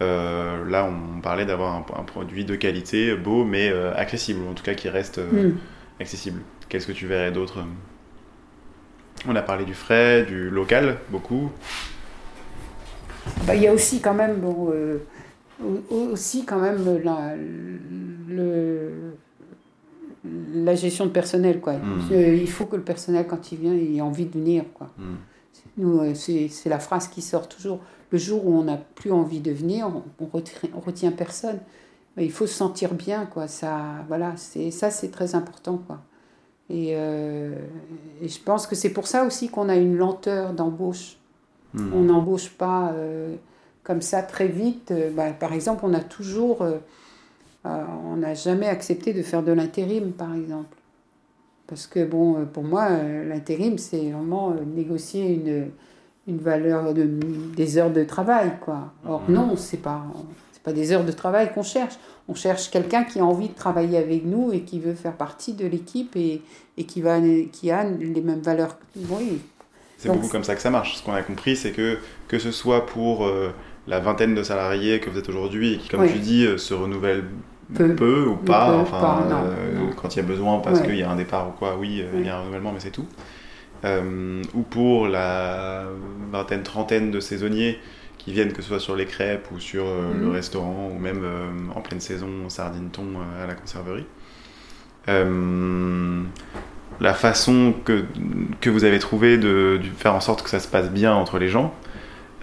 [0.00, 4.88] là on parlait d'avoir un, produit de qualité, beau, mais accessible, en tout cas qui
[4.88, 5.52] reste hmm.
[6.00, 6.40] accessible.
[6.70, 7.64] Qu'est-ce que tu verrais d'autre?
[9.26, 11.50] On a parlé du frais, du local, beaucoup.
[13.44, 14.98] Bah, il y a aussi quand même, bon, euh,
[15.90, 17.34] aussi quand même la,
[18.28, 19.14] le,
[20.54, 21.60] la gestion de personnel.
[21.60, 21.72] Quoi.
[21.72, 22.02] Hmm.
[22.12, 24.62] Il faut que le personnel, quand il vient, il ait envie de venir.
[24.72, 24.90] Quoi.
[24.96, 25.16] Hmm.
[25.76, 27.80] Nous, euh, c'est la phrase qui sort toujours.
[28.12, 29.90] Le jour où on n'a plus envie de venir,
[30.20, 31.58] on, retient, on retient personne.
[32.16, 33.26] Il faut se sentir bien.
[33.26, 33.48] Quoi.
[33.48, 35.82] Ça, voilà, ça, c'est très important.
[35.84, 36.00] Quoi.
[36.70, 37.54] Euh,
[38.22, 41.16] et, je pense que c'est pour ça aussi qu'on a une lenteur d'embauche.
[41.74, 41.92] Hmm.
[41.94, 43.34] On n'embauche pas euh,
[43.82, 44.90] comme ça très vite.
[44.90, 46.64] Euh, bah, par exemple, on a toujours,
[47.64, 50.76] on n'a jamais accepté de faire de l'intérim, par exemple.
[51.66, 52.88] Parce que bon, pour moi,
[53.28, 55.70] l'intérim, c'est vraiment négocier une,
[56.26, 57.08] une valeur de,
[57.56, 58.92] des heures de travail, quoi.
[59.06, 59.32] Or hmm.
[59.32, 60.04] non, c'est pas
[60.62, 61.94] pas des heures de travail qu'on cherche.
[62.28, 65.54] On cherche quelqu'un qui a envie de travailler avec nous et qui veut faire partie
[65.54, 66.42] de l'équipe et,
[66.76, 67.18] et qui, va,
[67.52, 68.76] qui a les mêmes valeurs.
[68.96, 69.40] Oui.
[70.00, 70.96] C'est beaucoup comme ça que ça marche.
[70.96, 73.52] Ce qu'on a compris, c'est que que ce soit pour euh,
[73.86, 76.72] la vingtaine de salariés que vous êtes aujourd'hui et qui, comme tu dis, euh, se
[76.72, 77.24] renouvellent
[77.74, 81.16] peu, ou pas, enfin, euh, quand il y a besoin parce qu'il y a un
[81.16, 83.06] départ ou quoi, oui, il y a un renouvellement, mais c'est tout.
[83.84, 85.84] ou pour la
[86.32, 87.78] vingtaine, trentaine de saisonniers
[88.24, 90.32] qui viennent, que ce soit sur les crêpes ou sur euh, le mhm.
[90.32, 94.04] restaurant ou même euh, en pleine saison, sardine thon euh, à la conserverie.
[97.00, 98.04] la façon que,
[98.60, 101.48] que vous avez trouvé de, faire en sorte que ça se passe bien entre les
[101.48, 101.72] gens,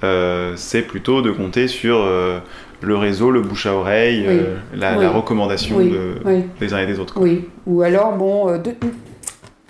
[0.01, 1.99] c'est plutôt de compter sur
[2.81, 4.27] le réseau, le bouche à oreille,
[4.73, 7.19] la, recommandation de, des uns et des autres.
[7.21, 8.59] Oui, ou alors, bon,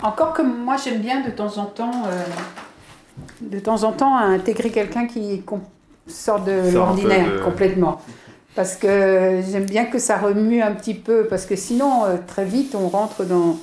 [0.02, 2.04] encore que moi j'aime bien de temps en temps,
[3.42, 5.42] de temps en temps intégrer quelqu'un qui
[6.08, 8.00] sort de l'ordinaire complètement.
[8.54, 12.44] parce que j'aime bien que ça remue un petit peu, parce que sinon, euh, très
[12.44, 13.56] vite, on rentre dans...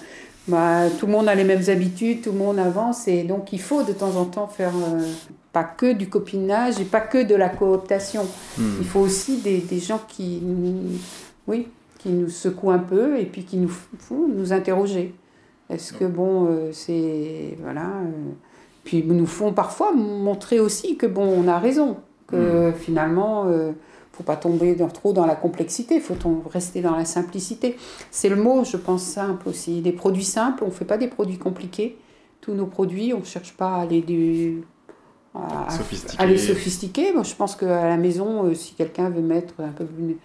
[0.47, 3.59] Bah, tout le monde a les mêmes habitudes, tout le monde avance, et donc il
[3.59, 5.01] faut de temps en temps faire euh,
[5.51, 8.23] pas que du copinage et pas que de la cooptation.
[8.57, 8.75] Hmm.
[8.79, 10.99] Il faut aussi des, des gens qui, nous-
[11.47, 11.67] oui,
[11.97, 15.15] qui nous secouent un peu et puis qui nous font nous interroger.
[15.71, 18.31] Est-ce que bon, euh, c'est voilà, euh,
[18.83, 21.97] puis nous font parfois montrer aussi que bon, on a raison,
[22.27, 23.71] que finalement, euh,
[24.13, 27.75] faut pas tomber dans- trop dans la complexité, faut tom- rester dans la simplicité.
[28.11, 29.81] C'est le mot, je pense, simple aussi.
[29.81, 31.97] Des produits simples, on fait pas des produits compliqués.
[32.41, 34.63] Tous nos produits, on cherche pas à du
[35.33, 35.67] à-
[36.25, 37.11] les sophistiquer.
[37.13, 40.15] Moi, je pense qu'à la maison, euh, si quelqu'un veut mettre un peu, une-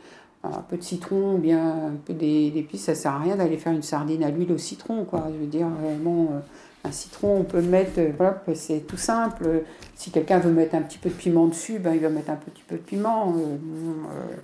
[0.44, 3.56] un peu de citron ou bien un peu d'é- d'épices, ça sert à rien d'aller
[3.58, 5.04] faire une sardine à l'huile au citron.
[5.04, 5.24] Quoi.
[5.34, 5.66] Je veux dire,
[6.00, 6.38] bon, euh,
[6.84, 9.46] un citron, on peut le mettre, euh, voilà, c'est tout simple.
[9.94, 12.36] Si quelqu'un veut mettre un petit peu de piment dessus, ben, il va mettre un
[12.36, 13.34] petit peu de piment.
[13.36, 14.34] Euh, euh,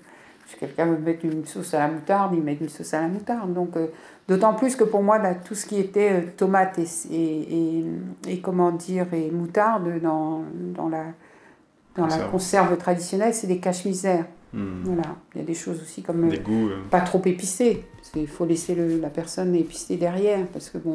[0.47, 3.09] si quelqu'un veut mettre une sauce à la moutarde, il met une sauce à la
[3.09, 3.53] moutarde.
[3.55, 3.87] Donc, euh,
[4.29, 7.85] d'autant plus que pour moi, là, tout ce qui était tomate et, et, et,
[8.29, 10.43] et comment dire, et moutarde dans,
[10.75, 11.05] dans la,
[11.97, 12.31] dans la Conserve.
[12.31, 14.27] conserve traditionnelle, c'est des cache-misères.
[14.53, 14.83] Hmm.
[14.85, 15.03] Voilà.
[15.35, 16.69] Il y a des choses aussi comme Des goûts.
[16.91, 17.83] pas trop épicé.
[18.15, 20.47] Il faut laisser le- la personne épicer derrière.
[20.53, 20.95] Parce que, bon,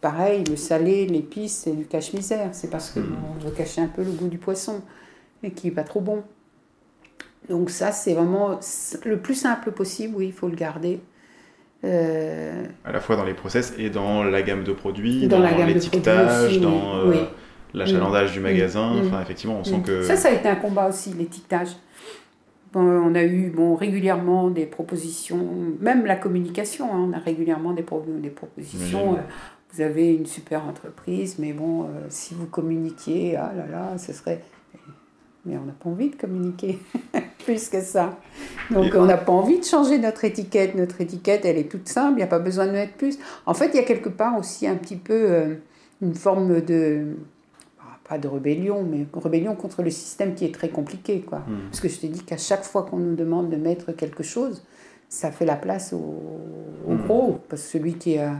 [0.00, 2.48] pareil, le salé, l'épice, c'est du cache-misère.
[2.52, 3.06] C'est parce que Mm.
[3.06, 4.82] bon, on veut cacher un peu le goût du poisson,
[5.42, 6.22] et qui n'est pas trop bon.
[7.48, 8.60] Donc, ça, c'est vraiment
[9.04, 10.14] le plus simple possible.
[10.16, 11.00] Oui, il faut le garder.
[11.82, 16.60] Euh, à la fois dans les process et dans la gamme de produits, Dans l'étiquetage,
[16.60, 17.16] dans euh, oui.
[17.72, 18.94] l'achalandage du magasin.
[18.94, 19.06] Mm.
[19.06, 19.82] Enfin, effectivement, on sent Mm.
[19.82, 20.02] que.
[20.02, 21.70] Ça, ça a été un combat aussi, l'étiquetage.
[22.72, 25.44] Bon, on a eu bon, régulièrement des propositions,
[25.80, 29.14] même la communication, hein, on a régulièrement des, pro- des propositions.
[29.14, 29.20] Euh,
[29.72, 34.12] vous avez une super entreprise, mais bon, euh, si vous communiquiez, ah là là, ce
[34.12, 34.42] serait.
[35.46, 36.78] Mais on n'a pas envie de communiquer
[37.44, 38.18] plus que ça.
[38.70, 40.74] Donc on n'a pas envie de changer notre étiquette.
[40.74, 43.18] Notre étiquette, elle est toute simple, il n'y a pas besoin de mettre plus.
[43.46, 45.54] En fait, il y a quelque part aussi un petit peu euh,
[46.02, 47.16] une forme de.
[47.80, 51.20] ah, Pas de rébellion, mais rébellion contre le système qui est très compliqué.
[51.22, 51.38] Quoi.
[51.38, 51.68] Hmm.
[51.70, 54.62] Parce que je te dis qu'à chaque fois qu'on nous demande de mettre quelque chose,
[55.08, 55.96] ça fait la place au,
[56.86, 57.02] au Mm.
[57.06, 57.38] gros.
[57.48, 58.34] Parce que celui qui a.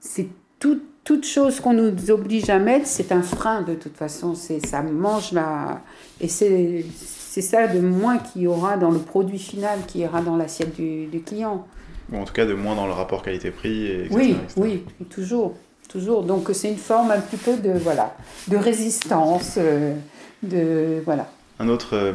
[0.00, 4.34] C'est tout- toute chose qu'on nous oblige à mettre, c'est un frein de toute façon.
[4.34, 5.80] C'est, ça mange la.
[6.20, 10.20] Et c'est, c'est ça de moins qu'il y aura dans le produit final qui ira
[10.20, 11.66] dans l'assiette du, du client.
[12.12, 13.86] Ou en tout cas, de moins dans le rapport qualité-prix.
[13.86, 14.46] et Oui, etc.
[14.58, 15.54] oui, toujours.
[15.88, 16.22] Toujours.
[16.24, 18.14] Donc c'est une forme un petit peu de, voilà,
[18.48, 19.54] de résistance.
[19.56, 19.94] euh,
[20.42, 21.30] de, voilà.
[21.60, 22.12] Un autre, euh,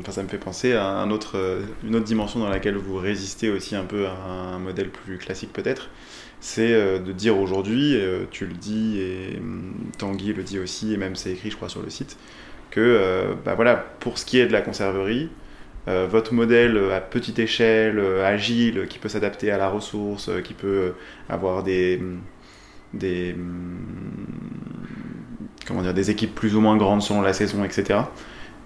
[0.00, 2.96] enfin, ça me fait penser à un autre, euh, une autre dimension dans laquelle vous
[2.96, 4.12] résistez aussi un peu à
[4.54, 5.90] un modèle plus classique peut-être,
[6.44, 10.92] c'est euh, de dire aujourd'hui, euh, tu le dis et hum, Tanguy le dit aussi,
[10.92, 12.18] et même c'est écrit je crois sur le site,
[12.70, 15.30] que euh, bah voilà, pour ce qui est de la conserverie,
[15.86, 20.94] votre modèle à petite échelle, agile, qui peut s'adapter à la ressource, qui peut
[21.28, 22.00] avoir des,
[22.94, 24.26] des, hum,
[25.66, 28.00] comment dire, des équipes plus ou moins grandes selon la saison, etc.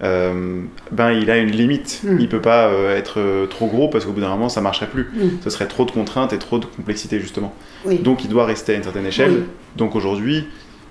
[0.02, 0.60] euh,
[0.92, 2.00] ben il a une limite.
[2.04, 2.16] Mm.
[2.20, 4.88] Il peut pas euh, être euh, trop gros parce qu'au bout d'un moment ça marcherait
[4.88, 5.04] plus.
[5.14, 5.38] Mm.
[5.42, 7.52] Ce serait trop de contraintes et trop de complexité justement.
[7.84, 7.98] Oui.
[7.98, 9.30] Donc il doit rester à une certaine échelle.
[9.32, 9.42] Oui.
[9.76, 10.46] Donc aujourd'hui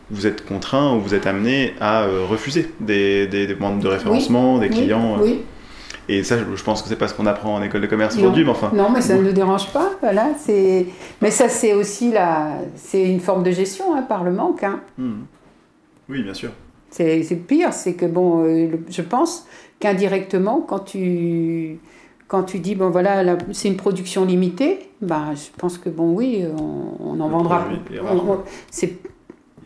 [0.09, 4.57] vous êtes contraint ou vous êtes amené à refuser des, des, des demandes de référencement,
[4.57, 5.17] des clients.
[6.09, 8.45] Et ça, je- pense que c'est pas ce qu'on apprend en école de commerce aujourd'hui,
[8.45, 8.71] mais enfin.
[8.73, 9.91] Non, mais ça ne nous dérange pas.
[10.01, 10.85] Voilà, c'est...
[11.21, 12.59] Mais ça, c'est aussi la...
[12.75, 14.63] c'est une forme de gestion hein, par le manque.
[14.63, 14.79] Hein.
[14.97, 15.23] Hmm.
[16.07, 16.51] Oui, bien sûr.
[16.89, 19.45] C'est, pire, c'est que, bon, euh, le- je pense
[19.79, 21.79] qu'indirectement, quand tu,
[22.27, 26.43] quand tu dis, bon, voilà, c'est une production limitée, ben, je pense que, bon, oui,
[26.59, 27.65] on, on en Le vendra.
[28.11, 28.39] on- on-
[28.71, 28.97] c'est-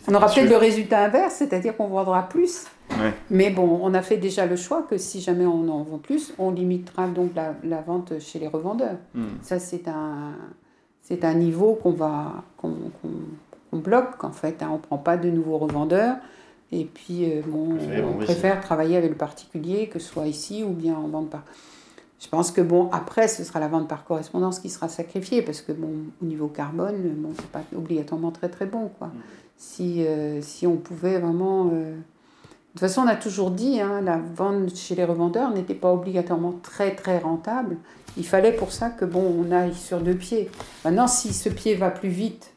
[0.07, 2.65] on aura peut-être le résultat inverse, c'est-à-dire qu'on vendra plus.
[2.89, 3.13] Ouais.
[3.29, 6.33] Mais bon, on a fait déjà le choix que si jamais on en vend plus,
[6.39, 8.97] on limitera donc la, la vente chez les revendeurs.
[9.13, 9.25] Hmm.
[9.41, 10.33] Ça, c'est un,
[11.01, 14.61] c'est un niveau qu'on va, qu'on bloque, en fait.
[14.61, 14.67] hein.
[14.71, 16.15] On ne prend pas de nouveaux revendeurs.
[16.71, 20.63] Et puis, euh, bon, Préfère on préfère travailler avec le particulier, que ce soit ici
[20.63, 21.43] ou bien en vente par...
[22.19, 25.61] Je pense que, bon, après, ce sera la vente par correspondance qui sera sacrifiée, parce
[25.61, 25.89] que, bon,
[26.21, 29.11] au niveau carbone, bon, c'est pas obligatoirement très, très bon, quoi.
[29.57, 31.71] Si, euh, si on pouvait vraiment...
[31.73, 31.99] euh, De
[32.71, 36.53] toute façon, on a toujours dit, hein, la vente chez les revendeurs n'était pas obligatoirement
[36.63, 37.77] très, très rentable.
[38.17, 40.49] Il fallait pour ça que bon, on aille sur deux pieds.
[40.85, 42.50] Maintenant, si ce pied va plus vite,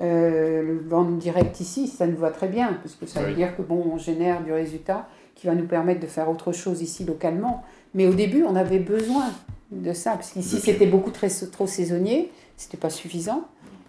[0.00, 3.56] euh, le vendre direct ici, ça nous va très bien, parce que ça veut dire
[3.56, 7.04] que bon, on génère du résultat qui va nous permettre de faire autre chose ici
[7.04, 7.62] localement.
[7.94, 9.26] Mais au début, on avait besoin
[9.70, 13.44] de ça, parce qu'ici c'était beaucoup très, trop saisonnier, c'était pas suffisant,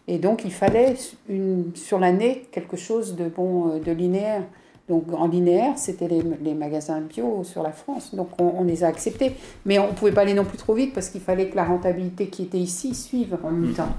[0.07, 0.95] et donc il fallait
[1.27, 4.43] une, sur l'année quelque chose de bon, euh, de linéaire.
[4.87, 8.13] Donc en linéaire, c'était les, les, magasins bio sur la France.
[8.13, 9.31] Donc on, on les a acceptés.
[9.65, 11.63] Mais on ne pouvait pas aller non plus trop vite parce qu'il fallait que la
[11.63, 13.89] rentabilité qui était ici suive en même temps.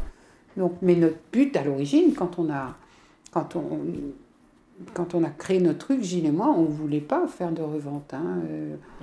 [0.56, 2.74] Donc, mais notre but à l'origine, quand on a,
[3.30, 3.80] quand on,
[4.94, 7.62] quand on a créé notre truc, Gilles et moi, on ne voulait pas faire de
[7.62, 8.12] revente.
[8.14, 8.40] Hein.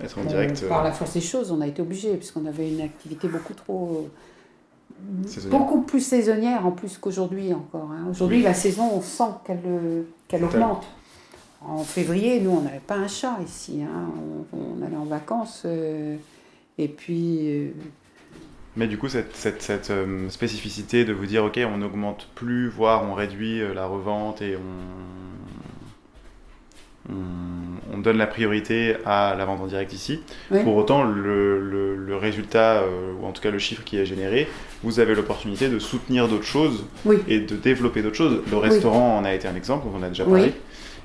[0.02, 0.68] Être en direct.
[0.68, 4.10] Par la force des choses, on a été obligé, puisqu'on avait une activité beaucoup trop.
[5.50, 7.90] Beaucoup plus saisonnière en plus qu'aujourd'hui encore.
[7.92, 8.08] Hein.
[8.10, 10.86] Aujourd'hui, la saison, on sent qu'elle qu'elle augmente.
[11.62, 13.82] En février, nous, on n'avait pas un chat ici.
[13.84, 14.10] Hein.
[14.54, 15.64] On, on, allait en vacances.
[15.66, 16.16] Euh,
[16.78, 17.74] et puis.
[18.74, 22.28] Euh, mais du coup, cette, cette, cette euh, spécificité de vous dire, OK, on n'augmente
[22.36, 24.62] plus, voire on réduit la revente et on,
[27.14, 30.22] on, on, donne la priorité à la vente en direct ici.
[30.52, 30.64] Oui.
[30.64, 34.06] Pour autant, le, le, le résultat, euh, ou en tout cas le chiffre qui est
[34.06, 34.48] généré,
[34.84, 37.18] vous avez l'opportunité de soutenir d'autres choses oui.
[37.28, 38.42] et de développer d'autres choses.
[38.50, 40.54] Le restaurant en a été un exemple, on en a déjà parlé.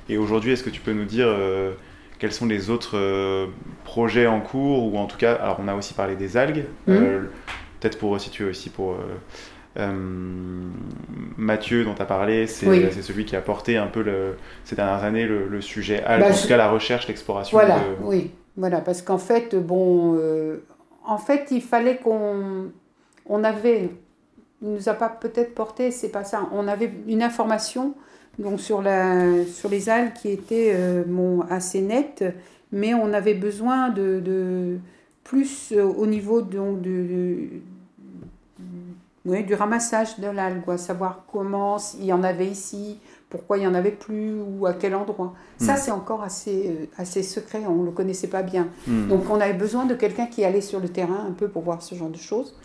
[0.09, 1.73] Et aujourd'hui, est-ce que tu peux nous dire euh,
[2.19, 3.47] quels sont les autres euh,
[3.85, 6.93] projets en cours ou en tout cas, alors on a aussi parlé des algues, mmh.
[6.93, 7.21] euh,
[7.81, 8.97] peut-être pour situer aussi pour
[9.77, 9.93] euh,
[11.37, 12.87] Mathieu dont tu as parlé, c'est oui.
[13.01, 16.35] celui qui a porté un peu le, ces dernières années le, le sujet algues, bah,
[16.35, 17.57] en tout cas la recherche, l'exploration.
[17.57, 17.85] Voilà, de...
[18.03, 20.21] oui, voilà, parce qu'en fait, bon,
[21.07, 22.73] en fait, il fallait qu'on,
[23.27, 23.91] on avait,
[24.63, 27.95] il nous a pas peut-être porté, c'est pas ça, on avait une information
[28.39, 32.25] donc sur, la, sur les algues qui étaient euh, bon, assez nettes,
[32.73, 34.79] mais on avait besoin de, de
[35.25, 37.39] plus euh, au niveau donc, de, de,
[39.25, 43.67] oui, du ramassage de l'algue, savoir comment il y en avait ici, pourquoi il n'y
[43.67, 45.35] en avait plus ou à quel endroit.
[45.61, 45.65] Mmh.
[45.65, 48.69] Ça, c'est encore assez, euh, assez secret, on ne le connaissait pas bien.
[48.87, 49.09] Mmh.
[49.09, 51.83] Donc on avait besoin de quelqu'un qui allait sur le terrain un peu pour voir
[51.83, 52.57] ce genre de choses.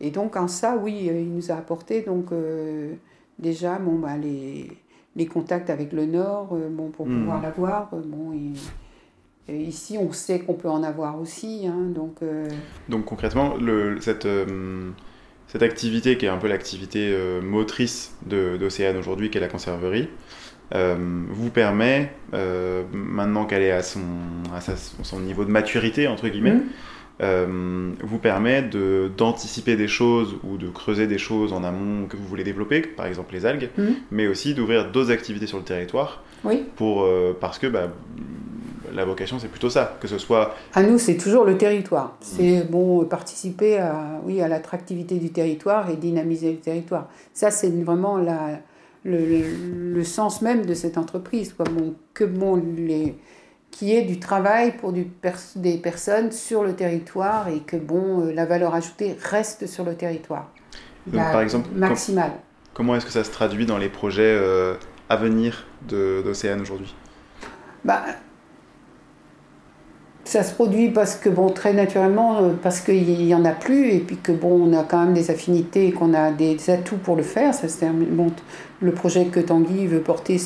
[0.00, 2.94] Et donc en ça, oui, il nous a apporté donc, euh,
[3.38, 4.70] déjà bon, bah, les
[5.16, 7.18] les contacts avec le Nord, euh, bon, pour Hmm.
[7.18, 7.90] pouvoir l'avoir.
[7.94, 8.52] Euh, bon, et,
[9.52, 11.66] et ici, on sait qu'on peut en avoir aussi.
[11.66, 12.48] Hein, donc, euh,
[12.88, 14.90] Donc concrètement, le, cette, euh,
[15.48, 20.08] cette activité qui est un peu l'activité euh, motrice d'Océane aujourd'hui, qui est la conserverie,
[20.72, 22.10] vous permet,
[22.92, 24.00] maintenant qu'elle est à, son,
[24.52, 26.64] à sa, son niveau de maturité, entre guillemets, mmh.
[27.22, 28.62] Euh, vous permet
[29.16, 33.06] d'anticiper des choses ou de creuser des choses en amont que vous voulez développer, par
[33.06, 33.84] exemple les algues, mmh.
[34.10, 36.64] mais aussi d'ouvrir d'autres activités sur le territoire, oui.
[36.76, 37.88] pour, euh, parce que bah,
[38.94, 40.54] la vocation c'est plutôt ça, que ce soit...
[40.74, 42.16] À nous, c'est toujours le territoire.
[42.20, 47.08] C'est bon, participer à, oui, à l'attractivité du territoire et dynamiser le territoire.
[47.32, 48.60] Ça, c'est vraiment la,
[49.04, 51.52] le, le, le, sens même de cette entreprise.
[51.52, 51.64] Quoi.
[51.70, 53.14] Bon, que bon, les
[53.70, 57.76] qu'il y ait du travail pour du pers des personnes sur le territoire et que
[57.76, 60.50] bon, euh, la valeur ajoutée reste sur le territoire.
[61.06, 62.30] Donc, par exemple, maximale.
[62.30, 62.40] Com
[62.74, 64.74] comment est-ce que ça se traduit dans les projets euh,
[65.08, 66.94] à venir d'Océane aujourd'hui?
[67.84, 68.02] Bah,
[70.26, 73.90] ça se produit parce que, bon, très naturellement, euh, parce qu'il n'y en a plus,
[73.90, 76.96] et puis que, bon, on a quand même des affinités et qu'on a des atouts
[76.96, 77.54] pour le faire.
[77.54, 78.32] Ça, bon,
[78.80, 80.38] le projet que Tanguy veut porter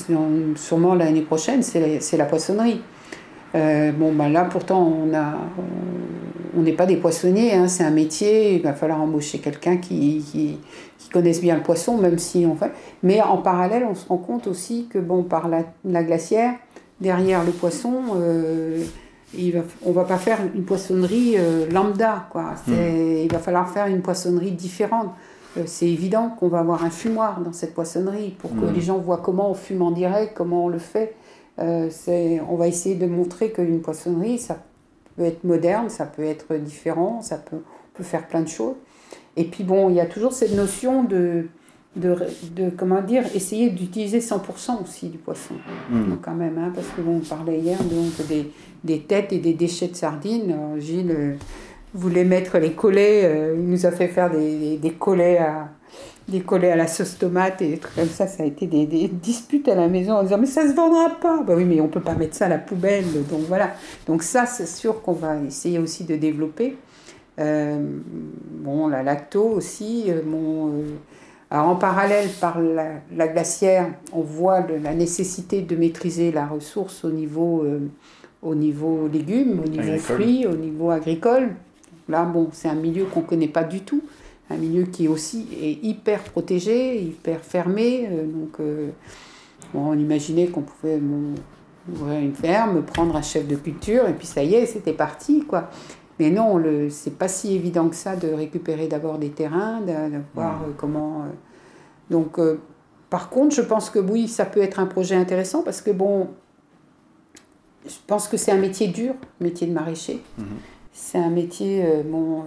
[0.56, 2.82] sûrement l'année prochaine, c'est la, la, poissonnerie.
[3.54, 5.34] Euh, bon, ben là, pourtant, on a,
[6.56, 10.24] on n'est pas des poissonniers, hein, c'est un métier, il va falloir embaucher quelqu'un qui,
[10.30, 10.58] qui,
[10.98, 12.72] qui, connaisse bien le poisson, même si on fait.
[13.02, 16.54] Mais en parallèle, on se rend compte aussi que, bon, par la, la glacière,
[17.00, 18.84] derrière le poisson, euh,
[19.36, 22.54] il va, on va pas faire une poissonnerie euh, lambda, quoi.
[22.66, 22.72] Mmh.
[23.24, 25.08] Il va falloir faire une poissonnerie différente.
[25.56, 28.72] Euh, c'est évident qu'on va avoir un fumoir dans cette poissonnerie pour que mmh.
[28.74, 31.14] les gens voient comment on fume en direct, comment on le fait.
[31.58, 31.90] Euh,
[32.48, 34.62] on va essayer de montrer qu'une poissonnerie, ça
[35.16, 38.76] peut être moderne, ça peut être différent, ça peut, on peut faire plein de choses.
[39.36, 41.46] Et puis bon, il y a toujours cette notion de,
[41.96, 42.16] de,
[42.54, 45.54] de comment dire, essayer d'utiliser 100% aussi du poisson,
[45.90, 46.10] Mmh.
[46.10, 48.50] donc, quand même, hein, parce que bon, on parlait hier donc des,
[48.84, 50.52] des têtes et des déchets de sardines.
[50.52, 51.34] Alors, Gilles euh,
[51.94, 55.68] voulait mettre les collets, euh, il nous a fait faire des, des, des collets à
[56.30, 58.86] des collets à la sauce tomate et des trucs comme ça, ça a été des,
[58.86, 61.42] des, disputes à la maison en disant mais ça se vendra pas.
[61.42, 63.04] Bah oui, mais on peut pas mettre ça à la poubelle.
[63.28, 63.70] Donc voilà.
[64.06, 66.76] Donc ça, c'est sûr qu'on va essayer aussi de développer.
[67.38, 67.78] Euh,
[68.62, 70.04] bon, la lacto aussi.
[70.08, 70.84] Euh, bon, euh,
[71.50, 76.46] alors en parallèle, par la, la, glacière, on voit le, la nécessité de maîtriser la
[76.46, 77.64] ressource au niveau,
[78.42, 80.16] au niveau légumes, au niveau agricole.
[80.16, 81.48] fruits, au niveau agricole.
[82.08, 84.02] Là, bon, c'est un milieu qu'on connaît pas du tout
[84.50, 88.08] un milieu qui aussi est hyper protégé, hyper fermé.
[88.10, 88.90] Euh, donc, euh,
[89.72, 91.34] bon, on imaginait qu'on pouvait bon,
[91.90, 95.44] ouvrir une ferme, prendre un chef de culture, et puis ça y est, c'était parti,
[95.44, 95.70] quoi.
[96.18, 100.16] Mais non, le, c'est pas si évident que ça de récupérer d'abord des terrains, de,
[100.16, 100.72] de voir mmh.
[100.76, 101.22] comment.
[101.22, 101.26] Euh,
[102.10, 102.38] donc,
[103.08, 106.28] par contre, je pense que oui, ça peut être un projet intéressant parce que bon,
[107.86, 110.20] je pense que c'est un métier dur, métier de maraîcher.
[110.36, 110.46] Mhm.
[110.92, 112.44] C'est un métier euh, bon,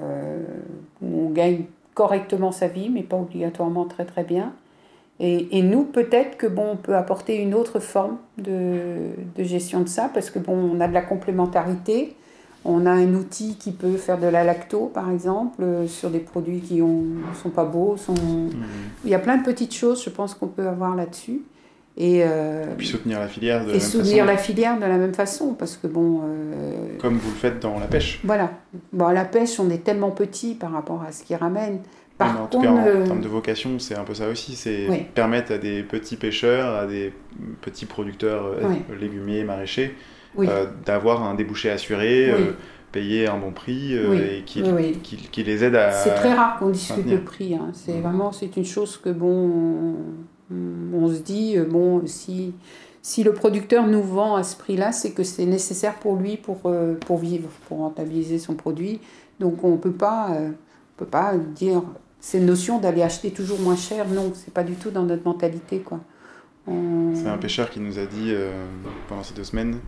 [1.01, 1.63] où on gagne
[1.93, 4.53] correctement sa vie, mais pas obligatoirement très très bien.
[5.19, 9.81] Et, et nous, peut-être que bon, on peut apporter une autre forme de, de gestion
[9.81, 12.15] de ça, parce que bon, on a de la complémentarité.
[12.65, 16.19] On a un outil qui peut faire de la lacto, par exemple, euh, sur des
[16.19, 17.97] produits qui ne sont pas beaux.
[17.97, 18.13] Sont...
[18.13, 18.51] Mhm.
[19.03, 21.41] Il y a plein de petites choses, je pense, qu'on peut avoir là-dessus.
[21.95, 24.85] Et, euh, Et puis soutenir la filière de la même soutenir façon, la filière de
[24.85, 28.19] la même façon, parce que bon, euh, comme vous le faites dans la pêche.
[28.23, 28.49] voilà.
[28.91, 31.81] Bon, à la pêche, on est tellement petit par rapport à ce qu'ils ramènent.
[32.17, 34.55] Par en tout contre, cas, en euh, termes de vocation, c'est un peu ça aussi.
[34.55, 35.05] C'est Oui.
[35.13, 37.13] permettre à des petits pêcheurs, à des
[37.61, 38.77] petits producteurs Oui.
[38.99, 39.95] légumiers, maraîchers,
[40.35, 40.47] oui,
[40.85, 42.33] d'avoir un débouché assuré,
[42.91, 44.63] payer un bon prix et qui,
[45.03, 45.91] qui, qui les aide à.
[45.91, 47.53] C'est très rare qu'on discute le prix.
[47.55, 47.69] hein.
[47.73, 48.01] C'est Mm.
[48.01, 49.93] vraiment c'est une chose que bon,
[50.51, 52.53] on, on se dit euh, bon si
[53.01, 56.61] si le producteur nous vend à ce prix-là, c'est que c'est nécessaire pour lui pour
[56.65, 58.99] euh, pour vivre, pour rentabiliser son produit.
[59.39, 61.81] Donc on peut pas euh, on peut pas dire
[62.19, 64.07] cette notion d'aller acheter toujours moins cher.
[64.07, 65.99] Non, c'est pas du tout dans notre mentalité quoi.
[66.67, 68.51] On- C'est un pêcheur qui nous a dit euh,
[69.09, 69.79] pendant ces deux semaines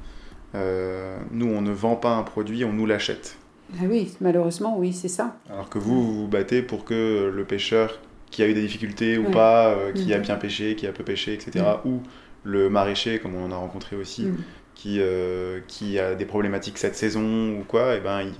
[0.56, 3.38] euh, nous, on ne vend pas un produit, on nous l'achète.
[3.78, 5.36] Ah oui, malheureusement, oui, c'est ça.
[5.50, 8.00] Alors que vous, vous vous battez pour que le pêcheur
[8.36, 9.32] qui a eu des difficultés ou Ouais.
[9.32, 10.24] pas, euh, qui a Mhm.
[10.24, 12.02] bien pêché, qui a peu pêché, etc., ou
[12.44, 14.36] le maraîcher, comme on en a rencontré aussi, Mm.
[14.76, 18.34] qui, euh, qui a des problématiques cette saison ou quoi, et ben, il,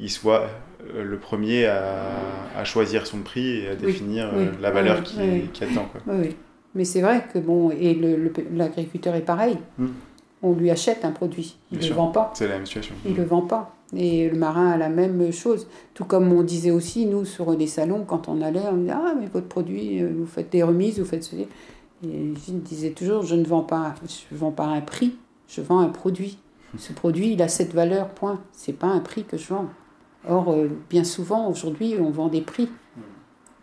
[0.00, 0.48] il soit
[0.94, 2.10] euh, le premier à,
[2.56, 5.16] à choisir son prix et à définir oui, la valeur qui,
[5.52, 5.86] qui attend.
[5.90, 6.02] Quoi.
[6.14, 6.36] Oui.
[6.74, 7.98] Mais c'est vrai que bon, et
[8.54, 9.56] l'agriculteur est pareil.
[9.78, 9.86] Mm.
[10.42, 11.96] On lui achète un produit, il ne le sûr.
[11.96, 12.30] vend pas.
[12.34, 12.94] C'est la même situation.
[13.06, 13.74] Il le vend pas.
[13.96, 15.66] Et le marin a la même chose.
[15.94, 19.14] Tout comme on disait aussi, nous, sur les salons, quand on allait, on disait Ah,
[19.18, 21.48] mais votre produit, euh, vous faites des remises, vous faites ceci.
[22.04, 25.16] Et je disais toujours Je ne vends pas, je vends pas un prix,
[25.48, 26.38] je vends un produit.
[26.76, 28.40] Ce produit, il a cette valeur, point.
[28.52, 29.68] C'est pas un prix que je vends.
[30.28, 32.68] Or, euh, bien souvent, aujourd'hui, on vend des prix.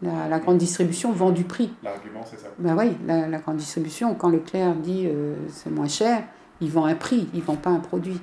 [0.01, 1.71] La, la grande distribution vend du prix.
[1.83, 2.47] L'argument, c'est ça.
[2.59, 6.23] Ben oui, la, la grande distribution, quand Leclerc dit euh, c'est moins cher,
[6.61, 8.19] il vend un prix, il vend pas un produit.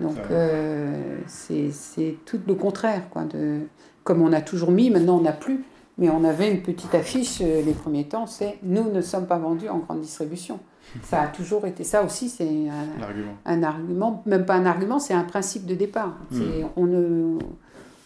[0.00, 3.08] Donc euh, c'est tout le contraire.
[3.10, 3.60] Quoi, de,
[4.02, 5.64] comme on a toujours mis, maintenant on n'a plus,
[5.98, 9.38] mais on avait une petite affiche euh, les premiers temps, c'est nous ne sommes pas
[9.38, 10.58] vendus en grande distribution.
[11.02, 13.32] Ça a toujours été ça aussi, c'est un, L'argument.
[13.46, 16.14] un argument, même pas un argument, c'est un principe de départ.
[16.30, 17.38] C'est- On, ne,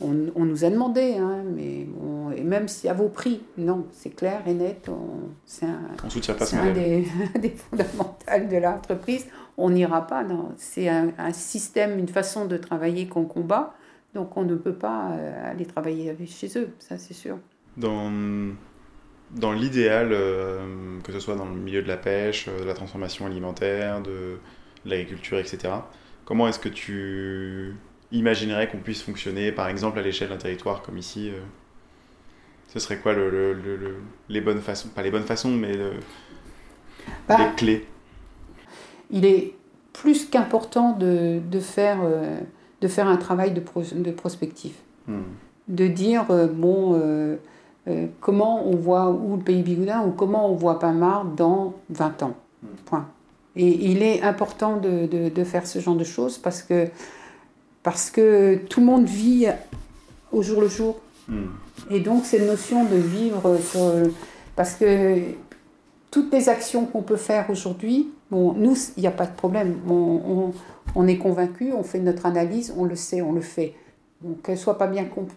[0.00, 3.84] on, on nous a demandé, hein, mais bon, et même si à vos prix, non,
[3.92, 7.06] c'est clair et net, on- c'est un, On soutient pas ce un des,
[7.40, 9.26] des fondamentales de l'entreprise.
[9.58, 10.54] On n'ira pas, non.
[10.56, 13.74] C'est un, un système, une façon de travailler qu'on combat,
[14.14, 17.38] donc on ne peut pas euh, aller travailler avec, chez eux, ça c'est sûr.
[17.76, 18.10] Dans,
[19.30, 22.74] dans l'idéal, euh, que ce soit dans le milieu de la pêche, euh, de la
[22.74, 24.38] transformation alimentaire, de
[24.84, 25.88] l'agriculture, etc.,
[26.24, 27.74] comment est-ce que tu
[28.12, 31.40] imaginerais qu'on puisse fonctionner, par exemple, à l'échelle d'un territoire comme ici euh,
[32.68, 33.96] Ce serait quoi le, le- le- le-
[34.28, 35.94] les bonnes façons Pas les bonnes façons, mais le-
[37.26, 37.86] Bah, les clés?
[39.10, 39.54] Il est
[39.92, 42.38] plus qu'important de, de, faire, euh,
[42.80, 44.74] de faire un travail de, pro- de prospective.
[45.06, 45.22] Hmm.
[45.68, 47.36] de dire euh, bon euh,
[48.20, 52.34] comment on voit où le pays bigoudin ou comment on voit Pamar dans 20 ans.
[52.62, 52.66] Mm.
[52.84, 53.08] Point.
[53.56, 56.88] Et il est important de, de, de faire ce genre de choses parce que,
[57.82, 59.46] parce que tout le monde vit
[60.30, 60.98] au jour le jour.
[61.26, 61.46] Hmm.
[61.90, 63.80] Et donc cette notion de vivre sur...
[64.54, 65.20] Parce que
[66.10, 69.76] toutes les actions qu'on peut faire aujourd'hui, bon, nous, il n'y a pas de problème.
[69.88, 70.52] On, on,
[70.94, 73.74] on est convaincu, on fait notre analyse, on le sait, on le fait.
[74.22, 75.32] Donc qu'elle soit pas bien comp-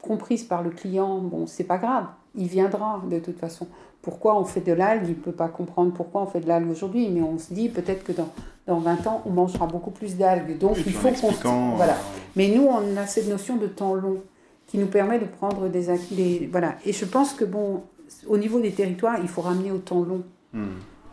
[0.00, 2.06] comprise par le client, bon, c'est pas grave.
[2.36, 3.66] Il viendra de toute façon.
[4.02, 5.04] Pourquoi on fait de l'algue?
[5.06, 7.68] Il ne peut pas comprendre pourquoi on fait de l'algue aujourd'hui, mais on se dit
[7.68, 8.28] peut-être que dans,
[8.66, 10.56] dans 20 ans, on mangera beaucoup plus d'algues.
[10.56, 11.72] Donc il faut qu'on...
[11.76, 11.92] Voilà.
[11.92, 11.96] euh,
[12.36, 14.18] Mais nous, on a cette notion de temps long
[14.66, 16.76] qui nous permet de prendre des voilà.
[16.86, 17.82] Et je pense que bon,
[18.26, 20.22] au niveau des territoires, il faut ramener au temps long,
[20.54, 20.66] hmm.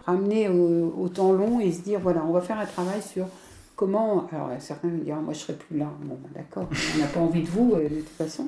[0.08, 3.26] Ramener au, au temps long et se dire voilà, on va faire un travail sur
[3.76, 4.26] comment.
[4.32, 5.88] Alors certains vont dire moi je serai plus là.
[6.02, 8.48] Bon, ben, d'accord, on n'a pas envie de vous euh, de toute façon.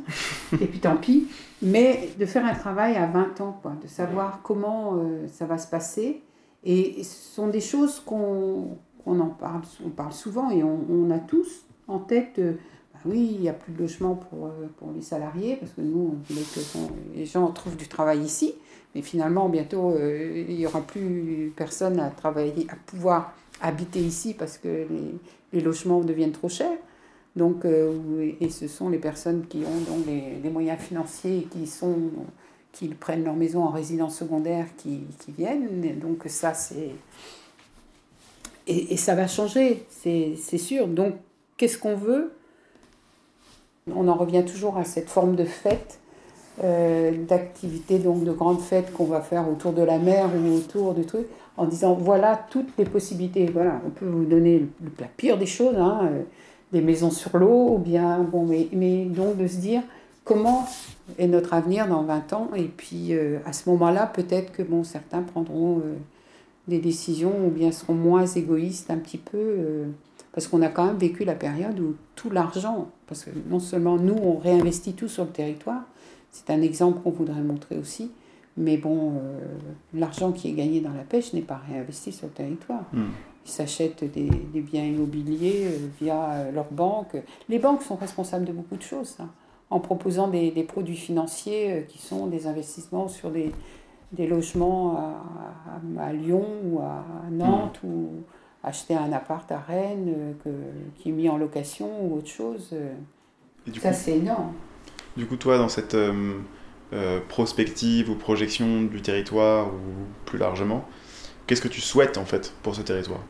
[0.54, 1.28] Et puis tant pis.
[1.62, 5.58] Mais de faire un travail à 20 ans, quoi, de savoir comment euh, ça va
[5.58, 6.24] se passer.
[6.64, 11.20] Et ce sont des choses qu'on en parle, on parle souvent et on, on a
[11.20, 12.40] tous en tête.
[12.40, 12.54] euh,
[12.94, 16.16] bah oui, il n'y a plus de logement pour, pour les salariés, parce que nous,
[16.16, 16.60] on voulait que
[17.18, 18.56] les gens trouvent du travail ici,
[18.96, 24.34] mais finalement, bientôt, euh, il n'y aura plus personne à travailler, à pouvoir habiter ici
[24.34, 24.88] parce que
[25.54, 26.78] les, logements deviennent trop chers.
[27.36, 31.68] Donc, euh, et ce sont les personnes qui ont donc les, moyens financiers et qui
[31.68, 31.98] sont
[32.72, 36.00] qui prennent leur maison en résidence secondaire qui, viennent.
[36.00, 36.92] Donc ça, c'est...
[38.68, 40.88] et, ça va changer, c'est sûr.
[40.88, 41.16] Donc,
[41.58, 42.32] qu'est-ce qu'on veut?
[43.96, 45.99] On en revient toujours à cette forme de fête,
[46.62, 50.94] euh, d'activité, donc de grandes fêtes qu'on va faire autour de la mer ou autour
[50.94, 51.26] du truc,
[51.56, 53.46] en disant voilà toutes les possibilités.
[53.46, 54.66] Voilà, on peut vous donner
[55.00, 56.22] la pire des choses, hein, euh,
[56.74, 59.82] des maisons sur l'eau, ou bien, bon, mais, mais donc de se dire
[60.26, 60.68] comment
[61.18, 64.84] est notre avenir dans 20 ans, et puis euh, à ce moment-là, peut-être que bon,
[64.84, 65.82] certains prendront
[66.68, 69.86] des décisions ou bien seront moins égoïstes un petit peu,
[70.34, 73.96] parce qu'on a quand même vécu la période où tout l'argent, parce que non seulement
[73.96, 75.84] nous, on réinvestit tout sur le territoire,
[76.32, 78.12] c'est un exemple qu'on voudrait montrer aussi,
[78.58, 79.40] mais bon, euh,
[79.94, 82.84] l'argent qui est gagné dans la pêche n'est pas réinvesti sur le territoire.
[82.94, 83.08] Hmm.
[83.46, 87.16] Ils s'achètent des, des, biens immobiliers euh, via leurs banques.
[87.48, 89.30] Les banques sont responsables de beaucoup de choses, hein,
[89.70, 93.52] en proposant des, des produits financiers qui sont des investissements sur des,
[94.12, 98.24] des logements à, à, Lyon ou à Nantes ou
[98.64, 100.50] acheter un appart à Rennes euh, que,
[101.00, 102.70] qui est mis en location ou autre chose.
[102.74, 102.94] Euh,
[103.80, 104.54] ça, c'est énorme.
[105.18, 106.40] Du coup, toi, dans cette euh,
[107.28, 110.88] prospective ou projection du territoire ou plus largement,
[111.48, 113.22] qu'est-ce que tu souhaites en fait pour ce territoire?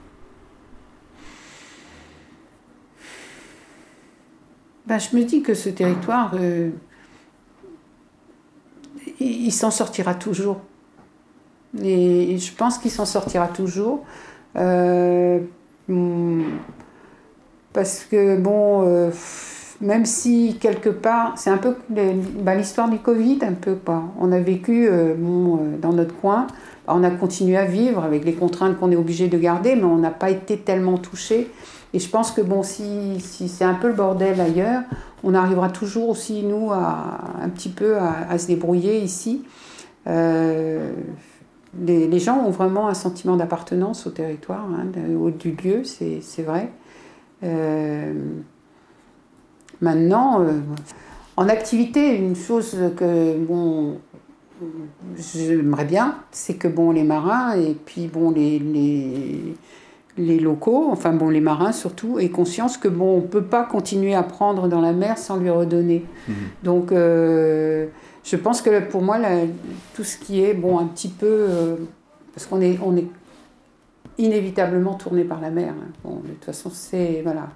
[4.85, 6.35] Ben, Je me dis que ce territoire,
[9.19, 10.61] il s'en sortira toujours.
[11.81, 14.03] Et je pense qu'il s'en sortira toujours.
[14.55, 15.39] Euh,
[15.87, 16.43] hmm,
[17.73, 19.11] parce que, bon, euh,
[19.81, 24.03] même si quelque part, c'est un peu bah, l'histoire du Covid, un peu pas.
[24.19, 26.47] On a vécu euh, bon, dans notre coin,
[26.87, 29.97] on a continué à vivre avec les contraintes qu'on est obligé de garder, mais on
[29.97, 31.49] n'a pas été tellement touché.
[31.93, 34.81] Et je pense que bon, si, si c'est un peu le bordel ailleurs,
[35.23, 39.43] on arrivera toujours aussi, nous, à, un petit peu à, se débrouiller ici.
[40.07, 40.91] Euh,
[41.81, 44.87] les, gens ont vraiment un sentiment d'appartenance au territoire, hein,
[45.19, 46.69] au, du lieu, c'est vrai.
[49.81, 50.59] Maintenant, euh,
[51.37, 53.97] en activité, une chose que bon,
[55.17, 59.55] j'aimerais bien, c'est que bon, les marins et puis bon, les, les,
[60.17, 64.15] les, locaux, enfin bon, les marins surtout, aient conscience que bon, on peut pas continuer
[64.15, 66.05] à prendre dans la mer sans lui redonner.
[66.27, 66.33] Mmh.
[66.63, 67.87] Donc euh,
[68.23, 69.17] je pense que pour moi,
[69.95, 71.25] tout ce qui est, bon, un petit peu.
[71.27, 71.75] Euh,
[72.33, 73.07] parce qu'on est, on est
[74.17, 75.73] inévitablement tourné par la mer.
[75.73, 75.87] Hein.
[76.03, 77.21] Bon, de toute façon, c'est.
[77.23, 77.49] Voilà.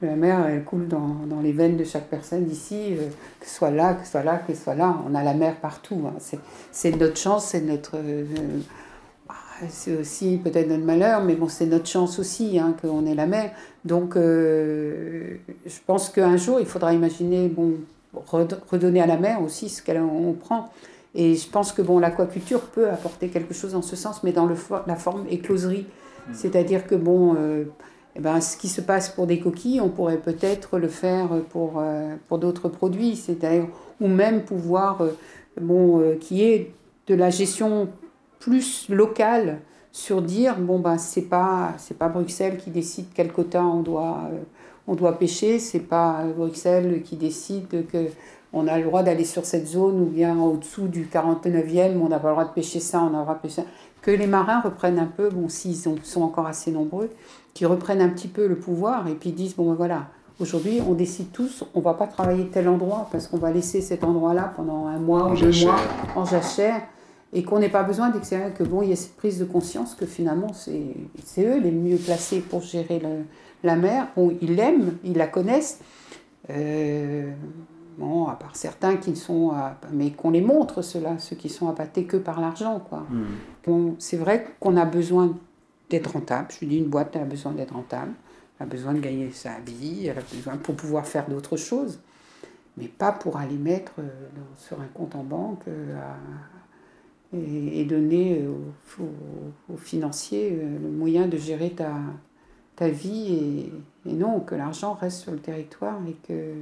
[0.00, 3.08] La mer, elle coule dans, dans les veines de chaque personne ici, euh,
[3.40, 4.96] que ce soit là, que ce soit là, que ce soit là.
[5.08, 6.04] On a la mer partout.
[6.06, 6.38] Hein.
[6.70, 7.96] C'est notre chance, c'est notre.
[7.96, 8.24] Euh,
[9.28, 9.34] bah,
[9.68, 13.26] c'est aussi peut-être notre malheur, mais bon, c'est notre chance aussi hein, qu'on ait la
[13.26, 13.50] mer.
[13.84, 15.38] Donc, je
[15.86, 17.74] pense qu'un jour, il faudra imaginer, bon,
[18.14, 20.70] redonner à la mer aussi ce qu'on prend.
[21.14, 24.46] Et je pense que bon, l'aquaculture peut apporter quelque chose en ce sens, mais dans
[24.46, 24.56] le,
[24.86, 25.86] la forme écloserie.
[26.28, 26.34] Mm.
[26.34, 27.64] C'est-à-dire que bon, euh,
[28.18, 31.78] eh ben, ce qui se passe pour des coquilles, on pourrait peut-être le faire pour,
[31.78, 33.68] euh, pour d'autres produits, c'est-à-dire,
[34.00, 35.10] ou même pouvoir, euh,
[35.60, 36.72] bon, qui est
[37.06, 37.88] de la gestion
[38.40, 39.60] plus locale
[39.92, 44.30] sur dire, bon, ben, c'est pas, pas Bruxelles qui décide quel quota on doit
[44.90, 48.08] on doit pêcher, c'est pas Bruxelles qui décide que
[48.52, 52.18] on a le droit d'aller sur cette zone ou bien au-dessous du 49e, on n'a
[52.18, 53.64] pas le droit de pêcher ça, on a le droit de pêcher ça.
[54.00, 57.10] Que les marins reprennent un peu, bon, s'ils sont encore assez nombreux,
[57.58, 60.06] qui reprennent un petit peu le pouvoir et puis disent, bon ben voilà,
[60.38, 64.04] aujourd'hui on décide tous, on va pas travailler tel endroit parce qu'on va laisser cet
[64.04, 65.74] endroit-là pendant un mois ou deux mois
[66.14, 66.82] en jachère
[67.32, 69.96] et qu'on n'ait pas besoin d'extérieur, que bon, il y ait cette prise de conscience
[69.96, 73.24] que finalement c'est eux les mieux placés pour gérer le,
[73.64, 75.80] la mer, bon, ils l'aiment, ils la connaissent.
[76.50, 77.32] Euh,
[77.98, 79.50] bon, à part certains qui sont,
[79.92, 83.04] mais qu'on les montre cela, ceux qui sont appâtés que par l'argent, quoi.
[83.10, 83.24] Hmm.
[83.66, 85.34] Bon, c'est vrai qu'on a besoin
[85.90, 86.48] d'être rentable.
[86.60, 88.12] Je dis une boîte, a besoin d'être rentable,
[88.60, 92.00] a besoin de gagner sa vie, elle a besoin pour pouvoir faire d'autres choses,
[92.76, 94.08] mais pas pour aller mettre euh,
[94.56, 96.00] sur un compte en banque euh,
[97.32, 98.46] et, donner
[99.68, 103.70] aux financiers le moyen de gérer ta, vie
[104.06, 106.54] et, non que l'argent reste sur le territoire et que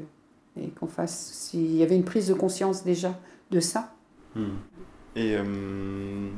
[0.61, 3.19] et qu'on fasse s'il y avait une prise de conscience déjà
[3.51, 3.94] de ça.
[4.35, 4.57] Hmm.
[5.15, 6.28] Et euh,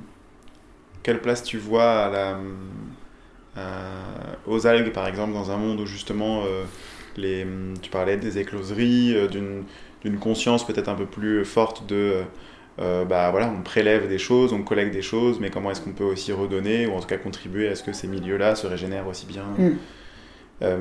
[1.02, 2.38] quelle place tu vois à la,
[4.46, 6.64] aux algues par exemple dans un monde où justement euh,
[7.16, 7.46] les,
[7.82, 12.22] tu parlais des écloseries, euh, d'une conscience peut-être un peu plus forte de
[12.80, 15.92] euh, bah voilà, on prélève des choses, on collecte des choses, mais comment est-ce qu'on
[15.92, 19.08] peut aussi redonner, ou en tout cas contribuer à ce que ces milieux-là se régénèrent
[19.08, 19.70] aussi bien mm.
[20.62, 20.78] euh,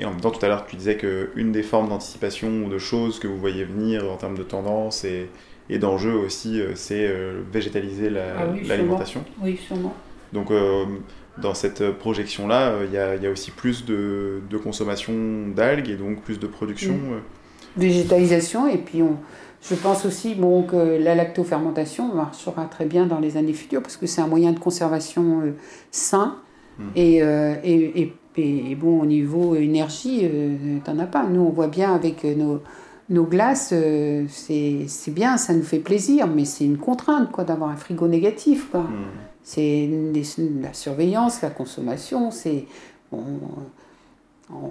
[0.00, 2.78] Et en même temps, tout à l'heure, tu disais qu'une des formes d'anticipation ou de
[2.78, 5.28] choses que vous voyez venir en termes de tendance et,
[5.68, 7.10] et d'enjeux aussi, euh, c'est
[7.52, 9.24] végétaliser ah l'alimentation.
[9.42, 9.94] oui, sûrement.
[10.32, 10.50] Donc
[11.38, 15.12] dans cette projection-là, il y, y, a aussi plus de, de consommation
[15.54, 16.98] d'algues et donc plus de production.
[17.76, 19.18] Végétalisation, et puis on,
[19.62, 23.96] je pense aussi bon, que la lactofermentation marchera très bien dans les années futures parce
[23.96, 25.42] que c'est un moyen de conservation
[25.90, 26.36] sain
[26.78, 26.84] mm.
[26.96, 31.26] et, et, et, bon, au niveau énergie, tu t'en as pas.
[31.26, 32.62] Nous, on voit bien avec nos,
[33.08, 33.72] nos glaces,
[34.28, 38.70] c'est bien, ça nous fait plaisir, mais c'est une contrainte quoi d'avoir un frigo négatif.
[38.70, 38.80] Quoi.
[38.80, 39.04] Mm.
[39.46, 39.88] C'est
[40.60, 42.64] la surveillance, la consommation, c'est.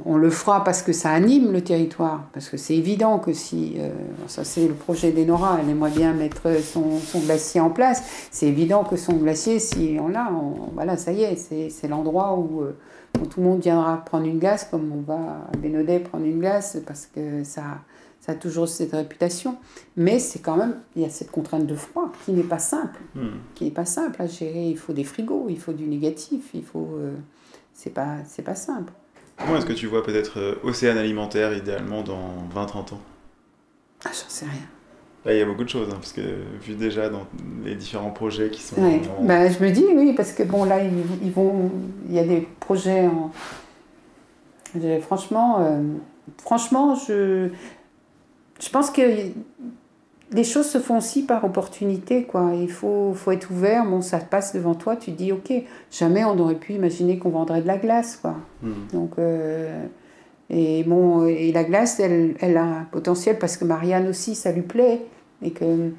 [0.06, 3.76] On, le fera parce que ça anime le territoire, parce que c'est évident que si,
[3.78, 3.90] euh,
[4.28, 8.48] ça c'est le projet d'Enora, elle aimerait bien mettre son, son glacier en place, c'est
[8.48, 10.32] évident que son glacier, si on l'a,
[10.74, 12.78] voilà, ça y est, c'est l'endroit où, euh,
[13.22, 16.40] où, tout le monde viendra prendre une glace, comme on va à Bénodet prendre une
[16.40, 17.64] glace, parce que ça,
[18.26, 19.58] ça a toujours cette réputation.
[19.98, 23.00] Mais c'est quand même, il y a cette contrainte de froid qui n'est pas simple,
[23.14, 23.28] hmm.
[23.54, 24.68] qui n'est pas simple à gérer.
[24.68, 27.14] Il faut des frigos, il faut du négatif, il faut, euh,
[27.74, 28.92] c'est pas, c'est pas simple.
[29.38, 33.02] Comment est-ce que tu vois peut-être euh, Océane Alimentaire idéalement dans 20-30 ans?
[34.06, 34.54] Ah, j'en sais rien.
[35.26, 36.22] Là, il y a beaucoup de choses, hein, parce que
[36.62, 37.28] vu déjà dans
[37.64, 38.76] les différents projets qui sont.
[39.22, 41.72] bah, je me dis oui, parce que bon, là, ils, vont,
[42.08, 43.32] il y a des projets en.
[45.02, 45.82] Franchement, euh,
[46.38, 47.50] franchement, je,
[48.60, 49.02] je pense que
[50.32, 52.24] les choses se font aussi par opportunité.
[52.24, 52.52] Quoi.
[52.56, 53.86] Il faut, faut être ouvert.
[53.86, 55.52] Bon, ça passe devant toi, tu dis, ok,
[55.92, 58.18] jamais on aurait pu imaginer qu'on vendrait de la glace.
[58.18, 58.36] Quoi.
[58.62, 58.74] Hmm.
[58.94, 59.86] Donc, euh,
[60.50, 64.52] et, bon, et la glace, elle, elle, a un potentiel parce que Marianne aussi, ça
[64.52, 65.02] lui plaît.
[65.42, 65.92] Et que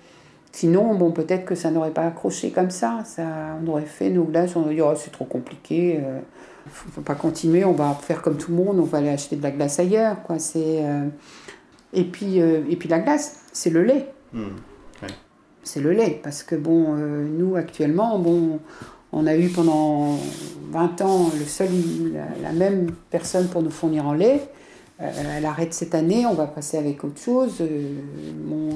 [0.52, 3.02] sinon, bon, peut-être que ça n'aurait pas accroché comme ça.
[3.04, 3.24] ça.
[3.62, 6.00] On aurait fait nos glaces, on aurait dit, oh, c'est trop compliqué.
[6.02, 6.18] Euh,
[6.68, 9.36] faut, faut pas continuer, on va faire comme tout le monde, on va aller acheter
[9.36, 10.22] de la glace ailleurs.
[10.24, 10.38] Quoi.
[10.38, 10.80] C'est.
[10.84, 11.06] Euh,
[11.92, 14.06] et puis, euh, et puis la glace, c'est le lait.
[14.32, 14.48] Hmm.
[15.62, 18.60] C'est le lait, parce que bon, euh, nous actuellement, bon,
[19.10, 20.16] on a eu pendant
[20.70, 21.68] 20 ans le seul,
[22.40, 24.48] la, même personne pour nous fournir en lait.
[25.00, 27.60] Euh, elle arrête cette année, on va passer avec autre chose.
[28.44, 28.74] bon,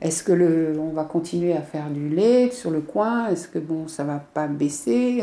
[0.00, 3.28] est-ce que le, on va continuer à faire du lait sur le coin?
[3.28, 5.22] Est-ce que bon, ça va pas baisser?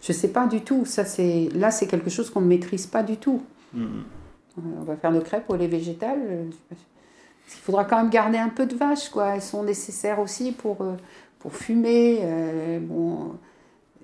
[0.00, 0.84] Je sais pas du tout.
[0.84, 3.42] Ça, c'est là, c'est quelque chose qu'on ne maîtrise pas du tout.
[3.74, 4.02] Hmm.
[4.80, 6.18] On va faire nos crêpes au lait végétal.
[7.52, 9.34] Il faudra quand même garder un peu de vaches, quoi.
[9.34, 10.94] Elles sont nécessaires aussi pour, euh,
[11.38, 12.20] pour fumer.
[12.22, 13.32] Euh, bon,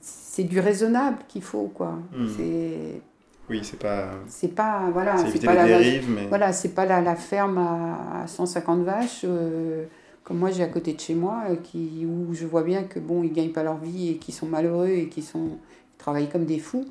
[0.00, 1.98] c'est du raisonnable qu'il faut, quoi.
[2.12, 2.26] Hmm.
[2.36, 3.00] C'est...
[3.48, 4.10] Oui, c'est pas.
[4.26, 5.16] C'est pas voilà.
[5.18, 6.26] C'est pas la dérives, mais...
[6.26, 9.20] Voilà, c'est pas la, la ferme à, 150 vaches.
[9.24, 9.84] Euh,
[10.24, 13.22] comme moi j'ai à côté de chez moi, qui, où je vois bien que bon,
[13.22, 16.44] ils gagnent pas leur vie et qui sont malheureux et qui sont ils travaillent comme
[16.44, 16.84] des fous.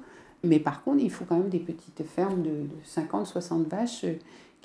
[0.45, 4.05] Mais par contre, il faut quand même des petites fermes de, de 50, 60 vaches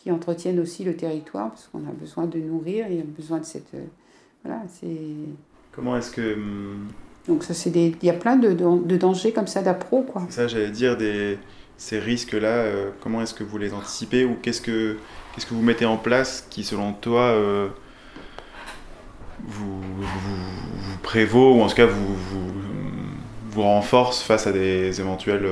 [0.02, 3.38] qui entretiennent aussi le territoire, parce qu'on a besoin de nourrir, il y a besoin
[3.38, 3.74] de cette...
[3.74, 3.84] Euh,
[4.42, 4.96] voilà, c'est...
[5.72, 6.34] Comment est-ce que...
[6.34, 6.88] Hum,
[7.28, 7.94] Donc ça, c'est des...
[8.00, 10.26] Il y a plein de, de, dangers comme ça d'appro, quoi.
[10.30, 11.38] ça, j'allais dire, des...
[11.76, 14.96] ces risques-là, euh, comment est-ce que vous les anticipez, ou qu'est-ce que,
[15.34, 17.68] qu'est-ce que vous mettez en place qui, selon toi, euh,
[19.44, 22.52] vous, vous, prévaut, ou en tout cas vous, vous,
[23.50, 25.46] vous renforce face à des éventuels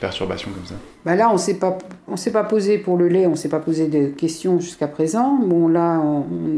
[0.00, 0.74] perturbations comme ça
[1.04, 1.36] bah Là, on
[2.08, 5.38] on s'est pas posé pour le lait, on s'est pas posé de questions jusqu'à présent.
[5.40, 6.02] Bon, là,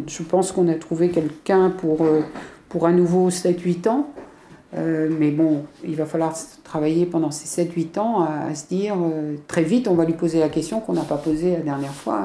[0.07, 2.23] je pense qu'on a trouvé quelqu'un pour, euh,
[2.69, 4.09] pour à nouveau 7-8 ans.
[4.75, 6.35] Euh, mais bon, il va falloir
[6.65, 10.41] travailler pendant ces 7-8 ans à, se dire, euh, très vite, on va lui poser
[10.41, 12.25] la question qu'on n'a pas posée la dernière fois.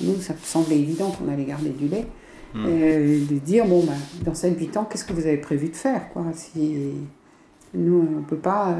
[0.00, 2.06] Nous, ça semblait évident qu'on allait garder du lait.
[2.52, 2.64] Hmm.
[2.66, 3.92] de dire, bon, bah,
[4.24, 6.74] dans 7-8 ans, qu'est-ce que vous avez prévu de faire quoi si,
[7.74, 8.76] Nous, on ne peut pas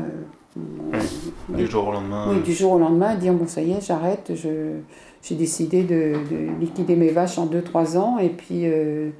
[1.48, 2.26] du jour au lendemain.
[2.30, 6.14] Oui, du jour au lendemain, dire bon, ça y est, j'arrête, j'ai décidé de,
[6.58, 9.10] liquider mes vaches en 2-3 ans, et puis euh,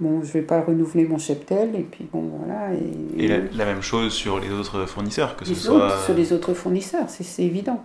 [0.00, 2.70] bon, je vais pas renouveler mon cheptel, et puis bon, voilà.
[3.16, 5.98] Et, la, même chose sur les autres fournisseurs, que ce soit.
[6.04, 7.84] sur les autres fournisseurs, c'est évident.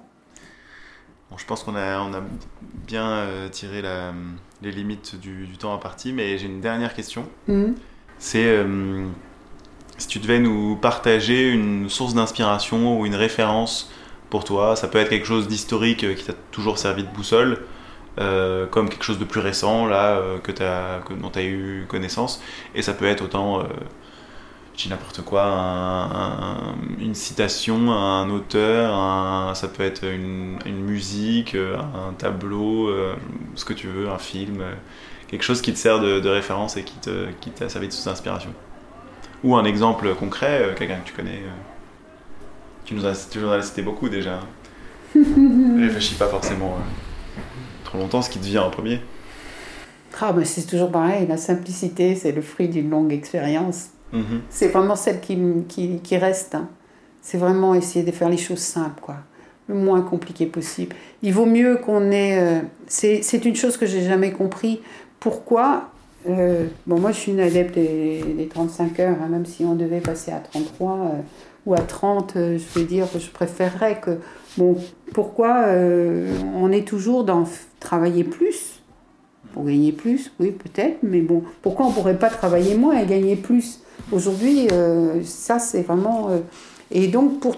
[1.29, 2.21] Bon, je pense qu'on a, on a
[2.87, 4.13] bien euh, tiré la,
[4.63, 7.25] les limites du, du, temps imparti, mais j'ai une dernière question.
[7.47, 7.73] Mmh.
[8.17, 8.45] C'est.
[8.47, 9.05] Euh,
[9.97, 13.91] si tu devais nous partager une source d'inspiration ou une référence
[14.29, 17.63] pour toi, ça peut être quelque chose d'historique euh, qui t'a toujours servi de boussole,
[18.19, 21.85] euh, comme quelque chose de plus récent là euh, que, as, dont tu as eu
[21.87, 22.41] connaissance,
[22.75, 23.63] et ça peut être autant,
[24.75, 25.69] je dis n'importe quoi,
[26.99, 32.91] une citation, un auteur, ça peut être une, musique, un tableau,
[33.55, 34.63] ce que tu veux, un film,
[35.27, 37.11] quelque chose qui te sert de, référence et qui t'a
[37.41, 38.53] qui servi de source d'inspiration.
[39.43, 41.37] Ou un exemple concret, euh, quelqu'un que tu connais.
[41.37, 41.51] Euh,
[42.85, 44.39] tu nous, as, tu nous as cité beaucoup déjà.
[45.15, 47.41] Réfléchis pas forcément euh,
[47.83, 49.01] trop longtemps ce qui te vient en premier.
[50.19, 53.89] Ah, mais c'est toujours pareil, la simplicité, c'est le fruit d'une longue expérience.
[54.13, 54.41] Mhm.
[54.49, 55.37] C'est vraiment celle qui,
[55.67, 56.55] qui, qui reste.
[56.55, 56.69] Hein.
[57.21, 59.17] C'est vraiment essayer de faire les choses simples, quoi.
[59.67, 60.95] Le moins compliqué possible.
[61.21, 62.39] Il vaut mieux qu'on ait.
[62.39, 64.79] euh, c'est c'est une chose que j'ai jamais compris.
[65.19, 65.89] Pourquoi
[66.27, 69.75] euh, Bon, moi, je suis une adepte des, des 35 heures, hein, même si on
[69.75, 71.21] devait passer à 33 euh,
[71.65, 74.17] ou à 30, euh, je veux dire, je préférerais que.
[74.57, 74.75] Bon,
[75.13, 75.67] pourquoi
[76.55, 77.43] on est toujours dans
[77.79, 78.81] travailler plus?
[79.53, 83.35] Pour gagner plus, oui, peut-être, mais bon, pourquoi on pourrait pas travailler moins et gagner
[83.35, 83.81] plus?
[84.11, 84.67] Aujourd'hui,
[85.23, 86.29] ça, c'est vraiment.
[86.89, 87.55] et donc, pour,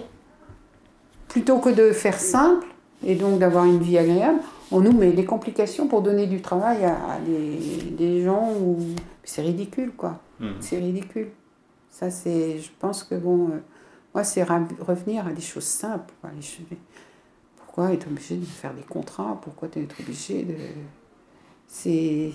[1.28, 2.66] plutôt que de faire simple
[3.06, 4.40] et donc d'avoir une vie agréable,
[4.72, 8.78] on nous met des complications pour donner du travail à, à des, des gens où
[9.24, 10.20] c'est ridicule, quoi.
[10.38, 10.54] Mhm.
[10.60, 11.28] C'est ridicule.
[11.90, 12.58] Ça, c'est.
[12.58, 13.48] Je pense que, bon.
[13.48, 13.58] euh,
[14.14, 16.12] moi, c'est revenir à des choses simples.
[16.20, 16.30] quoi.
[16.34, 16.64] Les choses-
[17.56, 19.38] Pourquoi être obligé de faire des contrats?
[19.42, 20.54] Pourquoi être obligé de.
[21.66, 22.30] C'est.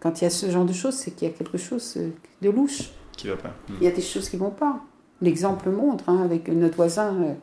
[0.00, 2.10] Quand il y a ce genre de choses, c'est qu'il y a quelque chose euh,
[2.42, 2.90] de louche.
[3.16, 3.48] Qui va pas.
[3.68, 3.72] Mm.
[3.80, 4.80] Il y a des choses qui vont pas.
[5.22, 7.34] L'exemple montre, hein, avec notre voisin euh,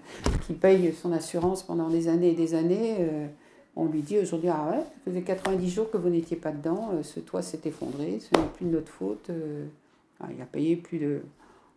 [0.45, 2.98] qui paye son assurance pendant des années et des années.
[3.00, 3.28] euh,
[3.76, 6.91] on lui dit aujourd'hui, ah ouais, ça faisait 90 jours que vous n'étiez pas dedans,
[6.94, 9.30] euh, ce toit s'est effondré, ce n'est plus de notre faute.
[9.30, 9.66] euh.
[10.34, 11.22] Il a payé plus de.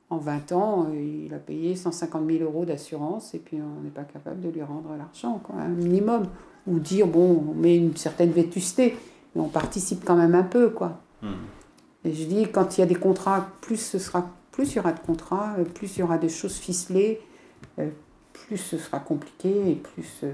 [0.08, 3.90] En 20 ans, euh, il a payé 150 000 euros d'assurance et puis on n'est
[3.90, 6.28] pas capable de lui rendre l'argent, quoi, un minimum.
[6.68, 8.96] Ou dire, bon, on met une certaine vétusté,
[9.34, 11.00] mais on participe quand même un peu, quoi.
[11.22, 11.32] Mm.
[12.04, 14.78] Et je dis, quand il y a des contrats, plus ce sera, plus il y
[14.78, 17.20] aura de contrats, plus il y aura des choses ficelées,
[18.46, 20.32] plus ce sera compliqué et plus euh,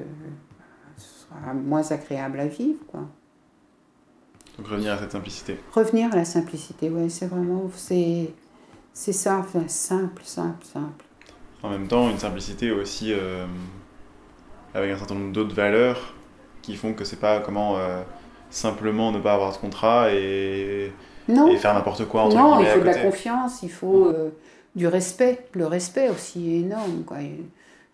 [1.40, 2.80] sera moins agréable à vivre.
[2.90, 3.00] Quoi.
[4.58, 5.58] Donc revenir à cette simplicité.
[5.72, 8.30] Revenir à la simplicité, ouais, c'est vraiment, c'est,
[8.92, 10.64] c'est simple, simple, simple.
[11.62, 13.46] En même temps, une simplicité aussi euh,
[14.74, 16.14] avec un certain nombre d'autres valeurs
[16.60, 18.02] qui font que c'est pas comment euh,
[18.50, 20.92] simplement ne pas avoir de contrat et,
[21.28, 24.30] Non, et faire n'importe quoi entre non, il faut de la confiance, il faut euh,
[24.74, 25.46] du respect.
[25.54, 27.04] Le respect aussi est énorme.
[27.04, 27.18] Quoi.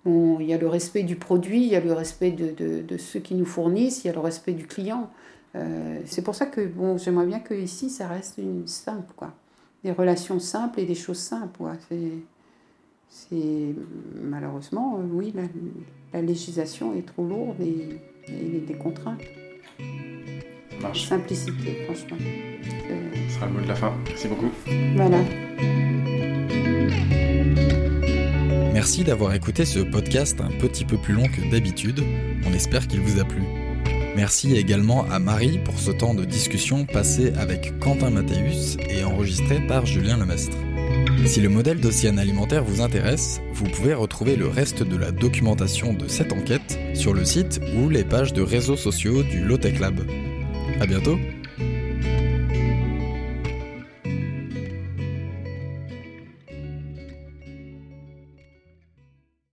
[0.06, 2.82] On- il y a le respect du produit, il y a le respect de, de,
[2.82, 5.10] de ceux qui nous fournissent, il y a le respect du client.
[5.56, 9.32] Euh, c'est pour ça que bon, j'aimerais bien que ici ça reste une simple, quoi.
[9.84, 11.56] Des relations simples et des choses simples.
[11.58, 11.72] quoi.
[11.88, 12.10] C'est,
[13.08, 13.74] c'est
[14.22, 15.42] malheureusement, euh, oui, la,
[16.12, 18.00] la législation est trop lourde et
[18.30, 19.22] et il y a des contraintes.
[20.82, 21.08] Marche.
[21.08, 22.18] Simplicité, franchement.
[22.20, 23.92] C'est- Ce sera le mot de la fin.
[24.06, 24.50] Merci beaucoup.
[24.96, 25.18] Voilà.
[28.78, 32.00] Merci d'avoir écouté ce podcast un petit peu plus long que d'habitude.
[32.46, 33.42] On espère qu'il vous a plu.
[34.14, 39.58] Merci également à Marie pour ce temps de discussion passé avec Quentin Mathéus et enregistré
[39.66, 40.56] par Julien Lemestre.
[41.26, 45.92] Si le modèle d'Océane Alimentaire vous intéresse, vous pouvez retrouver le reste de la documentation
[45.92, 50.06] de cette enquête sur le site ou les pages de réseaux sociaux du Lotec Lab.
[50.78, 51.18] À bientôt!